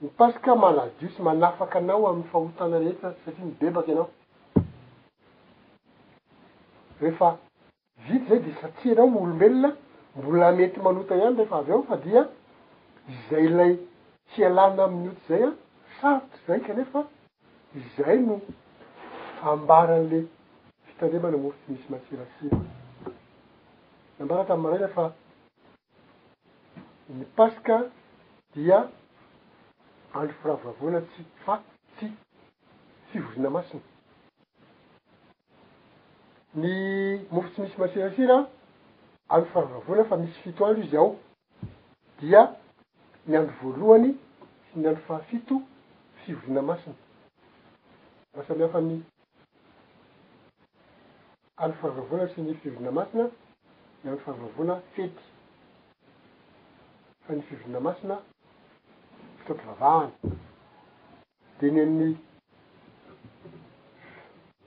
ny 0.00 0.08
pasika 0.18 0.56
maladiosy 0.56 1.22
manafaky 1.22 1.76
anao 1.78 2.08
amy 2.08 2.22
fahotana 2.32 2.78
rehetra 2.82 3.10
satria 3.24 3.44
nibebaky 3.48 3.92
anao 3.92 4.08
rehefa 7.00 7.28
vity 8.06 8.24
zay 8.28 8.38
de 8.44 8.52
satsia 8.60 8.92
enao 8.94 9.10
nyolombelona 9.10 9.70
mbola 10.16 10.52
mety 10.58 10.80
manota 10.84 11.16
ihany 11.16 11.36
rehefa 11.38 11.56
avy 11.58 11.72
eo 11.72 11.82
fa 11.88 11.96
dia 12.04 12.22
izay 13.14 13.46
lay 13.58 13.72
tsy 14.28 14.44
alana 14.48 14.82
amny 14.84 15.08
oty 15.10 15.22
zay 15.28 15.42
a 15.48 15.50
sarotry 15.96 16.40
zay 16.46 16.60
kanefa 16.66 17.00
izay 17.80 18.18
no 18.28 18.36
ambaran'le 19.52 20.18
fitandremana 20.86 21.36
mofo 21.42 21.58
tsy 21.64 21.72
misy 21.74 21.90
matsirasira 21.92 22.58
nambara 24.18 24.44
tammaray 24.52 24.78
lefa 24.84 25.04
nipasika 27.18 27.76
dia 28.54 28.78
andro 30.12 30.34
fira 30.42 30.54
vavoana 30.56 31.00
tsy 31.02 31.22
fa 31.44 31.62
tsy 31.96 32.10
fivorina 33.10 33.50
masina 33.50 33.82
ny 36.54 37.26
mofo 37.30 37.48
tsy 37.50 37.60
misy 37.62 37.78
masirasira 37.78 38.46
andro 39.28 39.48
fira 39.52 39.62
vavoana 39.64 40.04
fa 40.04 40.16
misy 40.16 40.40
fito 40.42 40.66
andro 40.66 40.82
izy 40.82 40.96
ao 40.96 41.16
dia 42.20 42.56
ny 43.26 43.36
andro 43.38 43.54
voalohany 43.62 44.12
tsy 44.70 44.78
ny 44.80 44.88
andro 44.88 45.02
fahafito 45.06 45.62
fivorina 46.24 46.62
masina 46.62 46.94
rahsamihafa 48.34 48.80
ny 48.80 48.98
andro 51.56 51.78
fira 51.80 51.92
vavoana 51.92 52.26
tsy 52.28 52.40
ny 52.42 52.54
fivorina 52.54 52.90
masina 52.90 53.24
ny 54.02 54.10
andro 54.10 54.24
faha 54.24 54.38
vavoana 54.42 54.80
fety 54.96 55.24
fa 57.26 57.34
ny 57.34 57.42
fivorina 57.42 57.80
masina 57.80 58.20
fatry 59.50 59.64
vavahana 59.66 60.10
teny 61.58 61.80
amin'ny 61.82 62.14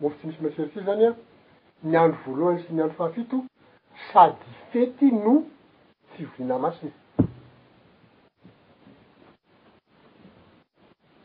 mofo 0.01 0.15
tsy 0.17 0.27
misy 0.27 0.41
masirifiro 0.45 0.83
zany 0.87 1.05
a 1.09 1.15
ny 1.87 1.93
andro 2.01 2.17
voalohany 2.25 2.59
sy 2.65 2.73
ny 2.73 2.81
andro 2.83 2.95
fahafito 2.97 3.37
sady 4.11 4.47
fety 4.71 5.05
no 5.23 5.33
fivonina 6.13 6.57
masiny 6.63 6.93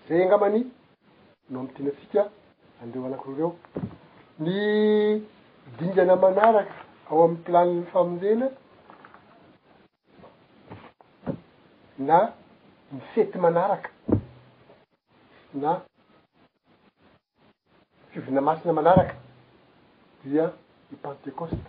zay 0.09 0.21
angamany 0.25 0.61
no 1.51 1.61
amtina 1.61 1.91
atsika 1.93 2.23
andreo 2.83 3.05
anakororeo 3.07 3.51
ny 4.45 4.53
dingana 5.79 6.17
manaraka 6.17 6.75
ao 7.11 7.25
amy 7.25 7.37
planyy 7.37 7.83
famonjena 7.93 8.51
na 11.99 12.33
ni 12.93 13.01
fety 13.01 13.39
manaraka 13.39 13.91
na 15.55 15.81
fivona 18.11 18.41
masina 18.41 18.73
manaraka 18.73 19.15
dia 20.25 20.53
i 20.93 20.97
pantekoste 21.03 21.67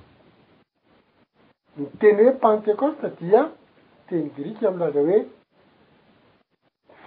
ny 1.78 1.86
teny 2.00 2.24
hoe 2.24 2.32
pantekoste 2.46 3.08
dia 3.20 3.42
teny 4.08 4.26
giriky 4.36 4.68
amy 4.68 4.78
laza 4.80 5.00
hoe 5.08 5.20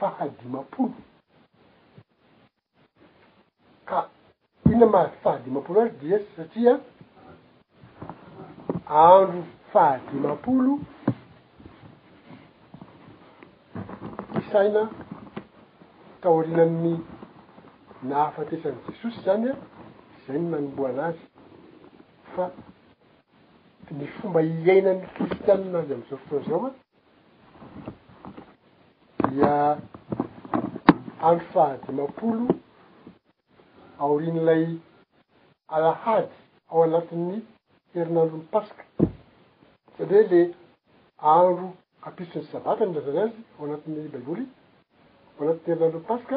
fahadimapolo 0.01 0.95
ka 3.89 3.99
inona 4.69 4.87
ma 4.93 5.01
fahadimampolo 5.23 5.79
azy 5.83 5.97
dia 6.05 6.19
satria 6.37 6.73
andro 9.05 9.43
fahadimapolo 9.73 10.81
saina 14.53 14.89
taorinany 16.23 16.91
nahafatesany 18.03 18.77
jesosy 18.89 19.21
zany 19.25 19.49
a 19.53 19.57
zay 20.27 20.39
no 20.39 20.49
manomboa 20.53 20.89
anazy 20.91 21.23
fa 22.37 22.45
ny 23.91 24.05
fomba 24.19 24.41
iainany 24.51 25.01
kristianinazy 25.17 25.95
amizao 25.95 26.19
fotoany 26.19 26.47
izao 26.49 26.75
a 29.25 29.29
dia 29.33 29.53
andro 31.29 31.47
fahadimampolo 31.53 32.49
ao 33.99 34.19
riny 34.19 34.41
ilay 34.43 34.67
alahady 35.69 36.37
ao 36.71 36.83
anatin'ny 36.85 37.41
herinandronny 37.95 38.45
pasika 38.53 38.85
satriao 39.97 40.29
le 40.31 40.41
andro 41.37 41.73
ampisony 42.03 42.47
sabata 42.53 42.87
nyrazany 42.87 43.19
azy 43.23 43.37
ho 43.57 43.65
anatin'ny 43.65 44.09
baiboly 44.13 44.45
ho 45.35 45.39
anatiny 45.43 45.63
terina 45.65 45.87
lopasika 45.95 46.37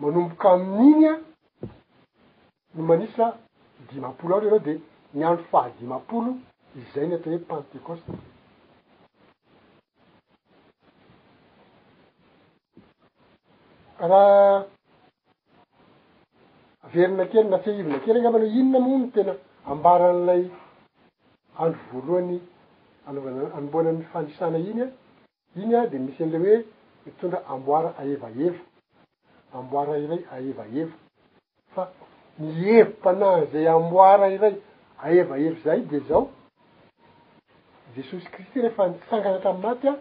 manomboka 0.00 0.48
amin'igna 0.54 1.12
no 2.74 2.82
manisa 2.88 3.24
dimampolo 3.90 4.32
aro 4.34 4.44
leroa 4.44 4.64
de 4.66 4.74
niandro 5.14 5.44
fahadimampolo 5.52 6.30
izay 6.78 7.06
ny 7.08 7.14
atao 7.16 7.32
hoe 7.32 7.42
pentecoste 7.50 8.10
karaha 13.98 14.66
verina 16.92 17.24
kelyy 17.32 17.48
na 17.50 17.58
fia 17.62 17.72
ivina 17.72 17.98
kely 18.04 18.20
gngama 18.20 18.38
leo 18.38 18.50
inona 18.60 18.80
minonony 18.84 19.08
tena 19.14 19.32
ambaran'ilay 19.70 20.42
andro 21.62 21.80
voalohany 21.92 22.40
anovana- 23.08 23.52
anomboana 23.56 23.88
amy 23.90 24.02
fanisana 24.12 24.58
iny 24.58 24.82
a 24.82 24.86
iny 25.56 25.74
a 25.78 25.86
de 25.90 25.96
misy 25.98 26.22
an'ley 26.24 26.44
hoe 26.52 26.64
mitondra 27.04 27.40
amboara 27.54 27.90
aevaevo 28.02 28.60
amboara 29.52 29.94
iray 30.04 30.22
aevaevo 30.34 30.92
fa 31.74 31.82
mievompana 32.38 33.46
zay 33.52 33.66
amboara 33.68 34.26
iray 34.36 34.54
aevaevo 35.04 35.56
zay 35.64 35.80
de 35.90 35.98
zao 36.08 36.30
jesosy 37.96 38.28
kristy 38.32 38.60
rehefa 38.60 38.88
nisangana 38.88 39.38
tamy 39.40 39.60
maty 39.62 39.88
a 39.88 39.94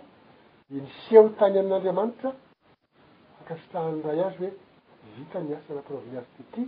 de 0.70 0.82
niseo 0.82 1.30
tany 1.40 1.58
amin'andriamanitra 1.60 2.32
akasitahany 3.42 4.02
ray 4.06 4.20
azy 4.28 4.38
hoe 4.42 4.52
vita 5.18 5.40
niasa 5.40 5.74
napiroviny 5.74 6.18
azy 6.18 6.30
tyty 6.44 6.62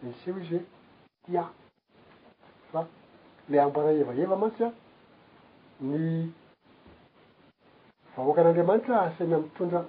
de 0.00 0.04
niseo 0.08 0.38
izy 0.42 0.56
hoe 0.58 0.66
tya 1.24 1.42
fa 2.70 2.80
le 3.48 3.58
amboara 3.60 3.90
evaeva 4.00 4.36
mantsya 4.36 4.68
ny 5.82 6.28
vahoakan'andriamanitra 8.16 9.00
asainy 9.02 9.34
amtondra 9.34 9.84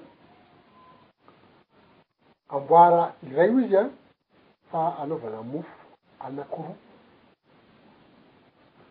amboara 2.49 3.13
irayio 3.27 3.59
izy 3.59 3.75
a 3.77 3.83
fa 4.71 4.95
anaovana 5.01 5.41
mofo 5.41 5.71
anakoroa 6.19 6.75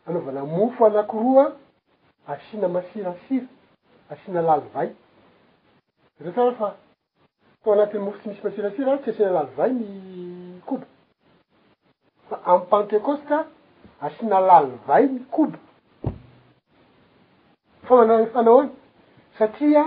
anaovana 0.07 0.45
mofo 0.45 0.87
anakoroa 0.87 1.45
a 2.27 2.33
asina 2.33 2.69
masirasira 2.69 3.49
asina 4.11 4.43
lalo 4.43 4.69
vay 4.75 4.89
reoefsara 6.21 6.55
fa 6.61 6.69
tao 7.65 7.73
anatin'ny 7.73 8.05
mofo 8.05 8.19
tsy 8.19 8.29
misy 8.29 8.43
masirasira 8.45 8.99
tsy 9.01 9.11
asina 9.11 9.31
lalo 9.31 9.51
vay 9.57 9.73
ny 9.73 9.89
kobo 10.69 10.85
fa 12.29 12.37
amy 12.45 12.67
pentecostea 12.71 13.47
asina 14.01 14.41
lalo 14.41 14.77
vay 14.87 15.07
ny 15.09 15.25
kobo 15.31 15.57
fmana 17.91 18.25
hanao 18.35 18.61
any 18.61 18.71
satria 19.39 19.85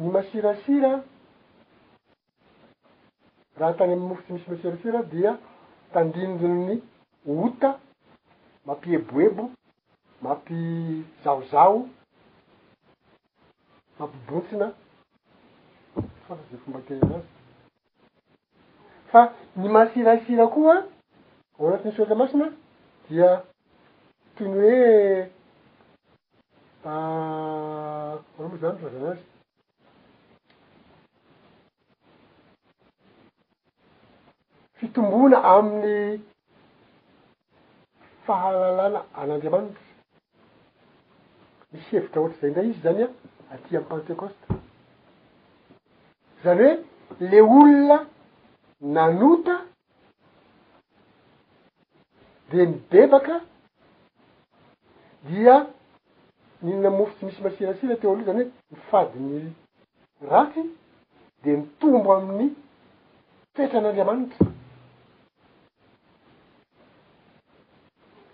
ny 0.00 0.08
masirasira 0.10 1.04
raha 3.56 3.74
tany 3.78 3.92
amy 3.92 4.02
mofo 4.08 4.22
tsy 4.22 4.32
misy 4.34 4.50
masirasira 4.50 5.02
dia 5.02 5.38
tandindony 5.94 6.82
ota 7.26 7.78
mampieboebo 8.66 9.50
mampizaozao 10.22 11.88
mampibotsina 14.00 14.72
fafa 16.26 16.42
za 16.50 16.58
fomba 16.64 16.80
tela 16.88 17.00
anazy 17.00 17.28
fa 19.12 19.32
ny 19.56 19.68
masirasira 19.68 20.46
koa 20.48 20.74
ao 21.60 21.68
anatiny 21.68 21.94
sota 21.96 22.14
masina 22.14 22.50
dia 23.08 23.42
toyny 24.36 24.54
hoe 24.58 25.30
Ah, 26.84 28.18
ora 28.38 28.48
moa 28.50 28.56
zany 28.58 28.76
razana 28.82 29.10
azy 29.12 29.20
fitombona 34.78 35.36
amin'ny 35.54 36.18
fahalalana 38.26 39.00
an'andriamanitra 39.20 39.84
misy 41.72 41.86
hevitra 41.96 42.20
ohatra 42.20 42.40
izay 42.48 42.50
ndray 42.56 42.70
izy 42.70 42.80
zany 42.82 43.02
a 43.04 43.06
atya 43.54 43.78
amiy 43.78 43.88
pentecoste 43.94 44.46
zany 46.42 46.66
hoe 47.10 47.28
le 47.30 47.40
olona 47.60 47.98
nanota 48.94 49.56
de 52.50 52.66
mibebaka 52.70 53.36
dia 55.28 55.56
nyinona 56.62 56.90
mofo 56.90 57.12
tsy 57.16 57.24
misy 57.26 57.42
masiratsira 57.42 57.96
te 57.98 58.06
oalo 58.06 58.20
io 58.20 58.26
zany 58.26 58.38
hoe 58.38 58.46
ny 58.70 58.80
fadyny 58.88 59.52
raty 60.30 60.60
de 61.42 61.50
mitombo 61.56 62.10
amin'ny 62.12 62.52
toetran'andriamanitra 63.54 64.46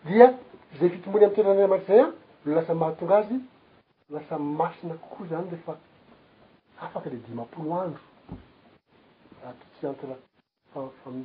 dia 0.05 0.27
zey 0.79 0.89
fitombony 0.93 1.25
am'y 1.25 1.35
toetran' 1.35 1.53
andriamanitry 1.55 1.95
zay 1.95 2.05
a 2.05 2.13
l 2.45 2.55
lasa 2.57 2.75
mahatonga 2.75 3.17
azy 3.17 3.33
lasa 4.11 4.39
masina 4.39 4.95
kokoa 4.95 5.27
zany 5.31 5.49
de 5.51 5.57
fa 5.65 5.73
afaky 6.81 7.11
le 7.11 7.17
dimapolo 7.25 7.81
andro 7.81 8.03
aha 9.43 9.53
to 9.59 9.65
tsyantyra 9.77 10.17
fa- 10.73 10.93
fam 11.03 11.25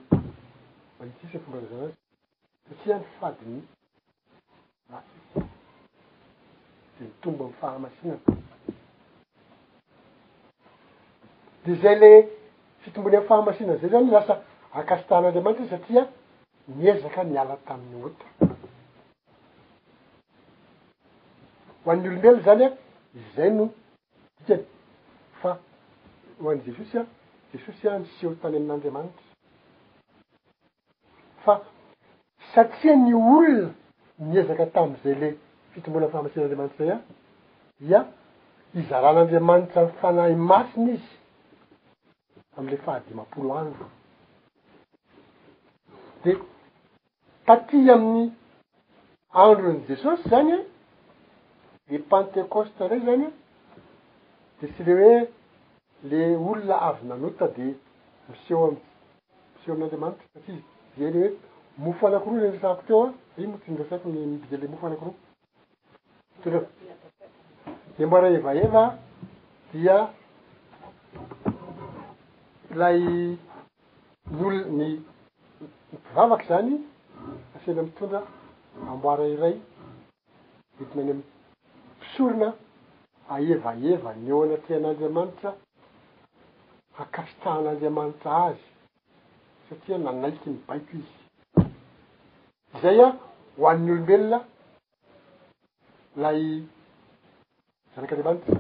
maitsisi 0.99 1.37
fomba 1.39 1.57
arazanazy 1.59 1.97
satsia 2.67 2.95
ny 2.99 3.05
fadiny 3.19 3.59
raty 4.89 5.22
ny 7.03 7.09
tombo 7.21 7.43
amy 7.45 7.53
fahamasinan 7.59 8.17
de 11.65 11.75
zay 11.75 11.95
le 11.99 12.29
fitombony 12.81 13.17
amy 13.17 13.27
fahamasina 13.27 13.77
zay 13.81 13.89
zany 13.91 14.09
lasa 14.11 14.33
akasitan'andriamanitra 14.73 15.63
iny 15.63 15.69
satria 15.73 16.03
miezaka 16.67 17.21
niala 17.23 17.55
tamin'ny 17.67 18.03
oata 18.05 18.25
ho 21.83 21.87
an'ny 21.91 22.07
olombelo 22.09 22.37
zany 22.47 22.63
a 22.65 22.69
izay 23.19 23.51
no 23.57 23.65
dikany 24.39 24.63
fa 25.41 25.51
ho 26.39 26.45
an'ny 26.49 26.61
jesosy 26.67 26.97
a 26.97 27.03
jesosy 27.51 27.85
a 27.93 27.99
nysehotany 27.99 28.55
amin'andriamanitra 28.59 29.23
fa 31.43 31.53
satria 32.55 32.95
ny 33.03 33.13
olona 33.13 33.69
miezaka 34.19 34.65
tam'izay 34.75 35.15
le 35.21 35.29
fitombolna 35.75 36.07
fahamasian'andriamanitra 36.09 36.75
zay 36.77 36.91
a 36.91 37.03
ia 37.89 37.99
izaran'andriamanitra 38.81 39.81
myfanay 39.87 40.33
masiny 40.51 40.91
izy 40.95 41.15
am'le 42.57 42.77
fahadimapolo 42.85 43.49
andro 43.61 43.85
de 46.23 46.31
patya 47.47 47.93
amin'ny 47.95 48.25
androny 49.43 49.79
jesosy 49.87 50.23
zany 50.31 50.51
e 50.53 50.67
le 51.91 51.97
pentecoste 52.11 52.81
rey 52.91 53.01
zany 53.07 53.27
de 54.59 54.65
tsy 54.73 54.83
rey 54.89 55.01
hoe 55.19 55.27
le 56.09 56.19
olona 56.49 56.77
avy 56.89 57.03
nanota 57.11 57.45
de 57.57 57.65
miseho 58.29 58.65
am 58.69 58.75
miseo 59.55 59.71
amn'n'andriamanitra 59.73 60.25
satri 60.33 60.53
izy 60.53 60.63
zay 60.97 61.11
re 61.15 61.19
hoe 61.25 61.31
mofo 61.83 62.07
anakiroa 62.07 62.51
re 62.53 62.59
sako 62.61 62.81
teo 62.87 63.01
a 63.37 63.41
io 63.41 63.47
moa 63.49 63.59
tindasaiko 63.65 64.07
ny 64.13 64.19
mibidyle 64.31 64.67
mofo 64.71 64.85
anakoroa 64.87 65.15
ny 66.49 66.55
amboara 68.03 68.29
evaeva 68.37 68.95
dia 69.73 70.09
lay 72.75 72.99
ny 72.99 74.41
olo 74.41 74.65
ny 74.71 74.79
ny 74.79 75.01
mpivavaky 75.93 76.47
zany 76.47 76.77
asina 77.57 77.83
mitondra 77.83 78.21
amboara 78.91 79.25
iray 79.27 79.55
hitimany 80.79 81.09
amy 81.11 81.19
y 81.19 81.23
mpisorona 81.99 82.49
aevaeva 83.33 84.11
ny 84.23 84.31
o 84.31 84.43
anatrehan'andriamanitra 84.43 85.49
akasitrahn'andriamanitra 87.03 88.31
azy 88.47 88.61
satria 89.69 89.97
manaiky 90.05 90.47
ny 90.53 90.57
baiko 90.67 90.91
izy 90.93 91.69
zay 92.81 92.97
a 93.05 93.15
hoan'ny 93.57 93.91
olombelona 93.91 94.39
lay 96.21 96.41
zanak'andriamanitra 97.95 98.57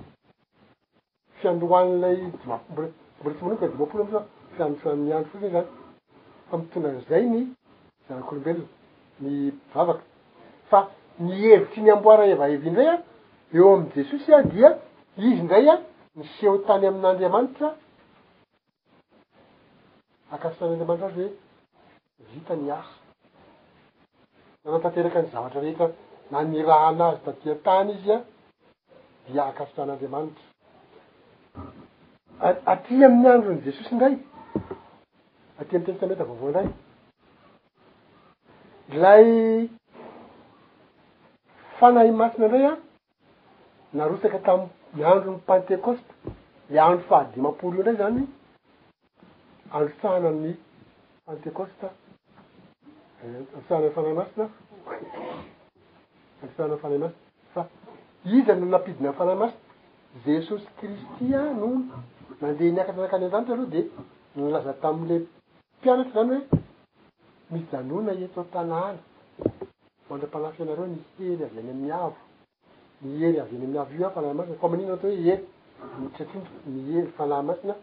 fianohanilay 1.39 2.15
dimaomb 2.41 2.67
mbola 2.71 2.87
tso 3.35 3.43
moloko 3.45 3.59
kay 3.61 3.69
dimapolo 3.75 4.01
ami 4.03 4.11
soa 4.13 4.25
fianosannyandro 4.57 5.29
fo 5.39 5.47
zany 5.53 5.53
zany 5.55 5.67
famytondran'izay 6.49 7.23
ny 7.33 7.39
zanak'olombelona 8.07 8.65
ny 9.23 9.31
mpivavaka 9.53 10.03
fa 10.69 10.79
ni 11.19 11.33
hevitry 11.43 11.81
ny 11.85 11.89
amboara 11.95 12.23
evaiviindray 12.33 12.89
a 12.95 12.97
eo 13.55 13.67
amn'y 13.73 13.91
jesosy 13.95 14.29
a 14.33 14.39
dia 14.51 14.69
izy 15.27 15.43
ndray 15.47 15.67
a 15.69 15.75
nyseho 16.17 16.55
tany 16.67 16.83
amin'andriamanitra 16.91 17.67
akafian'andriamanitra 20.35 21.07
ary 21.11 21.21
hoe 21.21 21.31
vita 22.31 22.53
ny 22.55 22.69
aha 22.75 22.93
nanatanteraka 24.65 25.19
ny 25.21 25.29
zavatra 25.33 25.61
rehetra 25.61 25.87
na 26.31 26.41
ny 26.43 26.61
rah 26.63 26.91
nazy 26.95 27.19
tatia 27.25 27.55
tany 27.65 27.91
izy 27.93 28.11
a 28.11 28.17
diaakasotran'andriamanitry 29.33 30.43
atya 32.71 33.05
am'ny 33.07 33.27
androny 33.33 33.61
jesosy 33.65 33.93
ndray 33.95 34.15
atya 35.59 35.79
mitesika 35.79 36.05
mety 36.07 36.23
avaovaoa 36.25 36.63
indray 36.63 36.71
lay 39.03 39.25
fanay 41.77 42.09
masina 42.19 42.47
ndray 42.47 42.65
a 42.71 42.73
narosaky 43.95 44.39
tamy 44.47 44.65
miandrony 44.95 45.39
pantekoste 45.47 46.11
e 46.73 46.79
andro 46.85 47.05
fa 47.09 47.15
hadi 47.19 47.39
mampolo 47.45 47.75
io 47.77 47.81
ndray 47.83 47.97
zany 48.01 48.21
androsanany 49.75 50.51
pentecoste 51.25 51.87
eh, 53.23 53.35
androsanany 53.41 53.91
fanay 53.95 54.13
masina 54.19 54.45
alfna 56.43 56.77
fanay 56.77 56.97
masia 56.97 57.15
fa 57.53 57.69
izy 58.25 58.43
nolo 58.53 58.65
napidina 58.65 59.13
fanahy 59.13 59.37
masina 59.37 59.59
jesosy 60.25 60.65
kristya 60.79 61.41
noono 61.59 61.85
mandeha 62.41 62.71
niaka 62.75 62.91
tanakany 62.93 63.25
an-dranitra 63.25 63.65
aloha 63.71 63.71
de 63.73 63.81
nolaza 64.35 64.73
tami'le 64.83 65.15
mpianatry 65.77 66.13
zany 66.13 66.29
hoe 66.35 66.45
mijanoana 67.53 68.11
itopanala 68.13 68.99
mandram-panahfyanareo 70.07 70.85
ny 70.91 70.97
hely 71.17 71.43
avy 71.45 71.59
any 71.59 71.69
am'ny 71.73 71.91
avo 71.97 72.17
nihery 73.01 73.37
avy 73.43 73.55
any 73.55 73.65
am'nyavo 73.65 73.91
io 73.99 74.05
a 74.07 74.09
fanah 74.15 74.33
masina 74.37 74.57
fa 74.61 74.67
manina 74.71 74.93
atao 74.93 75.09
hoe 75.09 75.27
ely 75.31 75.39
tratrin 76.15 76.43
nihely 76.73 77.07
fanamasina 77.17 77.73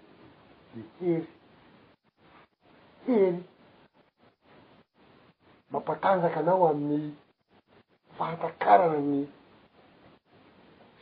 de 0.75 0.81
hery 1.01 1.29
hely 3.07 3.39
mbampakanjaka 5.69 6.41
anao 6.43 6.69
amin'ny 6.73 7.11
mahatakarana 8.21 8.99
ny 9.11 9.19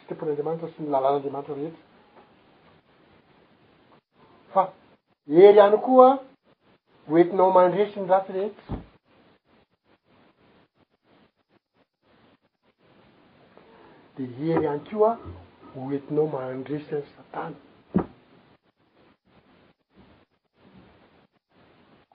sitepon'andriamanitra 0.01 0.69
sy 0.77 0.82
ny 0.85 0.89
lalàn'andriamanitra 0.93 1.55
rehetra 1.59 1.82
fa 4.55 4.62
ery 5.47 5.59
ihany 5.59 5.74
koa 5.86 6.09
hoetinao 7.09 7.49
mandresiny 7.57 8.07
ratsy 8.12 8.32
rehetra 8.36 8.78
de 14.16 14.24
ery 14.53 14.62
ihany 14.65 14.81
keo 14.89 15.03
a 15.11 15.12
hoetinao 15.74 16.27
mandresy 16.39 16.93
any 16.99 17.05
satany 17.15 17.57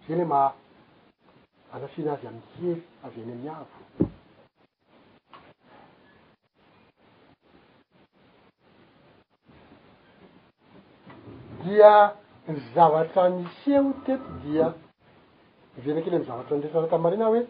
z 0.05 0.15
eny 0.15 0.23
e 0.27 0.33
ma 0.35 0.41
anafina 1.73 2.09
azy 2.15 2.27
amy 2.31 2.41
hery 2.59 2.83
avy 3.05 3.21
eny 3.21 3.33
amny 3.33 3.51
avy 3.61 3.82
dia 11.63 12.13
ny 12.47 12.59
zavatra 12.73 13.23
miseo 13.35 13.93
tetoy 14.05 14.39
dia 14.43 14.67
mivelakely 15.75 16.15
am 16.19 16.23
zavatra 16.29 16.57
nyresanatamariana 16.57 17.25
ah 17.25 17.29
hoe 17.33 17.41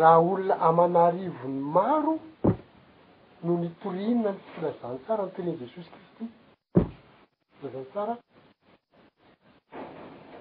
raha 0.00 0.18
olona 0.26 0.54
amanarivony 0.68 1.58
maro 1.76 2.14
no 3.42 3.52
nytorina 3.62 4.30
ny 4.34 4.38
filazantsara 4.54 5.22
nytoriny 5.26 5.58
jesosy 5.60 5.88
kristy 5.94 6.24
filazan 7.58 7.84
tsara 7.92 8.14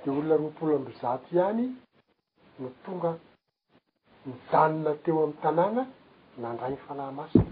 de 0.03 0.07
olona 0.17 0.35
rompolo 0.41 0.71
ambizato 0.79 1.25
ihany 1.35 1.63
ny 2.61 2.67
tonga 2.83 3.11
nijanona 4.25 4.91
teo 5.03 5.15
ami'ny 5.23 5.35
tanàna 5.43 5.81
nandrayny 6.41 6.77
fahlamasina 6.85 7.48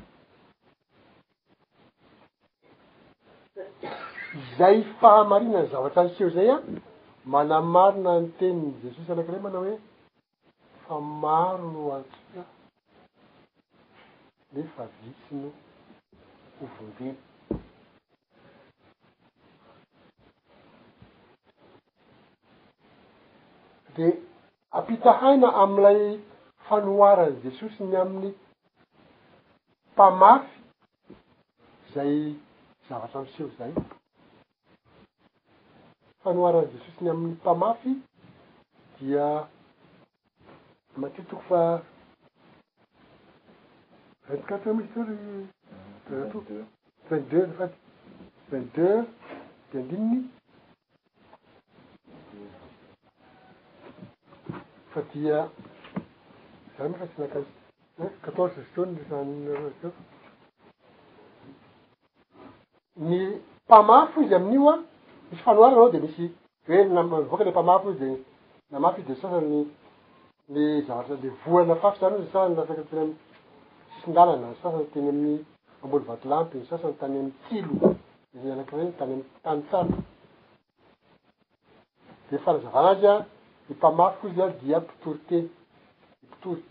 izay 4.36 4.78
fahamarinany 5.02 5.68
zavatra 5.72 6.02
nseho 6.08 6.30
zay 6.36 6.50
a 6.52 6.58
manamarina 7.32 8.12
ny 8.24 8.28
teniny 8.40 8.72
jesosy 8.84 9.12
anakiiray 9.12 9.40
mana 9.46 9.58
hoe 9.62 9.76
fa 10.88 10.96
maro 11.22 11.68
no 11.76 11.82
atsika 11.98 12.42
nefa 14.54 14.84
visino 15.00 15.50
hovombeny 16.60 17.16
de 23.96 24.06
ampita 24.78 25.12
haina 25.22 25.48
am'ilay 25.64 26.02
fanoarany 26.68 27.36
jesosy 27.46 27.82
ny 27.90 27.96
amin'ny 28.02 28.30
mpamafy 29.94 30.58
zay 31.94 32.14
zavatra 32.90 33.20
amiseho 33.24 33.50
zay 33.60 33.72
fanoara 36.28 36.62
jesosy 36.62 37.02
ny 37.02 37.10
ami'ny 37.10 37.28
mpamafy 37.32 37.92
dia 39.00 39.46
matitoko 40.98 41.42
fa 41.48 41.82
vingti 44.30 44.48
quatre 44.48 44.72
e 44.72 44.74
misy 44.76 44.90
trerey 44.94 45.48
daato 46.10 46.40
vingt 47.10 47.30
deufaty 47.32 47.78
vingt 48.52 48.76
deux 48.76 49.06
de 49.72 49.80
andininy 49.80 50.24
fa 54.92 55.02
dia 55.14 55.50
za 56.78 56.84
mihfa 56.90 57.08
tsy 57.08 57.20
nakae 57.22 57.44
quatorze 58.22 58.64
stony 58.72 58.98
lesany 58.98 59.48
roe 59.48 59.92
ny 62.96 63.42
pamafy 63.68 64.22
izy 64.26 64.36
amin'io 64.36 64.70
a 64.70 64.87
misy 65.32 65.42
fanoary 65.44 65.74
anao 65.74 65.90
de 65.90 66.00
misy 66.00 66.32
hoe 66.68 66.84
nvoka 66.86 67.44
le 67.44 67.52
mpamafy 67.52 67.90
iy 67.90 68.00
de 68.00 68.24
namafy 68.72 69.02
izy 69.02 69.08
de 69.08 69.16
sasany 69.22 69.68
le 70.50 70.82
zavatra 70.84 71.16
le 71.22 71.32
voana 71.46 71.76
fafy 71.76 72.00
zany 72.00 72.16
izysasany 72.20 72.56
asakateny 72.60 73.02
amy 73.02 73.16
sindalana 74.04 74.48
sasany 74.62 74.86
teny 74.94 75.08
ami'ny 75.10 75.46
amboly 75.84 76.06
vaty 76.06 76.28
lampy 76.28 76.58
ny 76.58 76.66
sasany 76.66 76.94
tany 77.00 77.18
amy 77.18 77.32
tsilo 77.46 77.96
d 78.44 78.50
alaka 78.52 78.70
tany 78.72 79.14
amy 79.14 79.24
tany 79.44 79.62
tsalo 79.64 79.94
de 82.30 82.36
mifarazavanazy 82.38 83.06
a 83.08 83.16
ny 83.68 83.76
mpamafo 83.76 84.28
izy 84.28 84.42
dia 84.64 84.80
pitory 84.82 85.20
teny 85.28 85.50
de 86.22 86.28
potory 86.30 86.64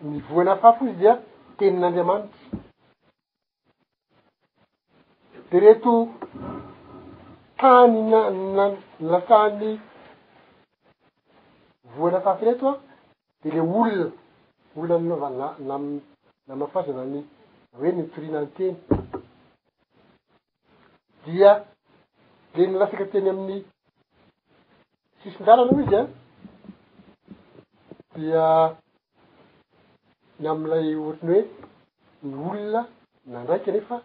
mivoana 0.00 0.56
fafy 0.56 0.84
izy 0.84 0.96
dya 0.98 1.18
tenin'andriamanitry 1.56 2.63
de 5.50 5.58
reto 5.60 6.08
tany 7.58 7.96
nana 8.10 8.64
latany 9.00 9.68
voanataty 11.96 12.44
reto 12.44 12.68
a 12.68 12.80
de 13.42 13.50
le 13.50 13.60
olona 13.60 14.10
olona 14.76 14.98
nnaova 15.00 15.28
na 15.30 15.56
na 15.68 15.76
namafazana 16.48 17.04
ny 17.12 17.22
hoe 17.76 17.90
nytorina 17.92 18.38
ny 18.42 18.48
teny 18.56 18.74
dia 21.24 21.52
le 22.54 22.66
nilasiky 22.66 23.04
teny 23.12 23.28
amin'ny 23.30 23.64
sisin-dralana 25.20 25.70
moa 25.72 25.82
izy 25.82 25.96
any 25.98 26.08
dia 28.16 28.46
ny 30.40 30.44
amyilay 30.50 30.94
oatriny 31.06 31.42
hoe 32.22 32.30
ny 32.30 32.34
olona 32.62 32.82
na 33.30 33.42
ndraiky 33.42 33.72
nefa 33.72 33.96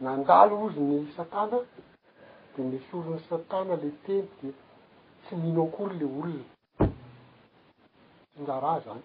nandalo 0.00 0.60
ozy 0.64 0.80
ny 0.80 1.12
satana 1.16 1.58
de 2.56 2.62
misoronny 2.62 3.20
satana 3.28 3.74
le 3.82 3.90
teny 4.06 4.24
de 4.42 4.48
tsy 5.26 5.36
minao 5.36 5.68
akory 5.68 5.98
le 5.98 6.06
olona 6.06 6.44
tsyndarah 8.32 8.80
zany 8.84 9.02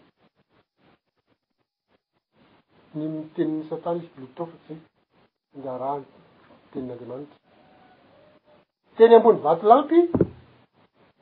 nym 2.93 3.27
teniny 3.35 3.63
satana 3.69 3.97
izy 3.99 4.07
plotofatsy 4.15 4.75
tyndaraa 5.51 5.97
tenin'andeamanitsy 6.71 7.37
teny 8.95 9.13
ambony 9.15 9.39
vatilampy 9.45 9.99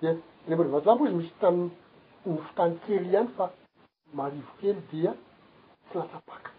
de 0.02 0.10
tey 0.46 0.54
ambony 0.54 0.70
vatilampy 0.76 1.04
izy 1.08 1.16
misy 1.16 1.34
tami 1.42 1.66
nofotany 2.26 2.74
kely 2.86 3.10
ihany 3.10 3.30
fa 3.38 3.46
marivo 4.16 4.52
kely 4.62 4.78
dia 4.92 5.12
tsy 5.88 5.98
latsapaka 5.98 6.52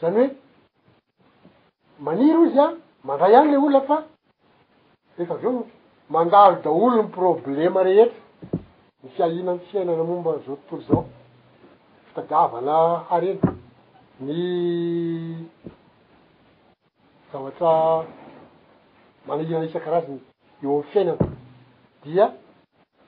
zany 0.00 0.18
hoe 0.26 0.42
maniro 2.00 2.44
izy 2.46 2.58
a 2.60 2.74
mandray 3.04 3.34
any 3.36 3.50
le 3.52 3.56
olona 3.58 3.80
fa 3.86 3.96
rehfa 5.16 5.34
avy 5.34 5.46
eo 5.48 5.66
mangaro 6.08 6.56
daolo 6.64 6.94
ny 6.96 7.08
problema 7.14 7.82
rehetra 7.84 8.18
ny 9.02 9.08
fiahina 9.14 9.52
ny 9.52 9.60
fiainana 9.68 10.02
momba 10.04 10.30
zao 10.44 10.56
tontolo 10.68 10.82
zao 10.88 11.04
fitadiavana 12.06 12.74
hareny 13.08 13.38
ny 14.20 14.34
zavatra 17.30 17.70
manaina 19.26 19.64
isan-karazany 19.66 20.20
eo 20.62 20.70
amn'y 20.74 20.88
fiainana 20.90 21.26
dia 22.02 22.26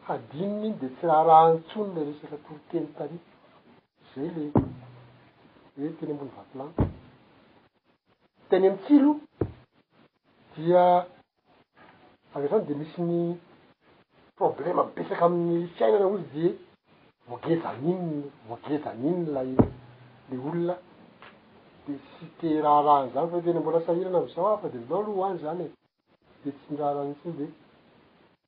hadininy 0.07 0.67
iny 0.67 0.75
de 0.81 0.87
tsy 0.95 1.07
raha 1.07 1.25
rahantsony 1.31 1.91
le 1.95 2.01
resaky 2.05 2.39
toro 2.45 2.61
teny 2.71 2.87
tario 2.97 3.19
zay 4.15 4.29
le 4.37 4.43
e 5.85 5.91
teny 5.99 6.11
ambony 6.13 6.31
vatilany 6.37 6.96
teny 8.49 8.69
amtsi 8.71 8.95
lo 9.05 9.13
dia 10.57 11.05
avy 12.35 12.47
eozany 12.47 12.67
de 12.69 12.75
misy 12.75 13.01
ny 13.03 13.19
problema 14.39 14.85
mpesaky 14.85 15.23
aminny 15.27 15.67
fiainana 15.77 16.07
ozy 16.07 16.23
de 16.35 16.49
vogeja 17.29 17.71
n 17.81 17.85
inyn 17.91 18.31
vogejany 18.49 19.03
inyn 19.09 19.27
la 19.35 19.43
le 19.43 20.37
olona 20.49 20.77
de 21.87 21.95
sy 22.11 22.25
te 22.39 22.61
raha 22.63 22.83
rahany 22.87 23.11
zany 23.15 23.29
fa 23.31 23.39
tena 23.45 23.59
mbola 23.61 23.81
sahirana 23.87 24.21
mzao 24.21 24.47
afa 24.55 24.69
de 24.69 24.79
mlao 24.79 25.01
aloha 25.03 25.27
anry 25.31 25.43
zany 25.45 25.63
e 25.63 25.69
de 26.45 26.51
tsy 26.53 26.67
miraha 26.71 26.95
ratsy 27.03 27.29
de 27.39 27.47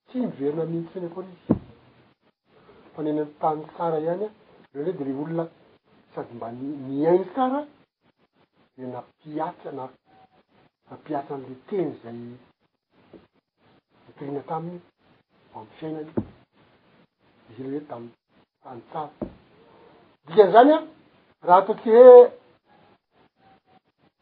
tsy 0.08 0.16
miverina 0.20 0.64
mihntsiny 0.64 1.06
akonaizy 1.06 1.50
e 1.50 1.56
fanena 2.94 3.26
tay 3.40 3.56
tsara 3.74 3.98
hany 4.00 4.24
a 4.30 4.30
reey 4.74 4.94
de 4.98 5.04
le 5.04 5.12
olona 5.22 5.44
sady 6.14 6.34
mba 6.36 6.48
niany 6.54 7.24
tsara 7.34 7.66
e 8.78 8.86
napiatsa 8.86 9.72
na 9.72 9.88
napiatsa 10.90 11.34
amle 11.34 11.54
teny 11.68 11.90
zay 12.02 12.12
nitorina 14.06 14.40
taminy 14.48 14.80
amy 15.56 15.68
fiaina 15.78 16.00
ny 16.04 16.10
izy 17.48 17.60
i 17.62 17.66
le 17.66 17.70
hoe 17.78 17.84
tamy 17.90 18.08
tany 18.62 18.80
tsara 18.90 19.12
dikan' 20.26 20.52
zany 20.52 20.72
a 20.76 20.86
raha 21.46 21.60
ataotsy 21.62 21.88
hoe 21.96 22.24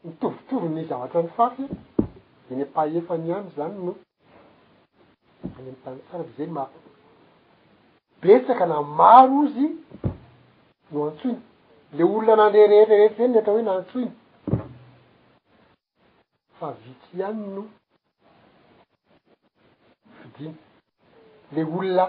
mitovitovy 0.05 0.67
ny 0.75 0.81
zavatra 0.89 1.19
nny 1.21 1.29
fafy 1.37 1.65
de 2.47 2.51
ni 2.55 2.63
ampaefany 2.63 3.29
amy 3.37 3.51
zany 3.57 3.77
no 3.85 3.93
anymi 5.57 5.81
tany 5.83 5.99
tsara 6.07 6.23
d 6.23 6.29
zay 6.37 6.47
ma 6.55 6.63
betsaka 8.21 8.65
na 8.65 8.77
maro 8.81 9.39
izy 9.47 9.67
no 10.91 10.99
antsoiny 11.09 11.41
le 11.95 12.03
olona 12.03 12.35
nanderehetrerehetra 12.41 13.17
reny 13.21 13.35
n 13.35 13.37
atao 13.41 13.53
hoe 13.55 13.63
naantsoiny 13.69 14.13
fa 16.59 16.73
vitsy 16.83 17.21
any 17.27 17.41
no 17.55 17.63
fidiny 20.19 20.53
le 21.53 21.61
olona 21.65 22.05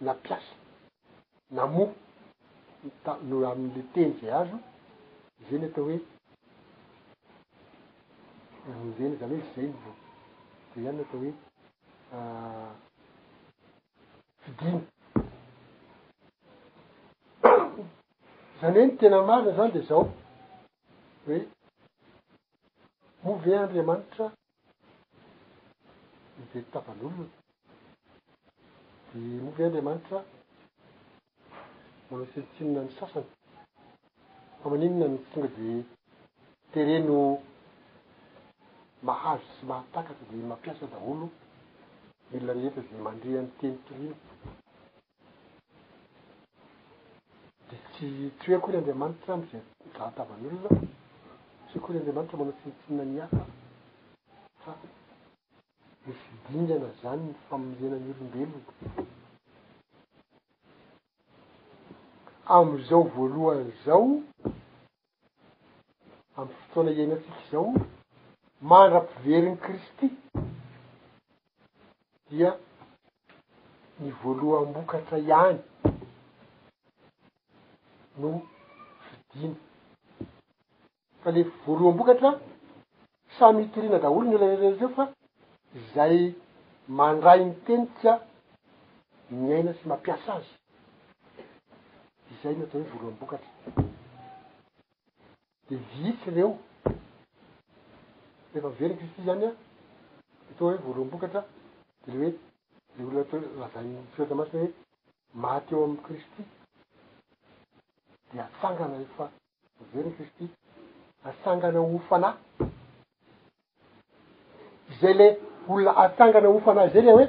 na 0.00 0.14
piasa 0.22 0.54
namoko 1.56 1.94
tano 3.04 3.36
amle 3.50 3.82
teny 3.92 4.12
zay 4.20 4.30
azo 4.40 4.58
izano 5.42 5.66
atao 5.68 5.84
hoe 5.88 6.00
rena 8.66 9.16
zany 9.18 9.34
hoe 9.34 9.42
zayny 9.54 9.74
vao 9.82 9.94
de 10.74 10.80
iany 10.82 10.96
no 10.96 11.02
atao 11.02 11.20
hoe 11.22 11.30
mm, 11.30 11.40
ah, 12.14 12.70
fidiny 14.42 14.80
zany 18.60 18.76
hoe 18.78 18.86
ny 18.86 18.92
tena 18.98 19.18
marina 19.28 19.50
zany 19.56 19.70
de 19.74 19.80
zao 19.88 20.02
hoe 21.26 21.38
movinn 23.24 23.52
e 23.52 23.56
andriamanitra 23.56 24.24
mize 26.38 26.64
tavan'olona 26.72 27.26
di 29.12 29.18
movin 29.44 29.62
e 29.62 29.64
andriamanitra 29.70 30.18
manao 32.08 32.26
tsinitsinina 32.30 32.80
ny 32.86 32.90
sasany 32.98 33.26
famaninina 34.60 35.06
niy 35.08 35.22
fonga 35.32 35.48
de 35.56 35.68
tereno 36.72 37.18
mahazo 39.06 39.46
sy 39.56 39.62
mahatakatra 39.70 40.26
di 40.30 40.42
mampiasa 40.50 40.84
daholo 40.92 41.26
molona 42.28 42.52
reheta 42.56 42.80
za 42.90 42.96
mandrea 43.06 43.40
any 43.42 43.50
teny 43.58 43.76
toriny 43.86 44.14
di 47.68 47.76
tsy 47.90 48.06
tsy 48.38 48.48
hoekoa 48.52 48.70
ny 48.72 48.76
andriamanitra 48.78 49.32
mize 49.40 49.58
zaha 49.96 50.10
tavan'olona 50.16 50.68
koa 51.82 51.92
ry 51.94 51.98
andramanitra 51.98 52.38
manao 52.38 52.56
tsinitsiina 52.58 53.04
niaha 53.12 53.38
fa 54.62 54.72
ny 56.06 56.12
fidingana 56.22 56.88
zany 57.00 57.22
ny 57.28 57.34
famenanny 57.48 58.10
olombelona 58.12 59.04
am'izao 62.56 63.02
voalohany 63.14 63.72
zao 63.84 64.08
amy 66.38 66.52
fotoana 66.58 66.90
iena 66.92 67.14
atsika 67.18 67.42
zao 67.50 67.68
mandram-mpiveryny 68.70 69.56
kristy 69.64 70.06
dia 72.28 72.50
ny 74.00 74.08
voalohanmbokatra 74.22 75.18
ihany 75.26 75.60
no 78.20 78.28
fidina 79.28 79.56
fa 81.24 81.30
le 81.32 81.42
voaloham-bokatra 81.66 82.30
samy 83.38 83.64
torina 83.74 83.98
daholony 84.02 84.36
larery 84.40 84.70
reo 84.80 84.88
fa 84.96 85.04
zay 85.94 86.16
mandray 86.98 87.40
ny 87.44 87.52
tenitsy 87.66 88.06
a 88.12 88.14
miaina 89.40 89.72
sy 89.78 89.84
mampiasa 89.88 90.30
azy 90.38 90.50
izay 92.32 92.54
natao 92.58 92.80
hoe 92.80 92.90
voaloham-bokatra 92.92 93.50
de 95.68 95.74
vihtsy 95.92 96.28
ireo 96.30 96.50
refa 98.52 98.68
miveriny 98.70 98.96
kristy 98.98 99.20
zany 99.28 99.44
a 99.48 99.52
atao 100.54 100.64
hoe 100.68 100.78
voaloham-bokatra 100.86 101.40
de 102.04 102.08
le 102.12 102.18
hoe 102.24 102.32
le 103.12 103.12
olona 103.12 103.24
to 103.30 103.36
lazany 103.60 103.90
firatra 104.12 104.34
masina 104.40 104.60
hoe 104.62 104.72
maty 105.42 105.72
eo 105.74 105.84
amy 105.86 105.96
kristy 106.06 106.42
de 108.32 108.36
atsangana 108.46 108.96
efa 109.06 109.24
miveriny 109.80 110.14
kristy 110.18 110.46
atsangana 111.28 111.80
oofanay 111.80 112.34
zay 115.00 115.14
le 115.20 115.28
olona- 115.68 115.96
atsangana 116.04 116.48
hofanay 116.54 116.88
zay 116.94 117.02
le 117.06 117.12
hoe 117.16 117.26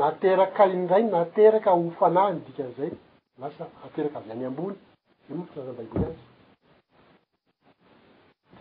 nateraka 0.00 0.62
indrainy 0.76 1.10
nateraka 1.16 1.70
hofanay 1.82 2.30
nydikan'zay 2.34 2.90
lasa 3.40 3.64
ateraky 3.86 4.16
avy 4.22 4.30
any 4.34 4.44
ambony 4.50 4.76
zay 5.24 5.32
moao 5.36 5.48
firazany 5.52 5.76
baiboly 5.78 6.04
azy 6.10 6.24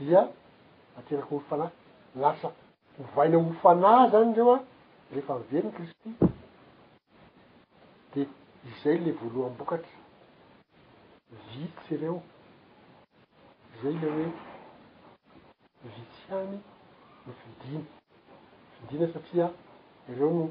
dia 0.08 0.22
ateraky 1.00 1.32
olofanay 1.38 1.72
lasa 2.24 2.48
hovaina 3.00 3.38
hofana 3.48 3.92
zany 4.12 4.32
reoa 4.38 4.58
rehefa 5.14 5.32
averiny 5.38 5.70
kristy 5.76 6.10
de 8.12 8.22
zay 8.82 8.98
le 9.06 9.12
voalohanbokatry 9.20 9.94
vitsy 11.52 11.92
ireo 11.98 12.20
zay 13.82 13.96
le 14.04 14.10
hoe 14.18 14.30
visyany 15.84 16.60
no 17.26 17.34
fidiny 17.42 17.86
vidina 18.82 19.08
satria 19.14 19.48
ireo 20.12 20.30
no 20.34 20.46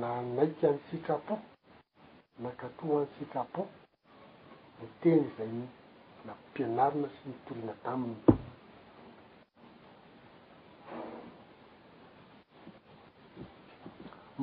nanaiky 0.00 0.66
any 0.66 0.78
sikrapo 0.90 1.34
nakatoa 2.42 2.96
any 3.02 3.08
sikrapoo 3.18 3.68
ny 4.82 4.86
teny 5.02 5.24
zay 5.38 5.54
na 6.26 6.32
mpianarina 6.40 7.08
sy 7.14 7.22
nytorina 7.28 7.72
daminy 7.84 8.16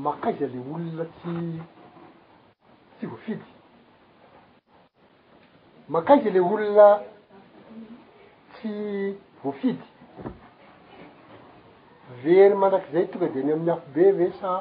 makaiza 0.03 0.45
le 0.47 0.59
olona 0.59 1.05
tsy 1.05 1.61
tsy 2.97 3.07
vofidy 3.11 3.45
makaiza 5.87 6.29
le 6.29 6.39
olona 6.39 6.87
tsy 8.53 8.69
vofidy 9.43 9.87
very 12.23 12.55
manrak'izay 12.63 13.05
tonga 13.11 13.27
de 13.33 13.41
ny 13.47 13.51
am'ny 13.53 13.71
afobe 13.73 14.05
ve 14.17 14.27
sa 14.41 14.51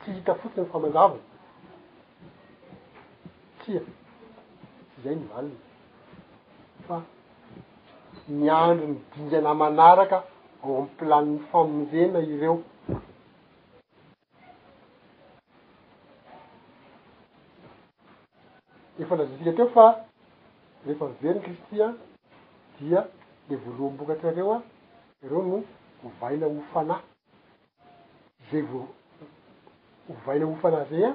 tsy 0.00 0.08
hita 0.16 0.32
fotsiny 0.40 0.66
famandavany 0.72 1.22
tsia 3.60 3.80
tsy 3.86 5.02
zay 5.06 5.14
nivalina 5.20 5.60
fa 6.90 6.96
niandro 8.42 8.86
nybingyana 8.92 9.50
manaraka 9.62 10.18
ao 10.62 10.72
amy 10.82 10.90
planiny 11.00 11.38
famojena 11.50 12.20
ireo 12.34 12.54
efanazosika 19.02 19.52
teo 19.60 19.68
fa 19.76 19.86
rehefa 20.86 21.06
miveriny 21.08 21.40
kristy 21.42 21.82
a 21.82 21.92
dia 22.80 23.04
le 23.48 23.56
voalohambokatra 23.56 24.30
reo 24.36 24.52
a 24.54 24.62
ireo 25.24 25.42
no 25.48 25.60
hovaina 26.02 26.46
hofanahy 26.46 27.02
zay 28.50 28.62
vo 28.70 28.80
hovaina 30.08 30.46
hofana 30.50 30.80
zay 30.90 31.04
a 31.04 31.10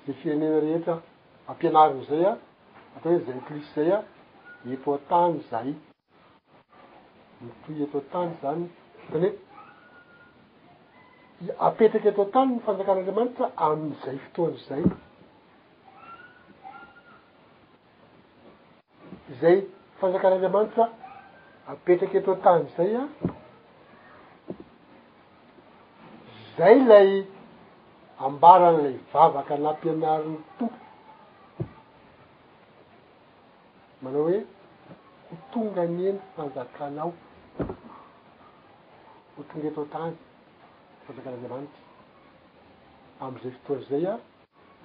ze 0.06 0.10
firenena 0.18 0.58
rehetra 0.66 0.94
ampianarony 1.50 2.02
zay 2.08 2.24
a 2.26 2.38
atao 2.96 3.10
hoe 3.12 3.20
zenklis 3.28 3.64
zay 3.74 3.90
a 3.96 4.04
epoatany 4.74 5.36
zay 5.50 5.68
mitoy 7.46 7.78
eto 7.86 8.00
ntany 8.08 8.32
zany 8.40 8.64
sany 9.08 9.28
hoe 11.36 11.54
apetraky 11.68 12.08
eto 12.12 12.22
n-tany 12.26 12.50
ny 12.54 12.58
fanjakan'andriamanitsa 12.66 13.44
ami'izay 13.68 14.18
fotoany 14.24 14.58
zay 14.66 14.82
izay 19.36 19.56
fanjakan'andriamanitsa 20.02 20.84
apetraky 21.76 22.16
eto 22.20 22.30
an-tany 22.36 22.62
zay 22.76 22.90
a 23.04 23.06
zay 26.58 26.74
lay 26.90 27.10
ambarany 28.30 28.78
lay 28.88 28.96
vavaka 29.14 29.54
nampianaryny 29.64 30.36
tompo 30.60 30.86
manao 34.04 34.22
hoe 34.30 34.38
hotonga 35.32 35.80
anyeno 35.88 36.20
fanjakanaao 36.36 37.10
tonga 39.48 39.66
eto 39.68 39.82
tany 39.92 40.12
yfanjakan'andriamanitra 41.00 41.82
am'izay 43.24 43.52
fotoanyizay 43.56 44.04
a 44.06 44.14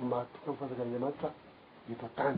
mahatoka 0.09 0.47
amiy 0.47 0.59
fanjakan'andriamanitra 0.59 1.29
eto 1.91 2.07
tany 2.17 2.37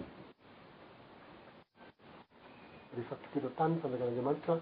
rehefa 2.96 3.16
toga 3.24 3.38
eto 3.42 3.50
tany 3.58 3.72
ny 3.74 3.80
fanjakana'anramanitra 3.82 4.56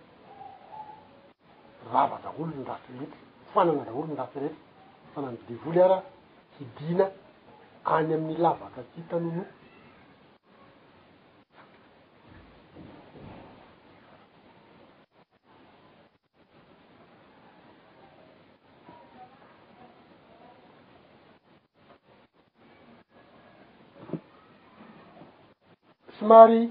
rava-daholo 1.92 2.52
nyratyetry 2.58 3.08
fanana 3.54 3.84
daholo 3.88 4.06
ny 4.08 4.16
raty 4.22 4.40
rehetra 4.40 4.62
fananybidivoly 5.14 5.80
ara 5.88 5.98
hidina 6.58 7.06
any 7.96 8.12
amin'ny 8.16 8.38
lavaka 8.46 8.82
ty 8.92 9.00
hitanono 9.02 9.44
ary 26.42 26.62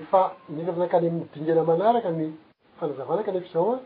efa 0.00 0.20
miita 0.54 0.70
fanakany 0.76 1.06
am'ny 1.10 1.24
dingana 1.34 1.62
manaraka 1.70 2.10
ny 2.18 2.24
fanazavanakan 2.78 3.34
efa 3.40 3.50
zao 3.56 3.72
a 3.74 3.78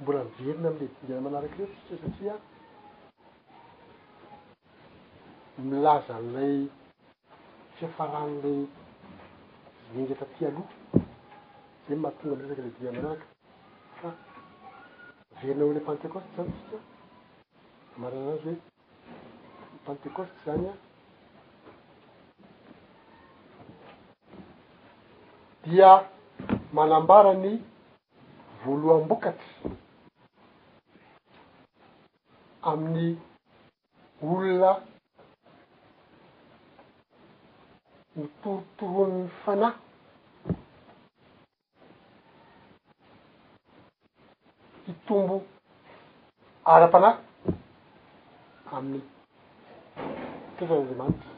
mbora 0.00 0.18
miverina 0.36 0.68
amlay 0.70 0.88
dingana 0.98 1.20
manaraky 1.26 1.58
rety 1.60 1.78
s 1.86 2.00
satria 2.02 2.34
milaza 5.70 6.14
n'ilay 6.22 6.54
fiafaraan'ilay 7.76 8.58
zenga 9.94 10.14
taty 10.20 10.40
aloha 10.48 10.70
za 11.86 11.92
mahatonga 12.02 12.34
miresaky 12.38 12.60
ley 12.64 12.72
dingana 12.76 12.96
manaraka 13.02 13.28
fa 13.98 14.08
iverina 15.40 15.62
o'la 15.68 15.80
pantecoste 15.88 16.34
zany 16.38 16.54
sira 16.64 16.78
amarana 17.96 18.22
anazy 18.26 18.48
hoe 18.48 18.58
pentecoste 19.86 20.38
zany 20.46 20.66
a 20.72 20.74
dia 25.66 26.04
manambarany 26.72 27.60
voaloham-bokaty 28.64 29.40
amin'ny 32.62 33.16
olona 34.22 34.70
ny 38.16 38.24
torotoronny 38.42 39.28
fana 39.44 39.68
hitombo 44.86 45.42
ara-pana 46.64 47.10
amin'ny 48.76 49.02
toetran'anriamanity 50.58 51.33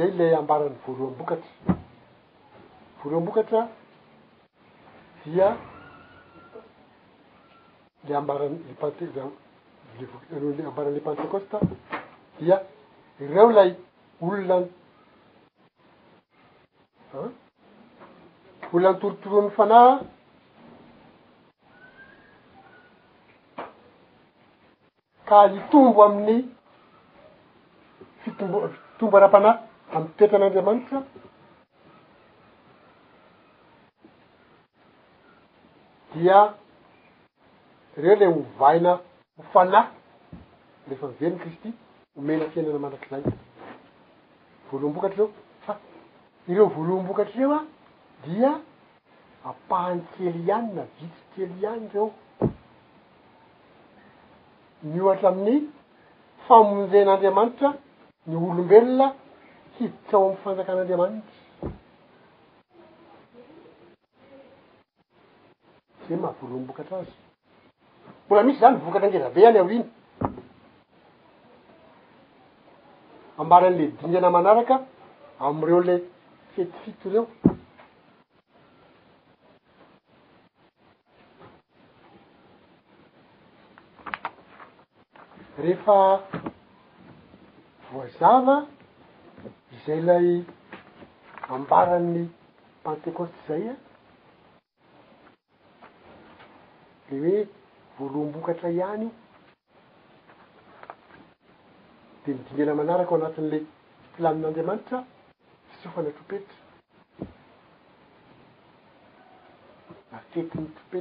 e 0.00 0.06
le 0.16 0.34
ambarany 0.34 0.74
voaroam-bokatry 0.86 1.50
voaroam-bokatra 3.02 3.60
dia 5.26 5.48
le 8.08 8.14
ambarany 8.20 8.54
lepantel 8.68 9.10
ambaranyle 10.68 11.00
pentecoste 11.06 11.58
dia 12.38 12.58
reo 13.18 13.46
lay 13.56 13.70
olonan 14.24 14.64
olonan'ny 18.72 19.00
torotoroany 19.00 19.50
fana 19.56 19.80
ka 25.28 25.38
hitombo 25.52 26.00
amin'ny 26.06 26.38
fitomboitombo 28.22 29.16
ara-pana 29.16 29.69
amtoetran'andriamanitra 29.96 31.02
dia 36.14 36.38
reo 38.04 38.16
le 38.22 38.26
hovaina 38.34 38.92
hofanahy 39.36 39.88
rehefa 40.90 41.06
nyven 41.12 41.36
kristy 41.42 41.70
homena 42.16 42.44
fiainana 42.54 42.80
mandrak'izay 42.84 43.24
voaloam-bokatry 44.68 45.16
reo 45.20 45.30
fa 45.64 45.74
ireo 46.52 46.66
voaloam-bokatra 46.76 47.36
reo 47.40 47.50
a 47.58 47.60
dia 48.24 48.52
apahany 49.50 50.00
tkely 50.12 50.40
iany 50.48 50.68
na 50.76 50.82
vitsitkely 50.96 51.54
iany 51.64 51.84
reo 51.94 52.06
ny 54.92 54.98
ohatra 55.04 55.28
aminy 55.34 55.56
famonjen'andriamanitra 56.46 57.70
ny 58.26 58.34
olombelona 58.48 59.06
fiditsao 59.80 60.24
amiy 60.26 60.40
fanjakan'andriamanitra 60.42 61.24
zay 66.08 66.16
mahavorombokatra 66.24 66.96
azy 67.02 67.14
mbola 68.26 68.42
misy 68.42 68.60
zany 68.60 68.76
vokatra 68.84 69.08
angezabe 69.08 69.46
any 69.46 69.58
aoiny 69.58 69.86
ambaran'le 73.40 73.86
dindrana 74.00 74.30
manaraka 74.36 74.74
amireo 75.44 75.80
ley 75.88 76.00
fetyfito 76.54 77.08
reo 77.12 77.26
rehefa 85.62 85.96
voazava 87.92 88.54
zay 89.86 90.00
lay 90.06 90.44
ambarany 91.48 92.28
pentecoste 92.84 93.46
zay 93.48 93.62
a 93.70 93.76
le 97.12 97.24
hoe 97.30 97.48
voaloham-bokatra 97.98 98.70
ihany 98.70 99.08
de 102.26 102.30
midingana 102.34 102.74
manaraka 102.80 103.10
ao 103.14 103.18
anatin'ilay 103.20 103.62
planin'andiamanitra 104.14 104.98
fisaofana 105.70 106.10
tropetra 106.16 106.54
nafetyny 110.12 110.66
tropetra 110.76 111.00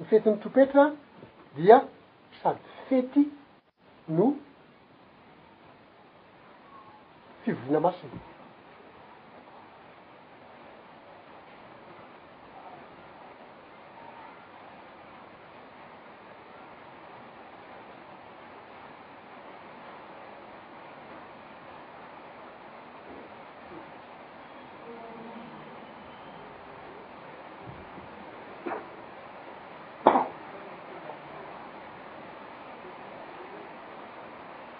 ny 0.00 0.04
fetyny 0.08 0.36
tropetra 0.42 0.84
dia 1.56 1.78
sady 2.40 2.60
fety 2.88 3.22
no 4.18 4.28
fivivina 7.54 7.80
masiny 7.80 8.20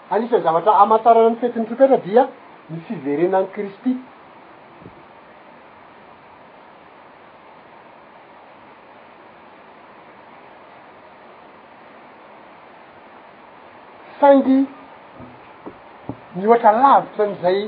anisany 0.09 0.41
zavatra 0.43 0.73
amatarana 0.83 1.29
nyfetiny 1.29 1.65
topera 1.69 1.97
dia 2.05 2.29
ny 2.69 2.79
fiverenan' 2.87 3.47
kristy 3.53 3.93
sangy 14.19 14.57
nyohatra 16.39 16.71
lavitra 16.83 17.23
an'izay 17.25 17.59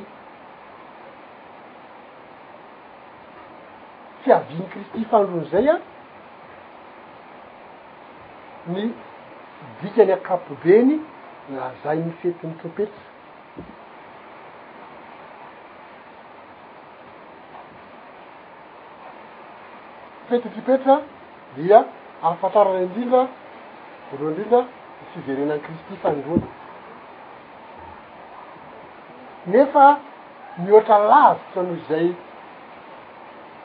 fiaviany 4.23 4.65
kristy 4.73 5.01
fandron'izay 5.11 5.67
a 5.73 5.79
ny 8.73 8.81
idikany 9.77 10.11
akapobeny 10.17 10.93
lazai 11.55 11.99
nifetiny 12.05 12.55
tompetry 12.61 13.09
ffetiny 20.31 20.51
tipetra 20.55 20.95
dia 21.55 21.77
ahafatarany 22.23 22.79
indrindra 22.85 23.21
oroa 24.13 24.29
indrindra 24.31 24.59
nfiverenan' 25.05 25.59
kristy 25.65 25.95
tangony 26.03 26.43
nefa 29.51 29.85
mihoatra 30.63 30.97
lazitra 31.11 31.61
noho 31.65 31.75
izay 31.81 32.07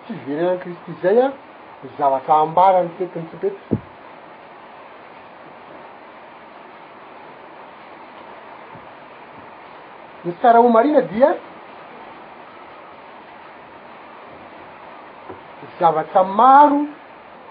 fiverenan 0.04 0.56
kristy 0.62 0.92
zay 1.02 1.18
a 1.20 1.28
ny 1.82 1.88
zavatra 1.98 2.34
ambara 2.44 2.78
ny 2.82 2.90
foetiny 2.98 3.26
tipoetra 3.30 3.76
ny 10.24 10.30
sara 10.42 10.58
ho 10.62 10.68
marina 10.76 11.00
dia 11.14 11.30
zavatra 15.80 16.24
maro 16.24 16.86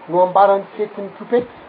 no 0.09 0.21
ambarany 0.23 0.63
fetiny 0.77 1.09
topetra 1.17 1.59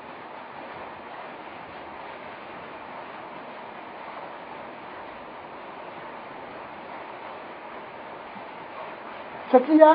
satria 9.52 9.90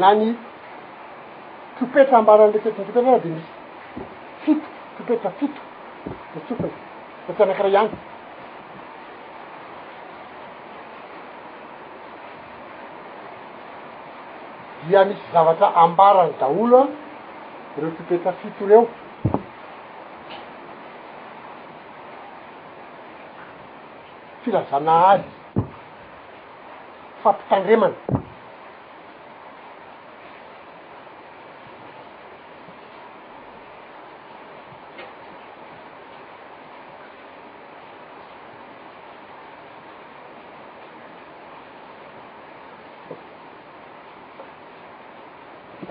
na 0.00 0.08
ny 0.14 0.36
topetra 1.78 2.18
ambaranyrefetiny 2.18 2.84
tropetra 2.84 3.18
de 3.22 3.28
misy 3.36 3.50
fito 4.42 4.68
topetra 4.96 5.30
fito 5.38 5.62
de 6.32 6.40
tofiny 6.40 6.72
satria 7.26 7.44
anakiray 7.46 7.72
ihany 7.74 7.96
dia 14.88 15.04
misy 15.04 15.20
zavatra 15.32 15.74
ambarany 15.76 16.32
daholo 16.40 16.88
a 17.76 17.76
reo 17.80 17.90
tipetra 18.00 18.32
fito 18.40 18.64
reo 18.66 18.88
filazana 24.44 24.94
azy 25.12 25.28
fampitandremana 27.22 28.19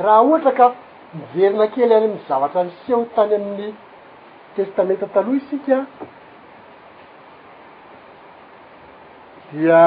aha 0.10 0.22
ohatra 0.26 0.52
ka 0.60 0.65
mijerina 1.15 1.65
kely 1.73 1.91
any 1.94 2.06
amn'y 2.07 2.22
zavatra 2.30 2.61
ny 2.65 2.72
seho 2.86 3.03
tany 3.15 3.34
amin'ny 3.38 3.69
testamenta 4.56 5.06
taloha 5.14 5.38
isika 5.41 5.77
dia 9.52 9.81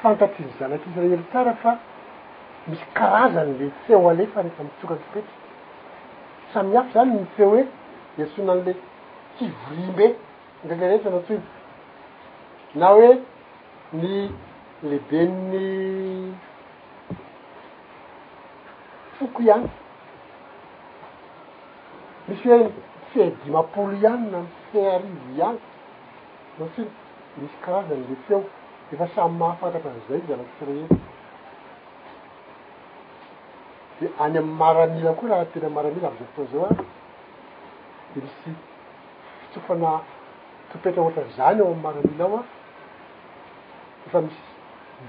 fantatriny 0.00 0.52
zanak'israely 0.58 1.18
tsara 1.32 1.52
fa 1.62 1.72
misy 2.68 2.84
karazany 2.96 3.52
le 3.60 3.66
feo 3.84 4.08
alefa 4.12 4.42
refa 4.46 4.62
mitsokanpetra 4.66 5.36
samy 6.52 6.76
hafy 6.76 6.92
zany 6.94 7.12
ny 7.18 7.24
feo 7.36 7.48
hoe 7.54 7.64
iasoina 8.18 8.52
an'le 8.56 8.72
fivorimbe 9.36 10.06
ndreitarehetra 10.64 11.10
na 11.14 11.20
tsoy 11.26 11.40
na 12.80 12.86
hoe 12.94 13.10
ny 13.98 14.10
lehibenny 14.88 15.68
foko 19.20 19.42
ihany 19.42 19.66
misy 22.28 22.44
hoe 22.48 22.58
mifie 22.64 23.26
dimapolo 23.44 23.92
ihany 23.98 24.24
na 24.32 24.38
mife 24.48 24.78
arivy 24.96 25.22
ihany 25.36 25.58
no 26.58 26.64
finy 26.76 26.88
misy 27.40 27.56
karazany 27.64 28.04
le 28.10 28.16
feo 28.28 28.40
efa 28.92 29.06
samy 29.14 29.34
mahafantata 29.40 29.88
an'zay 29.94 30.20
zanasireey 30.28 30.82
de 33.98 34.06
any 34.24 34.36
am'y 34.42 34.54
maramila 34.62 35.12
koa 35.18 35.30
raha 35.32 35.46
tena 35.52 35.68
maramila 35.76 36.08
amyza 36.08 36.26
ftoa 36.30 36.46
zao 36.52 36.64
a 36.70 36.72
de 38.12 38.18
misy 38.24 38.50
fitsofana 39.42 39.90
topetra 40.72 41.02
ohatra 41.02 41.26
zany 41.36 41.58
ao 41.60 41.68
ami'y 41.74 41.82
maramila 41.84 42.24
aho 42.26 42.38
a 42.42 42.44
efa 44.06 44.18
misy 44.26 44.42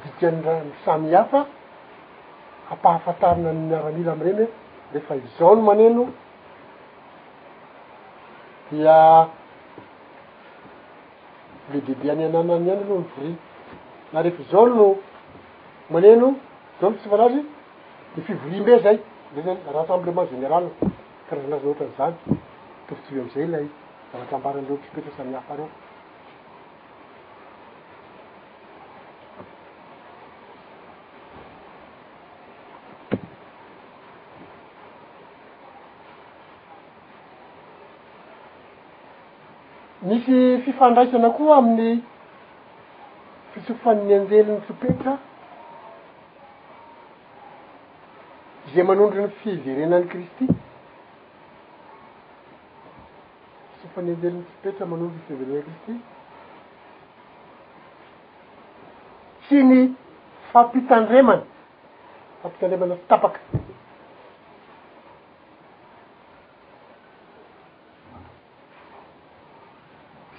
dikyanyray 0.04 0.68
samy 0.86 1.12
hafa 1.16 1.42
ampahafantarina 2.72 3.52
nnaramila 3.54 4.12
amy 4.14 4.24
reny 4.26 4.40
oe 4.44 4.48
refa 4.96 5.14
izao 5.22 5.54
no 5.56 5.62
maneno 5.70 6.04
dia 8.70 8.98
leibiibe 11.74 12.06
any 12.14 12.24
ananany 12.28 12.62
any 12.72 12.72
aloha 12.74 13.04
nyvori 13.06 13.32
na 14.14 14.20
rehefa 14.24 14.44
zao 14.52 14.66
no 14.78 14.88
maneno 15.94 16.28
zaono 16.80 16.98
sy 17.04 17.10
fanahy 17.14 17.40
de 18.16 18.20
fivorimbe 18.26 18.74
zay 18.86 18.98
de 19.36 19.40
zany 19.46 19.60
rassemblement 19.76 20.30
général 20.34 20.64
karazan'azana 21.28 21.70
oatranyzany 21.72 22.16
itovitovy 22.82 23.20
am'izay 23.22 23.46
ilay 23.50 23.68
dava-tambaran' 24.12 24.68
reo 24.68 24.78
trytoetra 24.82 25.12
samihapareo 25.18 25.68
misy 40.12 40.36
fifandraisana 40.66 41.30
koa 41.38 41.54
amin'ny 41.62 41.90
fisofan'ny 43.52 44.10
anjelin'ny 44.18 44.58
tsopetra 44.66 45.14
zey 48.74 48.84
manondro 48.90 49.20
ny 49.28 49.32
fiverenan'ny 49.44 50.08
kristy 50.12 50.46
fisofan'ny 53.70 54.10
anjelin'ny 54.16 54.44
tsopetra 54.50 54.84
manondro 54.92 55.16
ny 55.18 55.22
fiverenan 55.30 55.62
kristy 55.70 55.94
sy 59.48 59.58
ny 59.72 59.80
fampitandremana 60.52 61.46
fampitandremana 62.42 62.94
sytapaka 63.04 63.40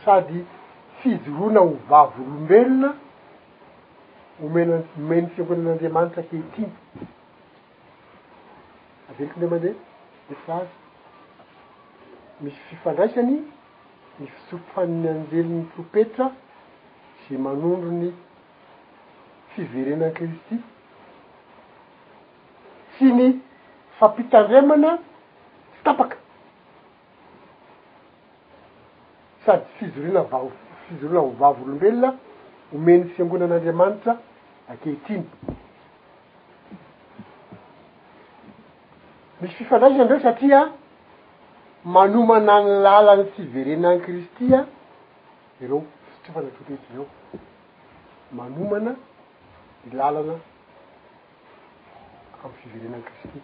sady 0.04 0.44
fijoroana 1.02 1.60
hovavolombelona 1.68 2.88
homena 4.40 4.76
homeny 4.96 5.26
fiankona 5.34 5.58
an'andriamanitra 5.62 6.20
ake 6.26 6.42
tiny 6.54 6.68
aveliko 9.08 9.34
ndre 9.36 9.46
amandeha 9.56 9.74
lefaazy 10.30 10.74
misy 12.42 12.60
fifandraisany 12.68 13.36
ny 14.18 14.24
fisopfannn'ny 14.34 15.08
anjelin'ny 15.12 15.64
popetra 15.76 16.26
zey 17.24 17.38
manondro 17.46 17.90
ny 18.00 18.08
fiverenan' 19.54 20.14
kristi 20.18 20.56
sy 22.94 23.06
ny 23.18 23.28
fampitandremana 23.98 24.90
tsy 24.98 25.80
tapaka 25.86 26.16
sady 29.52 29.64
fizorina 29.78 30.22
va- 30.22 30.50
fizorina 30.88 31.20
hovavyolombelona 31.20 32.10
homeny 32.72 33.02
fiangonan'andriamanitra 33.14 34.12
akehitiny 34.72 35.24
misy 39.40 39.54
fifandraisana 39.58 40.04
ndreo 40.04 40.20
satria 40.26 40.60
manomana 41.94 42.54
ny 42.64 42.70
lalan'ny 42.84 43.26
fiverenan' 43.34 44.00
kristya 44.04 44.58
ireo 45.62 45.80
sytrifanatotehikry 46.12 46.90
reo 46.94 47.06
manomana 48.38 48.92
ny 49.84 49.90
lalana 49.98 50.34
ami'ny 52.44 52.58
fiverenan' 52.62 53.04
kristy 53.08 53.40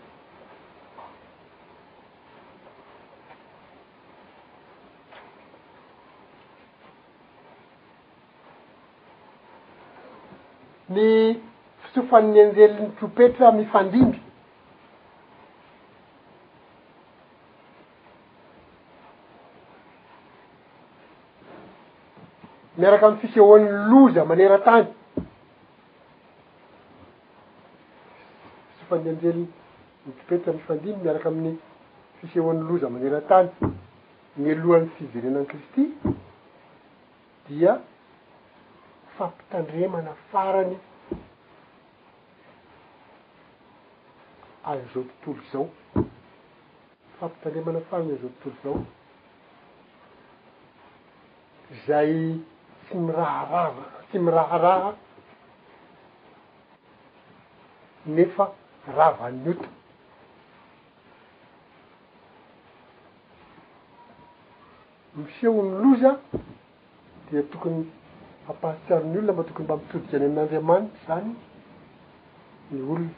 ny 10.88 11.36
fisofanny 11.82 12.40
anjeli'ny 12.40 12.90
tropetra 12.98 13.52
mifandimby 13.52 14.20
miaraka 22.78 23.06
amn'y 23.06 23.20
fisehoan'ny 23.20 23.70
loza 23.92 24.24
manerantany 24.24 24.86
fisofan'ny 28.72 29.10
anjeli 29.10 29.44
ny 30.06 30.12
tropetra 30.20 30.52
mifandimby 30.56 31.02
miaraka 31.04 31.28
amin'ny 31.28 31.54
fisehoan'ny 32.22 32.62
loza 32.68 32.88
maneran-tany 32.90 33.48
ny 34.38 34.54
lohan 34.54 34.88
fijerenan 34.96 35.44
kristy 35.52 35.90
dia 37.48 37.78
fampitandremana 39.18 40.12
farany 40.30 40.78
an'zao 44.70 45.02
tontolo 45.22 45.42
zao 45.52 45.64
fampitandremana 47.18 47.80
farany 47.90 48.12
azao 48.14 48.30
tontolo 48.42 48.86
zao 48.86 48.86
zay 51.86 52.12
tsy 52.84 52.96
miraharava 53.06 53.84
tsy 54.08 54.18
miraharaha 54.24 54.92
nefa 58.16 58.44
raavanny 58.96 59.50
ota 59.56 59.68
miseho 65.16 65.60
ny 65.68 65.72
loza 65.82 66.10
dea 67.30 67.42
tokony 67.52 67.82
ampahasiaron'ny 68.50 69.18
olona 69.20 69.32
mba 69.32 69.46
tokony 69.48 69.64
mba 69.66 69.76
mitodika 69.82 70.14
any 70.16 70.24
amin'andriamanitry 70.24 70.98
zany 71.06 71.30
ny 72.70 72.80
olona 72.82 73.14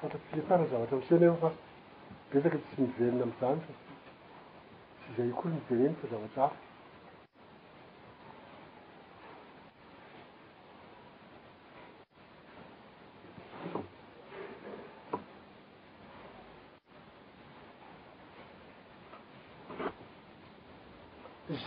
fata 0.00 0.16
fietara 0.28 0.64
zavatra 0.70 0.96
misena 1.00 1.26
e 1.32 1.36
faa 1.42 1.52
besaky 2.30 2.58
tsy 2.64 2.74
miverina 2.82 3.22
am'zany 3.28 3.58
fati 3.66 3.84
tsy 5.00 5.06
izay 5.12 5.30
koaly 5.38 5.54
mivereny 5.58 5.94
fa 6.00 6.06
zavatra 6.12 6.42
afk 6.48 6.60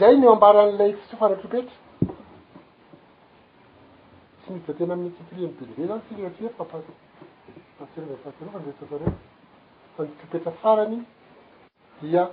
zay 0.01 0.17
nyo 0.17 0.33
ambaran'ilay 0.33 0.93
ftsofana 0.97 1.35
tropetra 1.37 1.75
tsy 4.41 4.47
misy 4.49 4.65
da 4.67 4.73
tena 4.73 4.93
aminy 4.93 5.13
tsipriemy 5.13 5.53
belibel 5.57 5.87
zany 5.87 6.01
sinatriy 6.09 6.49
fa 6.57 6.63
paty 6.71 6.89
atireovafatyreo 7.83 8.51
fa 8.53 8.59
ndresasareo 8.59 9.13
fa 9.95 10.03
nitropetra 10.03 10.51
farany 10.61 10.97
dia 12.01 12.23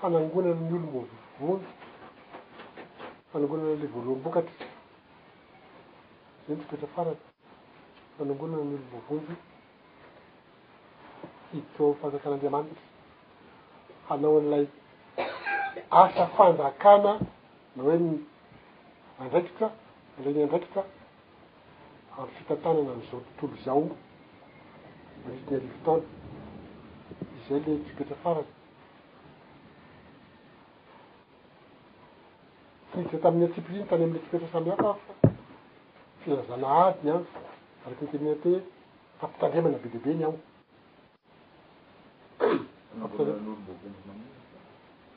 fanangonanany 0.00 0.66
olombovovonjo 0.74 1.70
fanangonana 3.30 3.76
'lay 3.78 3.90
voaloham-bokatra 3.94 4.66
zay 6.48 6.54
nitropetra 6.58 6.88
farany 6.94 7.20
fanangonana 8.18 8.64
ny 8.70 8.74
olombovonjy 8.76 9.34
hidikeo 11.52 11.94
fanjakan'andriamanitra 12.00 12.82
hanao 14.08 14.38
an'ilay 14.38 14.66
asa 16.02 16.26
fanjakana 16.36 17.12
na 17.76 17.82
hoe 17.82 17.96
n 18.02 18.06
andraikitra 19.20 19.68
andrany 20.18 20.38
andraikitra 20.44 20.82
amy 22.18 22.30
fitantanana 22.38 22.90
amizao 22.94 23.20
tontolo 23.36 23.58
zao 23.66 23.82
aritiny 25.26 25.56
alivotana 25.56 26.02
izay 27.38 27.60
le 27.66 27.72
tipetra 27.86 28.16
farany 28.22 28.50
fidira 32.90 33.22
tamin'ny 33.24 33.44
antsipiriny 33.48 33.86
tany 33.90 34.02
amin'ny 34.04 34.20
tipetra 34.24 34.48
samihafa 34.52 34.90
fa 34.94 35.28
firazana 36.20 36.68
ady 36.84 36.98
ny 37.04 37.10
andy 37.10 37.30
araky 37.84 38.02
niteninategna 38.04 38.60
fampitandeamana 39.18 39.78
bedebe 39.84 40.12
ny 40.18 40.24
ao 40.26 40.34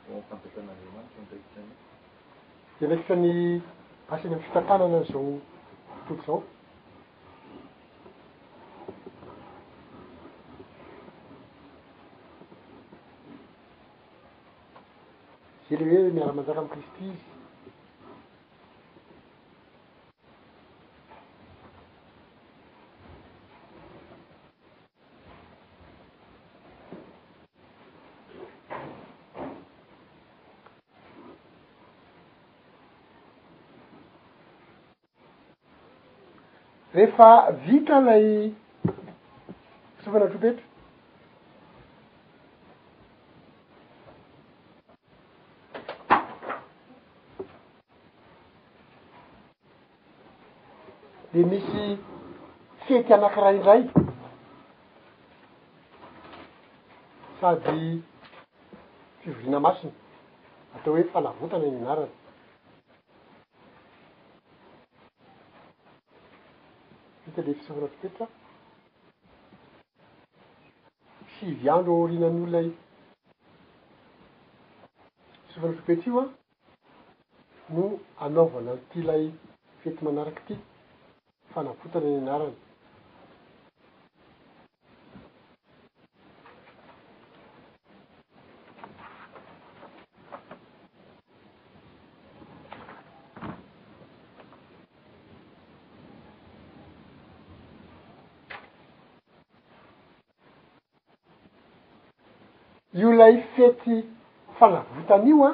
de 0.08 0.14
metata 2.88 3.14
ny 3.16 3.60
asiny 4.08 4.32
mny 4.34 4.42
fitantanana 4.46 4.96
an'zao 5.02 5.32
tolo 6.08 6.22
zao 6.26 6.38
ze 15.68 15.76
le 15.80 15.86
hoe 15.90 16.10
miara-manjatra 16.14 16.60
amnykristu 16.62 17.00
izy 17.08 17.36
rehefa 36.98 37.50
vita 37.66 37.94
ilay 38.02 38.50
fisovana 39.98 40.26
tropetra 40.30 40.64
de 51.32 51.40
misy 51.50 51.84
fety 52.86 53.12
anakira 53.18 53.52
indray 53.58 53.82
sady 57.40 57.84
fivorina 59.20 59.58
masiny 59.66 59.92
atao 60.76 60.92
hoe 60.94 61.04
fanavotana 61.12 61.66
ny 61.72 61.78
anarany 61.84 62.12
fsofanatropetraa 67.68 68.28
sivy 71.34 71.66
andro 71.74 71.92
orinan'olonai 72.04 72.68
saofanatropetra 75.50 76.10
io 76.10 76.20
a 76.24 76.26
no 77.74 77.84
anaovana 78.24 78.72
nty 78.80 78.94
ilay 79.02 79.24
fety 79.80 80.00
manaraky 80.06 80.42
ty 80.46 80.54
fanapotana 81.52 82.08
ny 82.12 82.18
anarany 82.22 82.56
io 102.98 103.12
lay 103.12 103.36
fety 103.54 104.02
fanavotany 104.58 105.28
io 105.30 105.44
a 105.46 105.52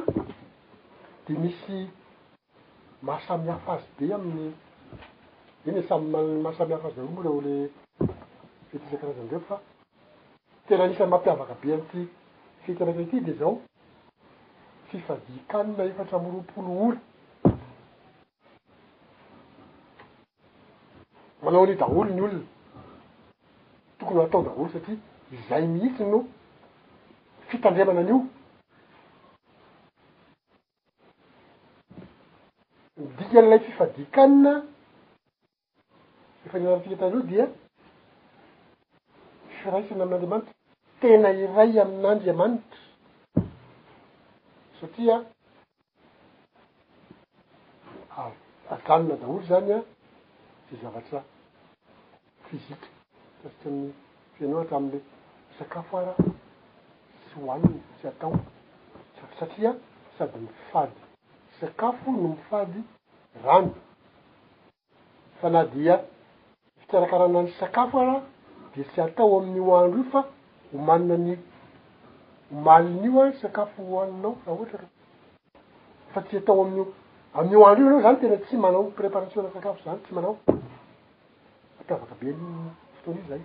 de 1.29 1.33
misy 1.37 1.91
mahasamihafa 3.03 3.73
azy 3.75 3.85
be 3.99 4.13
amin'ny 4.15 4.53
iny 5.67 5.77
e 5.77 5.83
samy 5.89 6.07
manay 6.15 6.41
maha 6.43 6.57
samihafazy 6.57 6.95
daolo 6.97 7.11
moa 7.15 7.23
re 7.23 7.29
holy 7.29 7.71
fetisan-karazany 8.71 9.27
dreo 9.29 9.41
fa 9.41 9.61
tera 10.67 10.87
nisan'ny 10.89 11.11
mampiavaka 11.11 11.55
be 11.63 11.73
amity 11.75 12.09
fety 12.65 12.83
araky 12.83 13.07
ty 13.11 13.21
de 13.21 13.33
zao 13.35 13.61
fifadikany 14.89 15.77
na 15.77 15.85
efatra 15.85 16.19
morompoloora 16.19 16.97
manao 21.43 21.65
any 21.67 21.77
daholo 21.77 22.11
ny 22.11 22.21
olona 22.23 22.43
tokony 23.99 24.21
atao 24.23 24.43
daholo 24.43 24.69
satria 24.73 24.97
zay 25.51 25.67
mihitsino 25.67 26.25
fitandriamana 27.57 28.01
an'io 28.01 28.21
midikan'ilay 33.17 33.61
fifadikanina 33.67 34.53
efa 36.47 36.59
nianaratika 36.59 36.97
taneo 37.01 37.23
dia 37.31 37.47
firaisana 39.59 40.03
amin'n'anramanitra 40.05 40.53
tena 41.01 41.29
iray 41.45 41.73
aminaandry 41.85 42.31
amanitra 42.35 42.81
satria 44.81 45.17
a-azanona 48.21 49.15
daolo 49.21 49.41
zany 49.49 49.71
a 49.77 49.79
ty 50.67 50.75
zavatra 50.83 51.21
fizika 52.47 52.87
tasitamny 53.43 53.89
fianao 54.35 54.61
hatra 54.61 54.77
ami'le 54.81 55.01
misakafo 55.51 55.97
arah 55.99 56.17
hoaniny 57.37 57.81
tsy 57.99 58.07
atao 58.09 58.33
satria 59.39 59.75
sady 60.19 60.39
mifady 60.41 60.93
sakafo 61.61 62.11
no 62.11 62.29
mifady 62.37 62.83
rano 63.45 63.71
fa 65.41 65.51
na 65.51 65.65
dia 65.65 66.01
fikarakarana 66.81 67.43
ny 67.43 67.49
sakafo 67.61 67.99
a 68.01 68.23
de 68.77 68.85
tsy 68.85 69.01
atao 69.01 69.41
ami'ny 69.41 69.61
hoandro 69.61 69.99
io 69.99 70.11
fa 70.11 70.25
homaninany 70.73 71.39
homalin' 72.53 73.05
io 73.05 73.21
a 73.23 73.33
sakafo 73.43 73.83
hoaninao 73.83 74.37
zaha 74.45 74.57
ohatra 74.57 74.79
ka 74.79 74.89
fa 76.13 76.21
tsy 76.23 76.37
atao 76.37 76.61
amiyo 76.63 76.85
amy 77.35 77.57
oandro 77.57 77.85
io 77.85 77.91
enao 77.99 78.03
zany 78.13 78.19
tena 78.21 78.37
tsy 78.37 78.57
manao 78.57 78.91
preparationna 78.91 79.51
sakafo 79.53 79.83
zany 79.85 79.99
tsy 80.03 80.15
manao 80.15 80.39
matavaka 81.79 82.15
be 82.21 82.27
n 82.33 82.71
fotoany 83.03 83.21
io 83.21 83.29
zay 83.29 83.43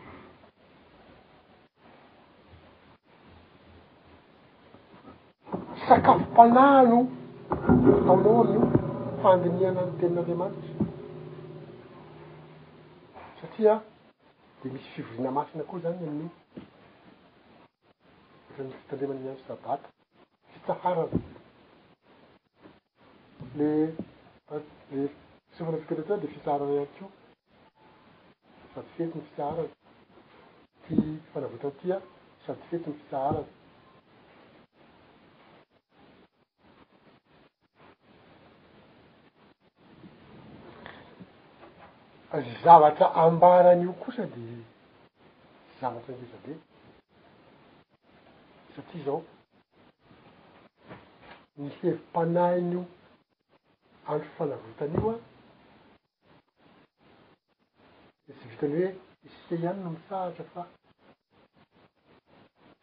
sakafo 5.87 6.19
mpanano 6.19 6.97
tanoo 7.49 8.11
amoo 8.13 8.43
faandemiana 9.21 9.79
any 9.83 9.93
tenin'andreamanitra 9.99 10.73
satria 13.41 13.75
de 14.63 14.69
misy 14.73 14.89
fivorina 14.95 15.31
masina 15.37 15.63
koa 15.69 15.79
zany 15.83 15.97
amin'nyy 16.11 16.31
otrannyfitandriamana 18.49 19.33
ysabata 19.41 19.87
fitsaharana 20.53 21.19
le 23.57 23.69
le 24.93 25.01
fisofana 25.49 25.77
fipetata 25.81 26.15
de 26.21 26.27
fitsaharana 26.33 26.73
anykeo 26.79 27.09
sady 28.73 28.91
fety 28.97 29.13
ny 29.17 29.21
fitsaharany 29.27 29.71
ty 30.83 30.93
fanavota 31.33 31.71
tya 31.81 31.97
sady 32.45 32.63
fety 32.71 32.87
ny 32.89 32.95
fisaharany 33.01 33.47
zavatra 42.63 43.11
ambaran'io 43.13 43.91
kosa 43.93 44.23
dy 44.25 44.63
zavatra 45.79 46.13
ankezabe 46.13 46.53
satria 48.75 49.03
zao 49.03 49.23
ny 51.57 51.69
hevimpanain'io 51.81 52.85
andro 54.05 54.27
fanavitan' 54.37 54.93
io 54.95 55.09
a 55.09 55.19
de 58.25 58.33
tsy 58.37 58.47
vitanyo 58.49 58.77
hoe 58.81 58.91
isika 59.27 59.55
ianono 59.55 59.89
misahatra 59.89 60.43
fa 60.53 60.61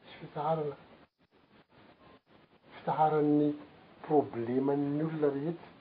sy 0.06 0.14
fitaharana 0.20 0.76
fitahara'ny 2.74 3.44
problemany 4.02 5.02
olona 5.06 5.28
rehety 5.34 5.74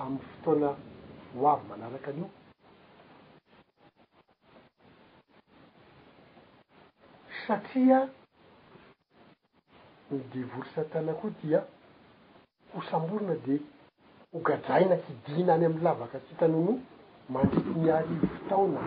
amin'y 0.00 0.18
fotoana 0.20 0.76
ho 1.38 1.48
avy 1.48 1.64
manaraka 1.68 2.10
anio 2.10 2.28
satria 7.46 8.08
ny 10.10 10.20
divolo 10.32 10.64
santana 10.74 11.12
koa 11.14 11.30
dia 11.42 11.64
ho 12.74 12.82
samborina 12.90 13.34
de 13.46 13.60
hogadraina 14.32 14.96
kidina 14.96 15.54
any 15.54 15.64
am'y 15.66 15.80
lavaka 15.82 16.18
tsy 16.20 16.30
hitanono 16.34 16.80
mandriky 17.28 17.74
ny 17.78 17.90
arivo 17.90 18.26
fotaona 18.36 18.80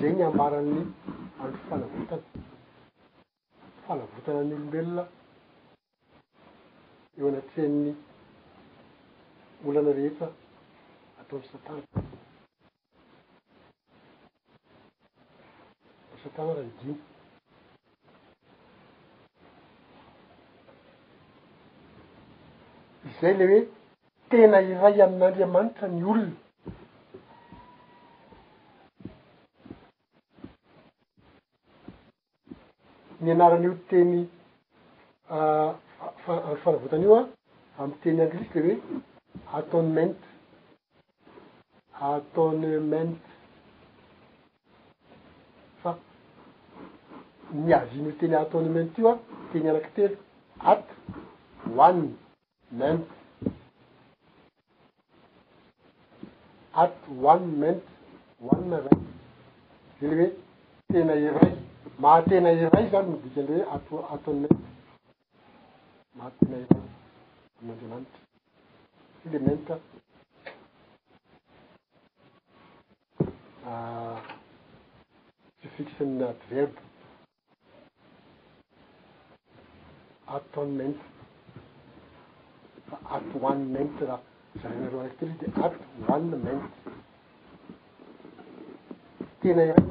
zay 0.00 0.12
ny 0.12 0.22
ambaran'ny 0.24 0.86
androfanavotana 1.40 2.26
fanavotana 3.86 4.40
any 4.40 4.52
olombelona 4.54 5.02
eo 7.18 7.28
anatrian'ny 7.28 7.94
olana 9.68 9.92
rehefa 9.94 10.30
atao 11.20 11.38
amy 11.38 11.46
satana 11.52 11.82
satana 16.22 16.52
raha 16.56 16.72
diny 16.80 16.94
izay 23.10 23.34
ley 23.38 23.48
hoe 23.50 23.62
tena 24.30 24.58
iray 24.72 24.96
amin'n'andriamanitra 25.04 25.86
ny 25.94 26.02
olona 26.12 26.40
nianaran'io 33.24 33.72
teny 33.92 34.14
ah, 35.36 35.70
faay 36.24 36.56
fanravotany 36.64 37.04
io 37.08 37.16
an 37.20 37.26
ah, 37.76 37.80
amy 37.88 37.94
teny 38.02 38.20
anglisy 38.26 38.60
le 38.66 38.68
hoe 38.74 39.02
atonne 39.58 39.92
menty 39.98 40.28
ataonnemente 42.12 43.28
fa 45.82 45.90
miavyino 47.66 48.10
teny 48.20 48.34
atonnemeinty 48.42 48.96
io 49.02 49.10
a 49.12 49.16
teny 49.52 49.68
anaky 49.72 49.90
tely 49.96 50.14
ato 50.72 50.92
one 51.88 52.02
mente 52.80 53.12
at 56.82 56.94
one 57.32 57.46
mente 57.60 57.90
anina 58.52 58.80
ray 58.84 58.96
za 60.00 60.08
le 60.16 60.16
hoe 60.22 60.28
tena 60.92 61.14
eray 61.28 61.52
mahatena 62.06 62.48
eray 62.66 62.84
zany 62.96 63.06
midika 63.12 63.40
andrehoe 63.44 63.66
ato- 63.76 64.06
atonnemeinte 64.14 64.72
mahatena 66.18 66.54
eray 66.64 66.78
amnandeamanity 67.58 68.21
le 69.30 69.38
mantra 69.38 69.78
ah, 73.66 74.20
fi 75.60 75.68
fixemny 75.74 76.22
ati 76.24 76.46
verbe 76.48 76.80
ato 80.24 80.60
one 80.60 80.74
mentre 80.74 81.02
fa 82.88 82.98
ato 83.04 83.46
ane 83.46 83.64
mente 83.64 84.04
raha 84.04 84.20
za 84.60 84.68
ny 84.68 84.86
aro 84.86 85.00
araktery 85.00 85.36
de 85.38 85.46
ato 85.60 85.78
onee 86.06 86.36
meinte 86.44 86.76
tena 89.40 89.62
iray 89.68 89.84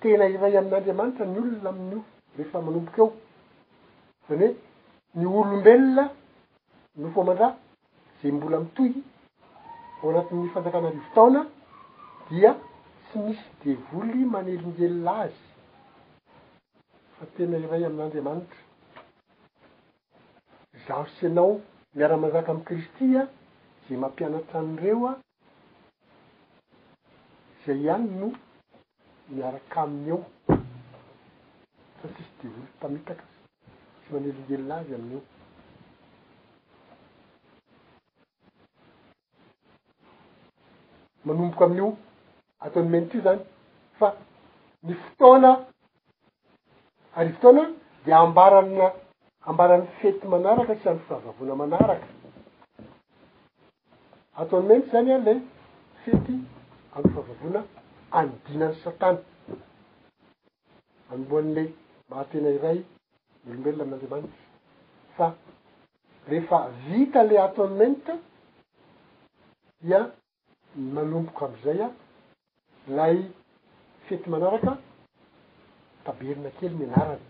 tena 0.00 0.24
iray 0.34 0.56
amin'n'andriamanitra 0.56 1.24
ny 1.26 1.38
olona 1.38 1.68
amin'n'io 1.68 2.00
rehefa 2.36 2.58
manomboka 2.64 3.00
eo 3.02 3.08
zany 4.26 4.44
hoe 4.46 4.54
ny 5.18 5.24
olombelona 5.26 6.04
no 6.98 7.10
fo 7.14 7.20
mandraha 7.22 7.68
zay 8.22 8.32
mbola 8.36 8.60
mitohy 8.60 8.94
ho 10.00 10.08
anatin'ny 10.10 10.48
fanjakana 10.54 10.88
ry 10.90 10.96
votaona 11.04 11.40
dia 12.30 12.50
tsy 13.08 13.18
misy 13.24 13.44
devoly 13.64 14.22
manelingelona 14.32 15.12
azy 15.24 15.40
fa 17.18 17.24
tena 17.36 17.56
iray 17.64 17.82
amin'andriamanitra 17.88 18.60
zarosy 20.86 21.24
anao 21.28 21.50
miara-manjaka 21.96 22.50
amn'y 22.52 22.64
kristya 22.68 23.22
zay 23.88 23.96
mampianatra 24.02 24.56
an'ireo 24.62 25.04
a 25.14 25.16
zay 27.64 27.78
ihany 27.86 28.10
no 28.20 28.28
miaraka 29.34 29.76
aminy 29.84 30.08
eo 30.14 30.20
fa 31.98 32.06
sisy 32.14 32.32
devoly 32.42 32.66
mpamitaka 32.76 33.24
tsy 34.02 34.08
manelingelona 34.14 34.74
azy 34.82 34.94
amin'eo 34.98 35.22
manomboka 41.24 41.64
amin'io 41.64 41.96
ataony 42.64 42.88
menty 42.92 43.16
io 43.16 43.22
zany 43.24 43.40
fa 43.98 44.08
ny 44.86 44.92
fotoana 45.02 45.52
ary 47.18 47.30
fotona 47.32 47.64
de 48.04 48.12
ambarana 48.12 48.88
ambaran'ny 49.48 49.86
fety 50.00 50.26
manaraka 50.32 50.74
tsy 50.76 50.88
ano 50.88 51.00
fivavavona 51.04 51.54
manaraka 51.62 52.06
ataony 54.40 54.66
menty 54.68 54.88
zany 54.90 55.10
an 55.14 55.22
le 55.26 55.34
fety 56.04 56.34
ano 56.94 57.06
fivavavona 57.12 57.60
andinany 58.18 58.74
satana 58.84 59.20
anomboan'le 61.10 61.62
mahatena 62.10 62.48
iray 62.56 62.78
molombelona 63.44 63.82
amnyandiamanity 63.84 64.38
fa 65.16 65.26
rehefa 66.30 66.58
vita 66.86 67.22
le 67.28 67.36
ataony 67.46 67.74
menta 67.80 68.12
dia 69.84 70.00
manomboko 70.92 71.40
am'izay 71.46 71.80
a 71.86 71.88
lay 72.96 73.16
fety 74.06 74.26
manaoraka 74.30 74.70
taberina 76.04 76.50
kely 76.56 76.74
mianarany 76.78 77.26